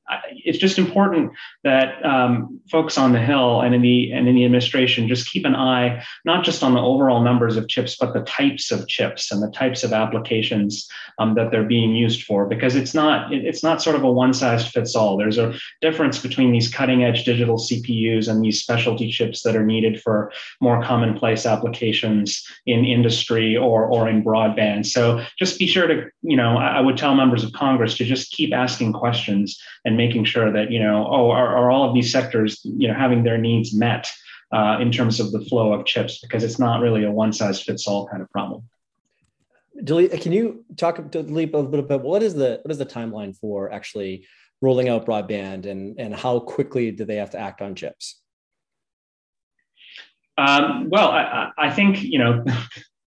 it's 0.45 0.59
just 0.59 0.79
important 0.79 1.33
that 1.65 2.05
um, 2.05 2.61
folks 2.71 2.99
on 2.99 3.13
the 3.13 3.21
Hill 3.21 3.61
and 3.61 3.75
in 3.75 3.83
the 3.83 4.13
and 4.13 4.29
in 4.29 4.35
the 4.35 4.45
administration 4.45 5.09
just 5.09 5.31
keep 5.31 5.45
an 5.45 5.55
eye 5.55 6.03
not 6.25 6.45
just 6.45 6.63
on 6.63 6.75
the 6.75 6.81
overall 6.81 7.23
numbers 7.23 7.57
of 7.57 7.69
chips, 7.69 7.97
but 7.97 8.13
the 8.13 8.23
types 8.23 8.71
of 8.71 8.89
chips 8.89 9.31
and 9.31 9.43
the 9.43 9.51
types 9.51 9.85
of 9.85 9.93
applications 9.93 10.89
um, 11.19 11.35
that 11.35 11.51
they're 11.51 11.65
being 11.65 11.95
used 11.95 12.25
for, 12.25 12.47
because 12.47 12.77
it's 12.77 12.95
not 12.95 13.33
it's 13.33 13.63
not 13.63 13.83
sort 13.83 13.97
of 13.97 14.03
a 14.03 14.13
one 14.13 14.35
size 14.35 14.67
fits 14.67 14.95
all. 14.95 15.17
There's 15.17 15.39
a 15.39 15.55
difference 15.81 16.19
between 16.19 16.53
these 16.53 16.69
cutting 16.69 17.05
edge 17.05 17.25
digital 17.25 17.57
CPUs 17.57 18.29
and 18.29 18.45
these 18.45 18.61
specialty 18.61 19.11
chips 19.11 19.43
that 19.43 19.57
are 19.57 19.67
needed 19.67 20.01
for 20.01 20.33
more 20.61 20.83
commonplace 20.83 21.47
applications 21.47 22.45
in 22.67 22.85
industry 22.85 23.57
or 23.57 23.87
or 23.87 24.09
in 24.09 24.25
broadband. 24.25 24.87
So 24.87 25.25
just 25.39 25.59
be 25.59 25.67
sure 25.67 25.87
to, 25.87 26.11
you 26.23 26.37
know, 26.37 26.57
I 26.57 26.81
would 26.81 26.97
tell 26.97 27.15
members 27.15 27.45
of 27.45 27.53
Congress 27.53 27.97
to 27.97 28.05
just 28.05 28.33
keep 28.33 28.53
asking 28.53 28.93
questions 28.93 29.61
and 29.85 29.97
making 30.05 30.25
sure 30.25 30.49
that, 30.53 30.71
you 30.75 30.81
know, 30.85 31.07
oh, 31.09 31.31
are, 31.31 31.51
are 31.59 31.71
all 31.71 31.85
of 31.89 31.95
these 31.95 32.11
sectors, 32.17 32.61
you 32.65 32.89
know, 32.89 32.95
having 32.95 33.23
their 33.23 33.39
needs 33.39 33.75
met 33.75 34.05
uh, 34.53 34.79
in 34.81 34.91
terms 34.91 35.21
of 35.21 35.33
the 35.33 35.41
flow 35.49 35.73
of 35.73 35.87
chips? 35.87 36.19
Because 36.23 36.43
it's 36.47 36.59
not 36.59 36.81
really 36.81 37.05
a 37.05 37.11
one 37.11 37.33
size 37.33 37.63
fits 37.63 37.87
all 37.87 38.09
kind 38.09 38.23
of 38.23 38.31
problem. 38.31 38.61
Dileep, 39.85 40.21
can 40.21 40.33
you 40.33 40.65
talk 40.77 40.97
to 40.97 41.03
Dileep 41.03 41.53
a 41.55 41.57
little 41.57 41.71
bit 41.71 41.81
about 41.81 42.03
what 42.03 42.23
is 42.23 42.35
the 42.35 42.61
what 42.63 42.71
is 42.71 42.79
the 42.79 42.87
timeline 42.87 43.35
for 43.37 43.73
actually 43.73 44.27
rolling 44.61 44.89
out 44.89 45.07
broadband 45.07 45.67
and 45.67 45.99
and 45.99 46.15
how 46.15 46.39
quickly 46.39 46.91
do 46.91 47.05
they 47.05 47.17
have 47.17 47.31
to 47.31 47.39
act 47.39 47.63
on 47.63 47.75
chips? 47.75 48.21
Um, 50.39 50.89
well, 50.89 51.09
I, 51.09 51.51
I, 51.59 51.71
think 51.71 52.03
you 52.03 52.19
know 52.19 52.45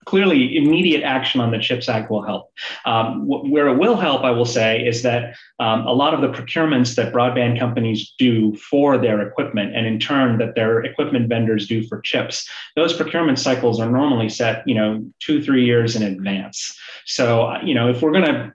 clearly 0.05 0.57
immediate 0.57 1.03
action 1.03 1.41
on 1.41 1.51
the 1.51 1.59
CHIPS 1.59 1.89
Act 1.89 2.09
will 2.09 2.23
help. 2.23 2.51
Um, 2.85 3.25
wh- 3.25 3.49
where 3.51 3.67
it 3.67 3.77
will 3.77 3.95
help, 3.95 4.23
I 4.23 4.31
will 4.31 4.45
say, 4.45 4.85
is 4.85 5.03
that 5.03 5.35
um, 5.59 5.85
a 5.85 5.93
lot 5.93 6.13
of 6.13 6.21
the 6.21 6.29
procurements 6.29 6.95
that 6.95 7.13
broadband 7.13 7.59
companies 7.59 8.13
do 8.17 8.55
for 8.55 8.97
their 8.97 9.21
equipment, 9.27 9.75
and 9.75 9.85
in 9.85 9.99
turn 9.99 10.37
that 10.39 10.55
their 10.55 10.83
equipment 10.83 11.27
vendors 11.27 11.67
do 11.67 11.85
for 11.87 12.01
chips, 12.01 12.49
those 12.75 12.95
procurement 12.95 13.39
cycles 13.39 13.79
are 13.79 13.89
normally 13.89 14.29
set, 14.29 14.67
you 14.67 14.75
know, 14.75 15.05
two 15.19 15.43
three 15.43 15.65
years 15.65 15.95
in 15.95 16.03
advance. 16.03 16.77
So, 17.05 17.55
you 17.63 17.73
know, 17.73 17.89
if 17.89 18.01
we're 18.01 18.11
going 18.11 18.25
to 18.25 18.53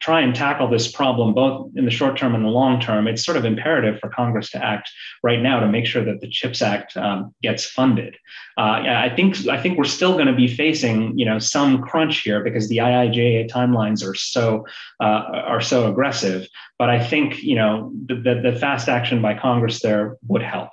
try 0.00 0.20
and 0.20 0.34
tackle 0.34 0.68
this 0.68 0.90
problem 0.90 1.34
both 1.34 1.70
in 1.74 1.84
the 1.84 1.90
short 1.90 2.16
term 2.16 2.34
and 2.34 2.44
the 2.44 2.48
long 2.48 2.80
term, 2.80 3.08
it's 3.08 3.24
sort 3.24 3.36
of 3.36 3.44
imperative 3.44 3.98
for 3.98 4.08
Congress 4.08 4.50
to 4.50 4.64
act 4.64 4.90
right 5.22 5.40
now 5.40 5.58
to 5.60 5.66
make 5.66 5.86
sure 5.86 6.04
that 6.04 6.20
the 6.20 6.28
CHIPS 6.28 6.62
Act 6.62 6.96
um, 6.96 7.34
gets 7.42 7.64
funded. 7.64 8.16
Uh, 8.56 8.82
I 8.86 9.12
think 9.14 9.48
I 9.48 9.60
think 9.60 9.76
we're 9.76 9.84
still 9.84 10.12
going 10.12 10.26
to 10.26 10.34
be 10.34 10.48
facing 10.48 11.18
you 11.18 11.24
know 11.24 11.38
some 11.38 11.82
crunch 11.82 12.20
here 12.20 12.42
because 12.42 12.68
the 12.68 12.78
IIJA 12.78 13.50
timelines 13.50 14.06
are 14.08 14.14
so 14.14 14.66
uh, 15.00 15.24
are 15.46 15.60
so 15.60 15.90
aggressive. 15.90 16.46
But 16.78 16.90
I 16.90 17.02
think 17.02 17.42
you 17.42 17.56
know 17.56 17.92
the, 18.06 18.14
the, 18.14 18.50
the 18.52 18.58
fast 18.58 18.88
action 18.88 19.20
by 19.20 19.34
Congress 19.34 19.80
there 19.80 20.16
would 20.28 20.42
help. 20.42 20.70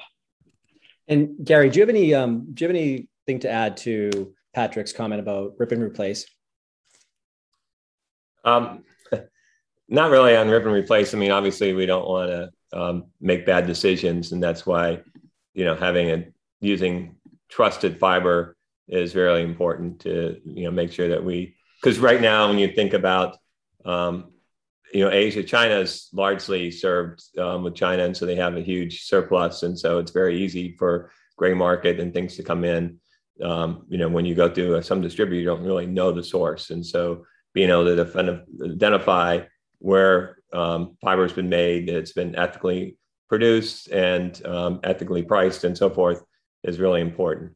And 1.08 1.36
Gary, 1.44 1.70
do 1.70 1.80
you 1.80 1.82
have 1.82 1.90
any 1.90 2.14
um, 2.14 2.48
do 2.54 2.64
you 2.64 2.68
have 2.68 2.76
anything 2.76 3.40
to 3.40 3.50
add 3.50 3.78
to 3.78 4.34
Patrick's 4.54 4.94
comment 4.94 5.20
about 5.20 5.54
rip 5.58 5.72
and 5.72 5.82
replace? 5.82 6.26
Um, 8.46 8.84
not 9.90 10.12
really 10.12 10.36
on 10.36 10.50
rip 10.50 10.64
and 10.64 10.74
replace. 10.74 11.14
I 11.14 11.18
mean, 11.18 11.32
obviously, 11.32 11.74
we 11.74 11.86
don't 11.86 12.08
want 12.08 12.30
to 12.30 12.80
um, 12.80 13.06
make 13.20 13.46
bad 13.46 13.68
decisions, 13.68 14.32
and 14.32 14.42
that's 14.42 14.66
why 14.66 15.02
you 15.54 15.66
know 15.66 15.76
having 15.76 16.12
a 16.12 16.26
using 16.62 17.16
trusted 17.50 18.00
fiber 18.00 18.56
is 18.88 19.14
very 19.14 19.44
important 19.44 20.02
to 20.02 20.40
you 20.46 20.64
know 20.66 20.72
make 20.72 20.92
sure 20.92 21.10
that 21.10 21.24
we 21.24 21.56
because 21.82 22.00
right 22.00 22.22
now 22.22 22.48
when 22.48 22.60
you 22.60 22.68
think 22.68 22.94
about 22.94 23.38
um, 23.84 24.32
you 24.94 25.04
know 25.04 25.12
Asia, 25.12 25.44
China 25.44 25.76
is 25.80 26.10
largely 26.14 26.72
served 26.72 27.22
um, 27.38 27.64
with 27.64 27.76
China, 27.76 28.04
and 28.04 28.16
so 28.16 28.26
they 28.26 28.36
have 28.36 28.56
a 28.56 28.62
huge 28.62 29.04
surplus, 29.04 29.64
and 29.64 29.78
so 29.78 30.00
it's 30.00 30.12
very 30.12 30.42
easy 30.42 30.76
for 30.78 31.12
gray 31.38 31.54
market 31.54 32.00
and 32.00 32.14
things 32.14 32.36
to 32.38 32.44
come 32.44 32.64
in. 32.64 33.00
Um, 33.44 33.86
you 33.90 33.98
know, 33.98 34.08
when 34.08 34.26
you 34.26 34.34
go 34.34 34.50
through 34.50 34.82
some 34.82 35.02
distributor, 35.02 35.40
you 35.40 35.46
don't 35.46 35.64
really 35.64 35.86
know 35.86 36.12
the 36.12 36.24
source, 36.24 36.70
and 36.70 36.86
so 36.86 37.26
being 37.56 37.70
able 37.70 37.86
to 37.86 38.44
identify 38.64 39.40
where 39.80 40.38
um, 40.54 40.98
fiber 41.02 41.24
has 41.24 41.34
been 41.34 41.50
made, 41.50 41.90
it's 41.90 42.12
been 42.12 42.36
ethically 42.36 42.98
produced 43.30 43.88
and 43.88 44.46
um, 44.46 44.80
ethically 44.84 45.24
priced, 45.24 45.64
and 45.64 45.76
so 45.76 45.90
forth, 45.90 46.22
is 46.64 46.80
really 46.80 47.02
important. 47.02 47.54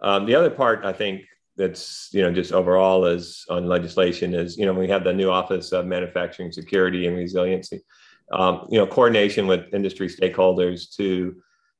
Um, 0.00 0.26
the 0.26 0.36
other 0.36 0.50
part, 0.50 0.84
I 0.84 0.92
think, 0.92 1.22
that's 1.56 2.08
you 2.12 2.22
know 2.22 2.32
just 2.32 2.52
overall 2.52 3.04
is 3.04 3.44
on 3.50 3.66
legislation 3.66 4.32
is 4.32 4.56
you 4.56 4.64
know 4.64 4.72
we 4.72 4.88
have 4.88 5.02
the 5.02 5.12
new 5.12 5.28
Office 5.28 5.72
of 5.72 5.86
Manufacturing 5.86 6.52
Security 6.52 7.08
and 7.08 7.16
Resiliency, 7.16 7.80
um, 8.30 8.68
you 8.70 8.78
know 8.78 8.86
coordination 8.86 9.48
with 9.48 9.74
industry 9.74 10.08
stakeholders 10.08 10.94
to 10.96 11.34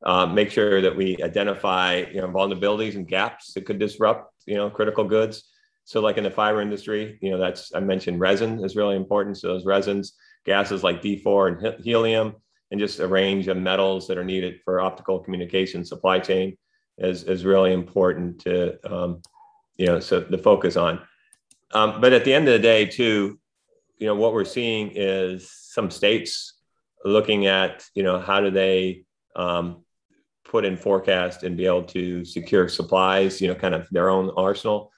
uh, 0.05 0.27
make 0.27 0.51
sure 0.51 0.81
that 0.81 0.97
we 0.97 1.17
identify 1.23 2.05
you 2.13 2.21
know 2.21 2.27
vulnerabilities 2.27 2.97
and 2.97 3.07
gaps 3.07 3.53
that 3.53 3.67
could 3.67 3.79
disrupt 3.79 4.33
you 4.47 4.57
know 4.57 4.69
critical 4.69 5.05
goods 5.05 5.45
so 5.89 6.01
like 6.01 6.19
in 6.19 6.25
the 6.25 6.31
fiber 6.31 6.61
industry, 6.61 7.19
you 7.23 7.31
know, 7.31 7.39
that's, 7.39 7.75
I 7.75 7.81
mentioned 7.81 8.21
resin 8.21 8.63
is 8.63 8.77
really 8.77 8.95
important. 8.95 9.39
So 9.39 9.49
those 9.49 9.65
resins, 9.65 10.13
gases 10.45 10.85
like 10.85 11.01
D4 11.01 11.49
and 11.49 11.83
helium, 11.83 12.35
and 12.71 12.79
just 12.79 13.01
a 13.01 13.09
range 13.09 13.49
of 13.49 13.57
metals 13.57 14.07
that 14.07 14.19
are 14.19 14.25
needed 14.25 14.61
for 14.67 14.83
optical 14.83 15.19
communication 15.19 15.87
supply 15.87 16.19
chain 16.19 16.59
is, 16.99 17.23
is 17.23 17.47
really 17.47 17.73
important 17.73 18.39
to, 18.41 18.77
um, 18.85 19.23
you 19.79 19.87
know, 19.87 19.99
so 19.99 20.21
the 20.21 20.37
focus 20.37 20.77
on. 20.77 21.01
Um, 21.73 22.03
but 22.03 22.13
at 22.13 22.23
the 22.27 22.35
end 22.35 22.49
of 22.49 22.53
the 22.53 22.59
day 22.59 22.85
too, 22.85 23.41
you 23.97 24.07
know, 24.09 24.15
what 24.15 24.35
we're 24.35 24.45
seeing 24.45 24.93
is 24.95 25.51
some 25.51 25.91
states 25.91 26.53
looking 27.03 27.47
at, 27.47 27.87
you 27.95 28.03
know, 28.03 28.21
how 28.21 28.43
do 28.43 28.51
they 28.51 29.05
um, 29.35 29.83
put 30.45 30.67
in 30.67 30.77
forecast 30.77 31.45
and 31.45 31.57
be 31.57 31.65
able 31.65 31.85
to 31.85 32.27
secure 32.27 32.69
supplies, 32.69 33.41
you 33.41 33.49
know, 33.49 33.55
kind 33.55 33.75
of 33.75 33.89
their 33.91 34.11
own 34.11 34.31
arsenal 34.37 34.93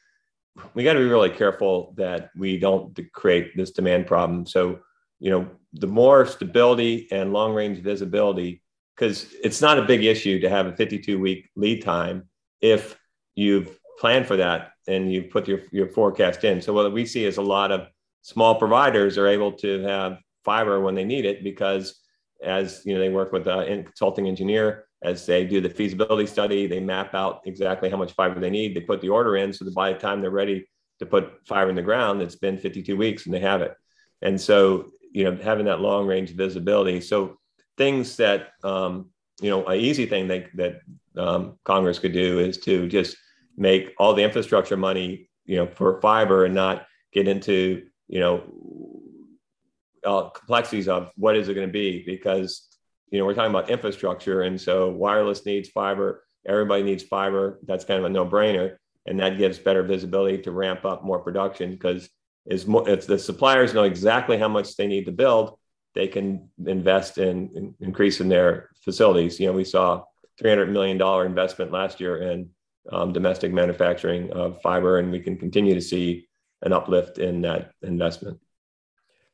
we 0.75 0.85
got 0.85 0.95
to 0.95 0.99
be 0.99 1.07
really 1.07 1.31
careful 1.31 1.95
that 1.97 2.31
we 2.37 2.59
don't 2.59 2.99
create 3.13 3.57
this 3.57 3.71
demand 3.71 4.07
problem. 4.07 4.47
So, 4.47 4.81
you 5.19 5.31
know, 5.31 5.49
the 5.73 5.87
more 5.87 6.27
stability 6.27 7.09
and 7.11 7.33
long 7.33 7.55
range 7.55 7.79
visibility, 7.79 8.63
because 8.95 9.35
it's 9.43 9.61
not 9.61 9.79
a 9.79 9.85
big 9.85 10.05
issue 10.05 10.41
to 10.41 10.49
have 10.49 10.67
a 10.67 10.77
52 10.77 11.19
week 11.19 11.49
lead 11.57 11.83
time 11.83 12.29
if 12.61 12.99
you've 13.35 13.79
planned 13.99 14.27
for 14.27 14.37
that 14.37 14.73
and 14.89 15.13
you 15.13 15.23
put 15.23 15.47
your, 15.47 15.61
your 15.73 15.89
forecast 15.89 16.45
in. 16.45 16.61
So, 16.61 16.73
what 16.73 16.93
we 16.93 17.07
see 17.07 17.25
is 17.25 17.37
a 17.37 17.43
lot 17.43 17.71
of 17.73 17.89
small 18.23 18.55
providers 18.55 19.17
are 19.17 19.29
able 19.29 19.53
to 19.53 19.81
have 19.83 20.19
fiber 20.45 20.81
when 20.81 20.95
they 20.95 21.05
need 21.05 21.25
it 21.25 21.45
because 21.45 22.01
as 22.43 22.83
you 22.85 22.95
know, 22.95 23.01
they 23.01 23.09
work 23.09 23.33
with 23.33 23.47
a 23.47 23.83
consulting 23.85 24.27
engineer 24.27 24.87
as 25.03 25.25
they 25.25 25.47
do 25.47 25.61
the 25.61 25.71
feasibility 25.71 26.27
study, 26.27 26.67
they 26.67 26.81
map 26.81 27.15
out 27.15 27.41
exactly 27.47 27.89
how 27.89 27.97
much 27.97 28.13
fiber 28.13 28.39
they 28.39 28.51
need. 28.51 28.75
They 28.75 28.81
put 28.81 29.01
the 29.01 29.09
order 29.09 29.37
in 29.37 29.53
so 29.53 29.65
that 29.65 29.75
by 29.75 29.93
the 29.93 29.99
time 29.99 30.21
they're 30.21 30.31
ready 30.31 30.69
to 30.99 31.07
put 31.07 31.47
fiber 31.47 31.71
in 31.71 31.77
the 31.77 31.83
ground, 31.83 32.21
it's 32.21 32.37
been 32.37 32.59
52 32.59 32.97
weeks 32.97 33.25
and 33.25 33.35
they 33.35 33.41
have 33.41 33.63
it. 33.63 33.75
And 34.21 34.39
so, 34.39 34.91
you 35.13 35.25
know, 35.25 35.37
having 35.43 35.67
that 35.67 35.81
long 35.81 36.07
range 36.07 36.31
visibility. 36.33 37.01
So 37.01 37.39
things 37.79 38.17
that, 38.17 38.49
um, 38.63 39.09
you 39.41 39.49
know, 39.49 39.65
an 39.65 39.81
easy 39.81 40.05
thing 40.05 40.29
that, 40.29 40.49
that 40.55 40.81
um, 41.17 41.59
Congress 41.65 41.99
could 41.99 42.13
do 42.13 42.39
is 42.39 42.59
to 42.59 42.87
just 42.87 43.17
make 43.57 43.93
all 43.99 44.13
the 44.13 44.23
infrastructure 44.23 44.77
money, 44.77 45.31
you 45.47 45.57
know, 45.57 45.67
for 45.67 45.99
fiber 46.03 46.45
and 46.45 46.55
not 46.55 46.87
get 47.13 47.27
into, 47.27 47.87
you 48.07 48.21
know, 48.21 48.43
uh, 50.05 50.29
complexities 50.31 50.89
of 50.89 51.11
what 51.17 51.37
is 51.37 51.49
it 51.49 51.55
going 51.55 51.67
to 51.67 51.73
be 51.73 52.03
because 52.05 52.70
you 53.11 53.19
know, 53.19 53.27
we're 53.27 53.35
talking 53.35 53.51
about 53.51 53.71
infrastructure. 53.71 54.43
And 54.43 54.61
so 54.61 54.91
wireless 54.91 55.45
needs 55.45 55.69
fiber, 55.69 56.25
everybody 56.47 56.83
needs 56.83 57.03
fiber. 57.03 57.59
That's 57.67 57.85
kind 57.85 57.99
of 57.99 58.07
a 58.07 58.09
no 58.09 58.27
brainer. 58.27 58.77
And 59.07 59.19
that 59.21 59.39
gives 59.39 59.59
better 59.59 59.83
visibility 59.83 60.39
to 60.43 60.53
ramp 60.53 60.85
up 60.85 61.05
more 61.05 61.19
production 61.21 61.73
because 61.73 62.09
is 62.47 62.67
if 62.69 63.07
the 63.07 63.19
suppliers 63.19 63.75
know 63.75 63.85
exactly 63.85 64.39
how 64.39 64.49
much 64.49 64.77
they 64.77 64.87
need 64.87 65.07
to 65.07 65.13
build, 65.13 65.59
they 65.95 66.09
can 66.09 66.49
invest 66.67 67.19
in, 67.19 67.51
in 67.55 67.75
increasing 67.81 68.29
their 68.29 68.71
facilities. 68.85 69.39
You 69.39 69.49
know, 69.49 69.53
we 69.53 69.65
saw 69.65 70.05
$300 70.43 70.71
million 70.71 71.01
investment 71.27 71.73
last 71.73 72.01
year 72.01 72.23
in 72.23 72.51
um, 72.91 73.13
domestic 73.13 73.53
manufacturing 73.53 74.33
of 74.33 74.61
fiber, 74.63 74.99
and 74.99 75.11
we 75.11 75.21
can 75.21 75.37
continue 75.37 75.75
to 75.75 75.81
see 75.81 76.29
an 76.63 76.73
uplift 76.73 77.19
in 77.19 77.43
that 77.43 77.73
investment. 77.83 78.39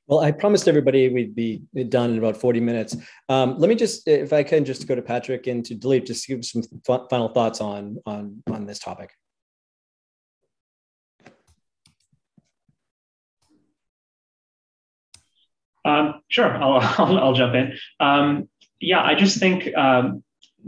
Well, 0.06 0.20
I 0.20 0.30
promised 0.30 0.68
everybody 0.68 1.08
we'd 1.08 1.34
be 1.34 1.62
done 1.88 2.10
in 2.10 2.18
about 2.18 2.36
40 2.36 2.60
minutes. 2.60 2.96
Um, 3.28 3.58
let 3.58 3.68
me 3.68 3.74
just, 3.74 4.06
if 4.06 4.32
I 4.32 4.44
can, 4.44 4.64
just 4.64 4.86
go 4.86 4.94
to 4.94 5.02
Patrick 5.02 5.48
and 5.48 5.64
to 5.64 5.74
Dileep, 5.74 6.06
just 6.06 6.28
give 6.28 6.44
some 6.44 6.62
final 6.86 7.28
thoughts 7.28 7.60
on, 7.60 7.98
on, 8.06 8.42
on 8.48 8.66
this 8.66 8.78
topic. 8.78 9.10
Um, 15.84 16.20
sure, 16.28 16.52
I'll, 16.56 16.80
I'll, 16.98 17.18
I'll, 17.18 17.34
jump 17.34 17.54
in. 17.54 17.76
Um, 17.98 18.48
yeah, 18.80 19.02
I 19.02 19.14
just 19.14 19.38
think 19.38 19.74
um, 19.76 20.22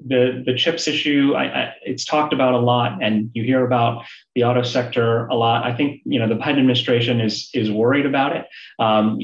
the 0.06 0.42
the 0.44 0.54
chips 0.54 0.86
issue 0.86 1.34
I, 1.36 1.44
I, 1.44 1.74
it's 1.82 2.04
talked 2.04 2.32
about 2.32 2.54
a 2.54 2.58
lot 2.58 3.02
and 3.02 3.30
you 3.34 3.42
hear 3.42 3.64
about 3.64 4.04
the 4.34 4.44
auto 4.44 4.62
sector 4.62 5.26
a 5.26 5.34
lot 5.34 5.64
i 5.64 5.74
think 5.74 6.00
you 6.04 6.18
know 6.18 6.28
the 6.28 6.34
biden 6.34 6.58
administration 6.58 7.20
is 7.20 7.50
is 7.54 7.70
worried 7.70 8.06
about 8.06 8.36
it 8.36 8.46
um, 8.78 9.18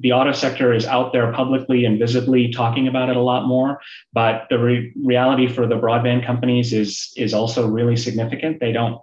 the 0.00 0.12
auto 0.12 0.32
sector 0.32 0.72
is 0.72 0.86
out 0.86 1.12
there 1.12 1.32
publicly 1.32 1.84
and 1.84 1.98
visibly 1.98 2.50
talking 2.50 2.88
about 2.88 3.08
it 3.08 3.16
a 3.16 3.20
lot 3.20 3.46
more 3.46 3.80
but 4.12 4.46
the 4.50 4.58
re- 4.58 4.92
reality 5.04 5.46
for 5.46 5.66
the 5.66 5.76
broadband 5.76 6.24
companies 6.24 6.72
is 6.72 7.12
is 7.16 7.34
also 7.34 7.66
really 7.66 7.96
significant 7.96 8.60
they 8.60 8.72
don't 8.72 9.00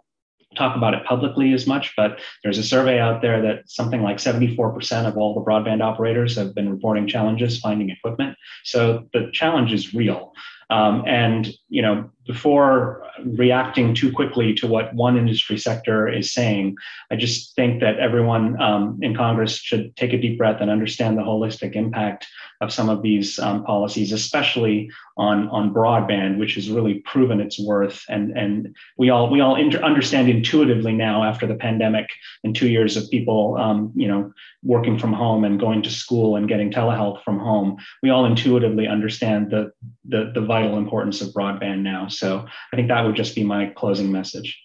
talk 0.55 0.75
about 0.75 0.93
it 0.93 1.05
publicly 1.05 1.53
as 1.53 1.65
much, 1.65 1.93
but 1.95 2.19
there's 2.43 2.57
a 2.57 2.63
survey 2.63 2.99
out 2.99 3.21
there 3.21 3.41
that 3.41 3.69
something 3.69 4.01
like 4.01 4.17
74% 4.17 5.07
of 5.07 5.17
all 5.17 5.33
the 5.33 5.41
broadband 5.41 5.81
operators 5.81 6.35
have 6.35 6.53
been 6.53 6.69
reporting 6.69 7.07
challenges 7.07 7.59
finding 7.59 7.89
equipment. 7.89 8.37
So 8.63 9.07
the 9.13 9.29
challenge 9.31 9.71
is 9.71 9.93
real. 9.93 10.33
Um, 10.71 11.03
and 11.05 11.53
you 11.67 11.81
know, 11.81 12.09
before 12.25 13.05
reacting 13.25 13.93
too 13.93 14.11
quickly 14.11 14.53
to 14.55 14.67
what 14.67 14.95
one 14.95 15.17
industry 15.17 15.57
sector 15.57 16.07
is 16.07 16.33
saying, 16.33 16.77
I 17.11 17.17
just 17.17 17.53
think 17.55 17.81
that 17.81 17.99
everyone 17.99 18.59
um, 18.61 18.97
in 19.01 19.15
Congress 19.15 19.57
should 19.57 19.95
take 19.97 20.13
a 20.13 20.17
deep 20.17 20.37
breath 20.37 20.61
and 20.61 20.71
understand 20.71 21.17
the 21.17 21.23
holistic 21.23 21.75
impact 21.75 22.25
of 22.61 22.71
some 22.71 22.89
of 22.89 23.01
these 23.01 23.39
um, 23.39 23.63
policies, 23.63 24.11
especially 24.11 24.89
on 25.17 25.49
on 25.49 25.73
broadband, 25.73 26.37
which 26.37 26.55
has 26.55 26.69
really 26.69 26.99
proven 26.99 27.41
its 27.41 27.59
worth. 27.59 28.03
And 28.07 28.37
and 28.37 28.75
we 28.97 29.09
all 29.09 29.29
we 29.29 29.41
all 29.41 29.55
inter- 29.55 29.81
understand 29.81 30.29
intuitively 30.29 30.93
now 30.93 31.23
after 31.23 31.47
the 31.47 31.55
pandemic 31.55 32.07
and 32.43 32.55
two 32.55 32.69
years 32.69 32.95
of 32.95 33.09
people, 33.09 33.57
um, 33.57 33.91
you 33.95 34.07
know, 34.07 34.31
working 34.63 34.97
from 34.97 35.11
home 35.11 35.43
and 35.43 35.59
going 35.59 35.81
to 35.81 35.89
school 35.89 36.35
and 36.35 36.47
getting 36.47 36.71
telehealth 36.71 37.23
from 37.23 37.39
home. 37.39 37.77
We 38.03 38.11
all 38.11 38.25
intuitively 38.25 38.87
understand 38.87 39.49
the 39.49 39.71
the, 40.05 40.31
the 40.33 40.41
vital 40.41 40.77
importance 40.77 41.21
of 41.21 41.33
broadband 41.33 41.81
now. 41.81 42.07
So 42.07 42.45
I 42.71 42.75
think 42.75 42.87
that 42.89 43.03
would 43.05 43.15
just 43.15 43.35
be 43.35 43.43
my 43.43 43.67
closing 43.75 44.11
message. 44.11 44.61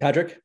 Patrick? 0.00 0.40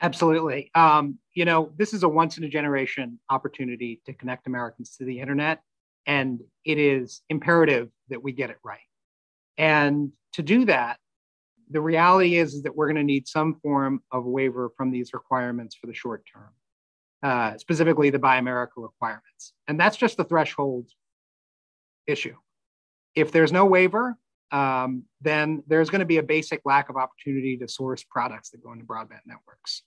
Absolutely. 0.00 0.70
Um, 0.74 1.18
you 1.36 1.44
know, 1.44 1.70
this 1.76 1.92
is 1.92 2.02
a 2.02 2.08
once 2.08 2.38
in 2.38 2.44
a 2.44 2.48
generation 2.48 3.20
opportunity 3.28 4.00
to 4.06 4.14
connect 4.14 4.46
Americans 4.46 4.96
to 4.96 5.04
the 5.04 5.20
internet, 5.20 5.60
and 6.06 6.40
it 6.64 6.78
is 6.78 7.20
imperative 7.28 7.90
that 8.08 8.22
we 8.22 8.32
get 8.32 8.48
it 8.48 8.56
right. 8.64 8.78
And 9.58 10.12
to 10.32 10.42
do 10.42 10.64
that, 10.64 10.98
the 11.70 11.80
reality 11.80 12.38
is, 12.38 12.54
is 12.54 12.62
that 12.62 12.74
we're 12.74 12.86
going 12.86 12.96
to 12.96 13.04
need 13.04 13.28
some 13.28 13.56
form 13.62 14.02
of 14.10 14.24
waiver 14.24 14.70
from 14.78 14.90
these 14.90 15.12
requirements 15.12 15.76
for 15.76 15.86
the 15.86 15.94
short 15.94 16.24
term, 16.32 16.50
uh, 17.22 17.58
specifically 17.58 18.08
the 18.08 18.18
Buy 18.18 18.38
America 18.38 18.80
requirements. 18.80 19.52
And 19.68 19.78
that's 19.78 19.98
just 19.98 20.16
the 20.16 20.24
threshold 20.24 20.88
issue. 22.06 22.36
If 23.14 23.30
there's 23.30 23.52
no 23.52 23.66
waiver, 23.66 24.16
um, 24.52 25.02
then 25.20 25.64
there's 25.66 25.90
going 25.90 26.00
to 26.00 26.06
be 26.06 26.16
a 26.16 26.22
basic 26.22 26.62
lack 26.64 26.88
of 26.88 26.96
opportunity 26.96 27.58
to 27.58 27.68
source 27.68 28.04
products 28.08 28.50
that 28.50 28.62
go 28.62 28.72
into 28.72 28.86
broadband 28.86 29.20
networks. 29.26 29.82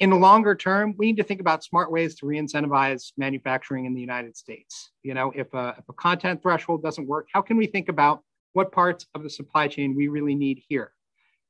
In 0.00 0.10
the 0.10 0.16
longer 0.16 0.56
term, 0.56 0.94
we 0.98 1.06
need 1.06 1.16
to 1.18 1.22
think 1.22 1.40
about 1.40 1.62
smart 1.62 1.92
ways 1.92 2.16
to 2.16 2.26
re-incentivize 2.26 3.12
manufacturing 3.16 3.84
in 3.84 3.94
the 3.94 4.00
United 4.00 4.36
States. 4.36 4.90
You 5.04 5.14
know, 5.14 5.32
if 5.36 5.52
a, 5.54 5.76
if 5.78 5.88
a 5.88 5.92
content 5.92 6.42
threshold 6.42 6.82
doesn't 6.82 7.06
work, 7.06 7.28
how 7.32 7.42
can 7.42 7.56
we 7.56 7.66
think 7.66 7.88
about 7.88 8.22
what 8.54 8.72
parts 8.72 9.06
of 9.14 9.22
the 9.22 9.30
supply 9.30 9.68
chain 9.68 9.94
we 9.94 10.08
really 10.08 10.34
need 10.34 10.62
here? 10.68 10.90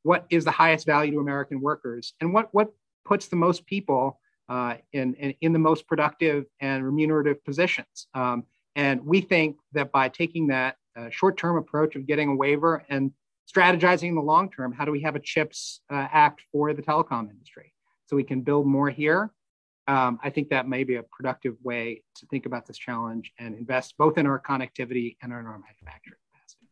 What 0.02 0.26
is 0.28 0.44
the 0.44 0.50
highest 0.50 0.84
value 0.84 1.12
to 1.12 1.20
American 1.20 1.62
workers? 1.62 2.12
And 2.20 2.34
what, 2.34 2.52
what 2.52 2.70
puts 3.06 3.28
the 3.28 3.36
most 3.36 3.64
people 3.64 4.20
uh, 4.50 4.74
in, 4.92 5.14
in, 5.14 5.34
in, 5.40 5.52
the 5.54 5.58
most 5.58 5.86
productive 5.86 6.44
and 6.60 6.84
remunerative 6.84 7.42
positions? 7.46 8.08
Um, 8.12 8.44
and 8.76 9.06
we 9.06 9.22
think 9.22 9.56
that 9.72 9.90
by 9.90 10.10
taking 10.10 10.48
that 10.48 10.76
uh, 10.96 11.08
short-term 11.08 11.56
approach 11.56 11.96
of 11.96 12.06
getting 12.06 12.28
a 12.28 12.36
waiver 12.36 12.84
and 12.90 13.12
strategizing 13.50 14.08
in 14.08 14.14
the 14.16 14.20
long 14.20 14.50
term, 14.50 14.72
how 14.72 14.84
do 14.84 14.92
we 14.92 15.00
have 15.00 15.16
a 15.16 15.20
CHIPS 15.20 15.80
uh, 15.90 16.08
Act 16.12 16.42
for 16.52 16.74
the 16.74 16.82
telecom 16.82 17.30
industry 17.30 17.73
so 18.14 18.16
we 18.16 18.24
can 18.24 18.42
build 18.42 18.66
more 18.66 18.90
here? 18.90 19.32
Um, 19.86 20.18
I 20.22 20.30
think 20.30 20.48
that 20.50 20.68
may 20.68 20.84
be 20.84 20.94
a 20.94 21.02
productive 21.02 21.56
way 21.62 22.02
to 22.16 22.26
think 22.26 22.46
about 22.46 22.66
this 22.66 22.78
challenge 22.78 23.32
and 23.38 23.56
invest 23.56 23.94
both 23.98 24.16
in 24.16 24.26
our 24.26 24.40
connectivity 24.40 25.16
and 25.20 25.32
in 25.32 25.38
our 25.38 25.58
manufacturing 25.58 26.20
capacity. 26.32 26.66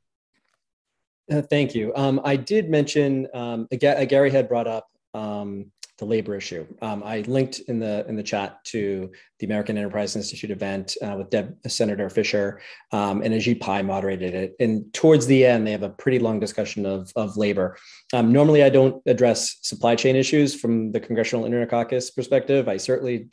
Uh, 1.30 1.43
thank 1.43 1.74
you. 1.74 1.93
Um, 1.95 2.20
I 2.24 2.36
did 2.36 2.70
mention, 2.70 3.26
um, 3.34 3.68
Gary 3.78 4.30
had 4.30 4.49
brought 4.49 4.66
up 4.66 4.88
um, 5.14 5.72
the 5.99 6.05
labor 6.07 6.34
issue. 6.36 6.66
Um, 6.80 7.03
I 7.05 7.20
linked 7.22 7.59
in 7.68 7.78
the 7.78 8.07
in 8.09 8.16
the 8.16 8.22
chat 8.22 8.64
to 8.66 9.11
the 9.43 9.47
American 9.47 9.76
Enterprise 9.76 10.14
Institute 10.14 10.53
event 10.53 10.97
uh, 11.03 11.16
with 11.18 11.28
Deb, 11.28 11.57
Senator 11.66 12.09
Fischer, 12.09 12.61
um, 12.93 13.22
and 13.22 13.34
Ajit 13.34 13.61
Pai 13.61 13.82
moderated 13.82 14.34
it. 14.34 14.55
And 14.61 14.95
towards 14.95 15.26
the 15.26 15.45
end, 15.45 15.66
they 15.66 15.72
have 15.72 15.82
a 15.82 15.90
pretty 15.90 16.20
long 16.20 16.38
discussion 16.38 16.86
of, 16.86 17.12
of 17.16 17.36
labor. 17.36 17.76
Um, 18.12 18.30
normally, 18.30 18.62
I 18.62 18.68
don't 18.68 19.03
address 19.07 19.57
supply 19.62 19.97
chain 19.97 20.14
issues 20.14 20.55
from 20.55 20.93
the 20.93 21.01
Congressional 21.01 21.45
Internet 21.45 21.70
Caucus 21.70 22.12
perspective. 22.12 22.68
I 22.68 22.76
certainly 22.76 23.28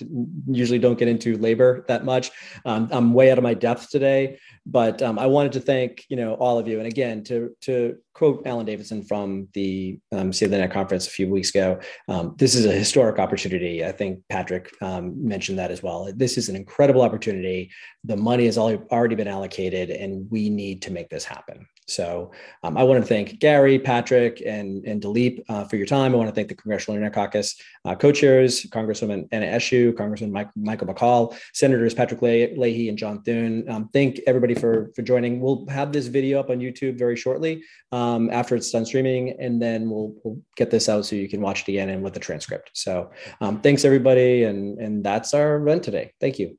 usually 0.47 0.79
don't 0.79 0.97
get 0.97 1.07
into 1.07 1.37
labor 1.37 1.85
that 1.87 2.05
much. 2.05 2.31
Um, 2.65 2.89
I'm 2.91 3.13
way 3.13 3.31
out 3.31 3.37
of 3.37 3.43
my 3.43 3.53
depth 3.53 3.91
today, 3.91 4.39
but 4.65 5.03
um, 5.03 5.19
I 5.19 5.27
wanted 5.27 5.51
to 5.53 5.59
thank 5.59 6.05
you 6.09 6.17
know 6.17 6.33
all 6.35 6.57
of 6.57 6.67
you, 6.67 6.79
and 6.79 6.87
again 6.87 7.23
to 7.25 7.55
to 7.61 7.97
quote 8.13 8.45
Alan 8.45 8.65
Davidson 8.65 9.03
from 9.03 9.47
the 9.53 9.99
um, 10.11 10.31
the 10.31 10.47
Net 10.47 10.71
conference 10.71 11.07
a 11.07 11.11
few 11.11 11.29
weeks 11.29 11.49
ago. 11.49 11.79
Um, 12.07 12.35
this 12.37 12.53
is 12.55 12.65
a 12.65 12.71
historic 12.71 13.17
opportunity. 13.19 13.85
I 13.85 13.91
think 13.91 14.21
Patrick 14.29 14.69
um, 14.81 15.25
mentioned 15.25 15.59
that 15.59 15.71
as 15.71 15.81
well. 15.81 15.98
This 16.15 16.37
is 16.37 16.49
an 16.49 16.55
incredible 16.55 17.01
opportunity. 17.01 17.71
The 18.03 18.17
money 18.17 18.45
has 18.45 18.57
already 18.57 19.15
been 19.15 19.27
allocated, 19.27 19.89
and 19.89 20.29
we 20.31 20.49
need 20.49 20.81
to 20.83 20.91
make 20.91 21.09
this 21.09 21.25
happen. 21.25 21.67
So 21.89 22.31
um, 22.63 22.77
I 22.77 22.83
want 22.83 23.01
to 23.01 23.07
thank 23.07 23.39
Gary, 23.39 23.79
Patrick, 23.79 24.41
and, 24.45 24.85
and 24.85 25.01
Dileep 25.01 25.43
uh, 25.49 25.65
for 25.65 25.75
your 25.75 25.85
time. 25.85 26.13
I 26.13 26.17
want 26.17 26.29
to 26.29 26.35
thank 26.35 26.47
the 26.47 26.55
Congressional 26.55 26.95
Internet 26.95 27.13
Caucus 27.13 27.55
uh, 27.85 27.95
co-chairs, 27.95 28.65
Congresswoman 28.65 29.27
Anna 29.31 29.47
Eshoo, 29.47 29.95
Congressman 29.97 30.31
Mike, 30.31 30.49
Michael 30.55 30.87
McCaul, 30.87 31.37
Senators 31.53 31.93
Patrick 31.93 32.21
Leahy 32.21 32.89
and 32.89 32.97
John 32.97 33.21
Thune. 33.23 33.69
Um, 33.69 33.89
thank 33.93 34.19
everybody 34.27 34.53
for, 34.53 34.91
for 34.95 35.01
joining. 35.01 35.39
We'll 35.39 35.65
have 35.67 35.91
this 35.91 36.07
video 36.07 36.39
up 36.39 36.49
on 36.49 36.59
YouTube 36.59 36.97
very 36.97 37.15
shortly 37.15 37.63
um, 37.91 38.29
after 38.31 38.55
it's 38.55 38.71
done 38.71 38.85
streaming, 38.85 39.39
and 39.39 39.61
then 39.61 39.89
we'll, 39.89 40.13
we'll 40.23 40.39
get 40.55 40.69
this 40.69 40.89
out 40.89 41.05
so 41.05 41.15
you 41.15 41.27
can 41.27 41.41
watch 41.41 41.61
it 41.61 41.67
again 41.69 41.89
and 41.89 42.03
with 42.03 42.13
the 42.13 42.19
transcript. 42.19 42.71
So 42.73 43.11
um, 43.41 43.61
thanks 43.61 43.85
everybody, 43.85 44.43
and, 44.43 44.79
and 44.79 45.03
that's 45.03 45.33
our 45.33 45.55
event 45.55 45.83
today. 45.83 46.13
Thank 46.19 46.39
you. 46.39 46.57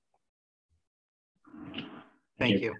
Thank 2.38 2.62
you. 2.62 2.74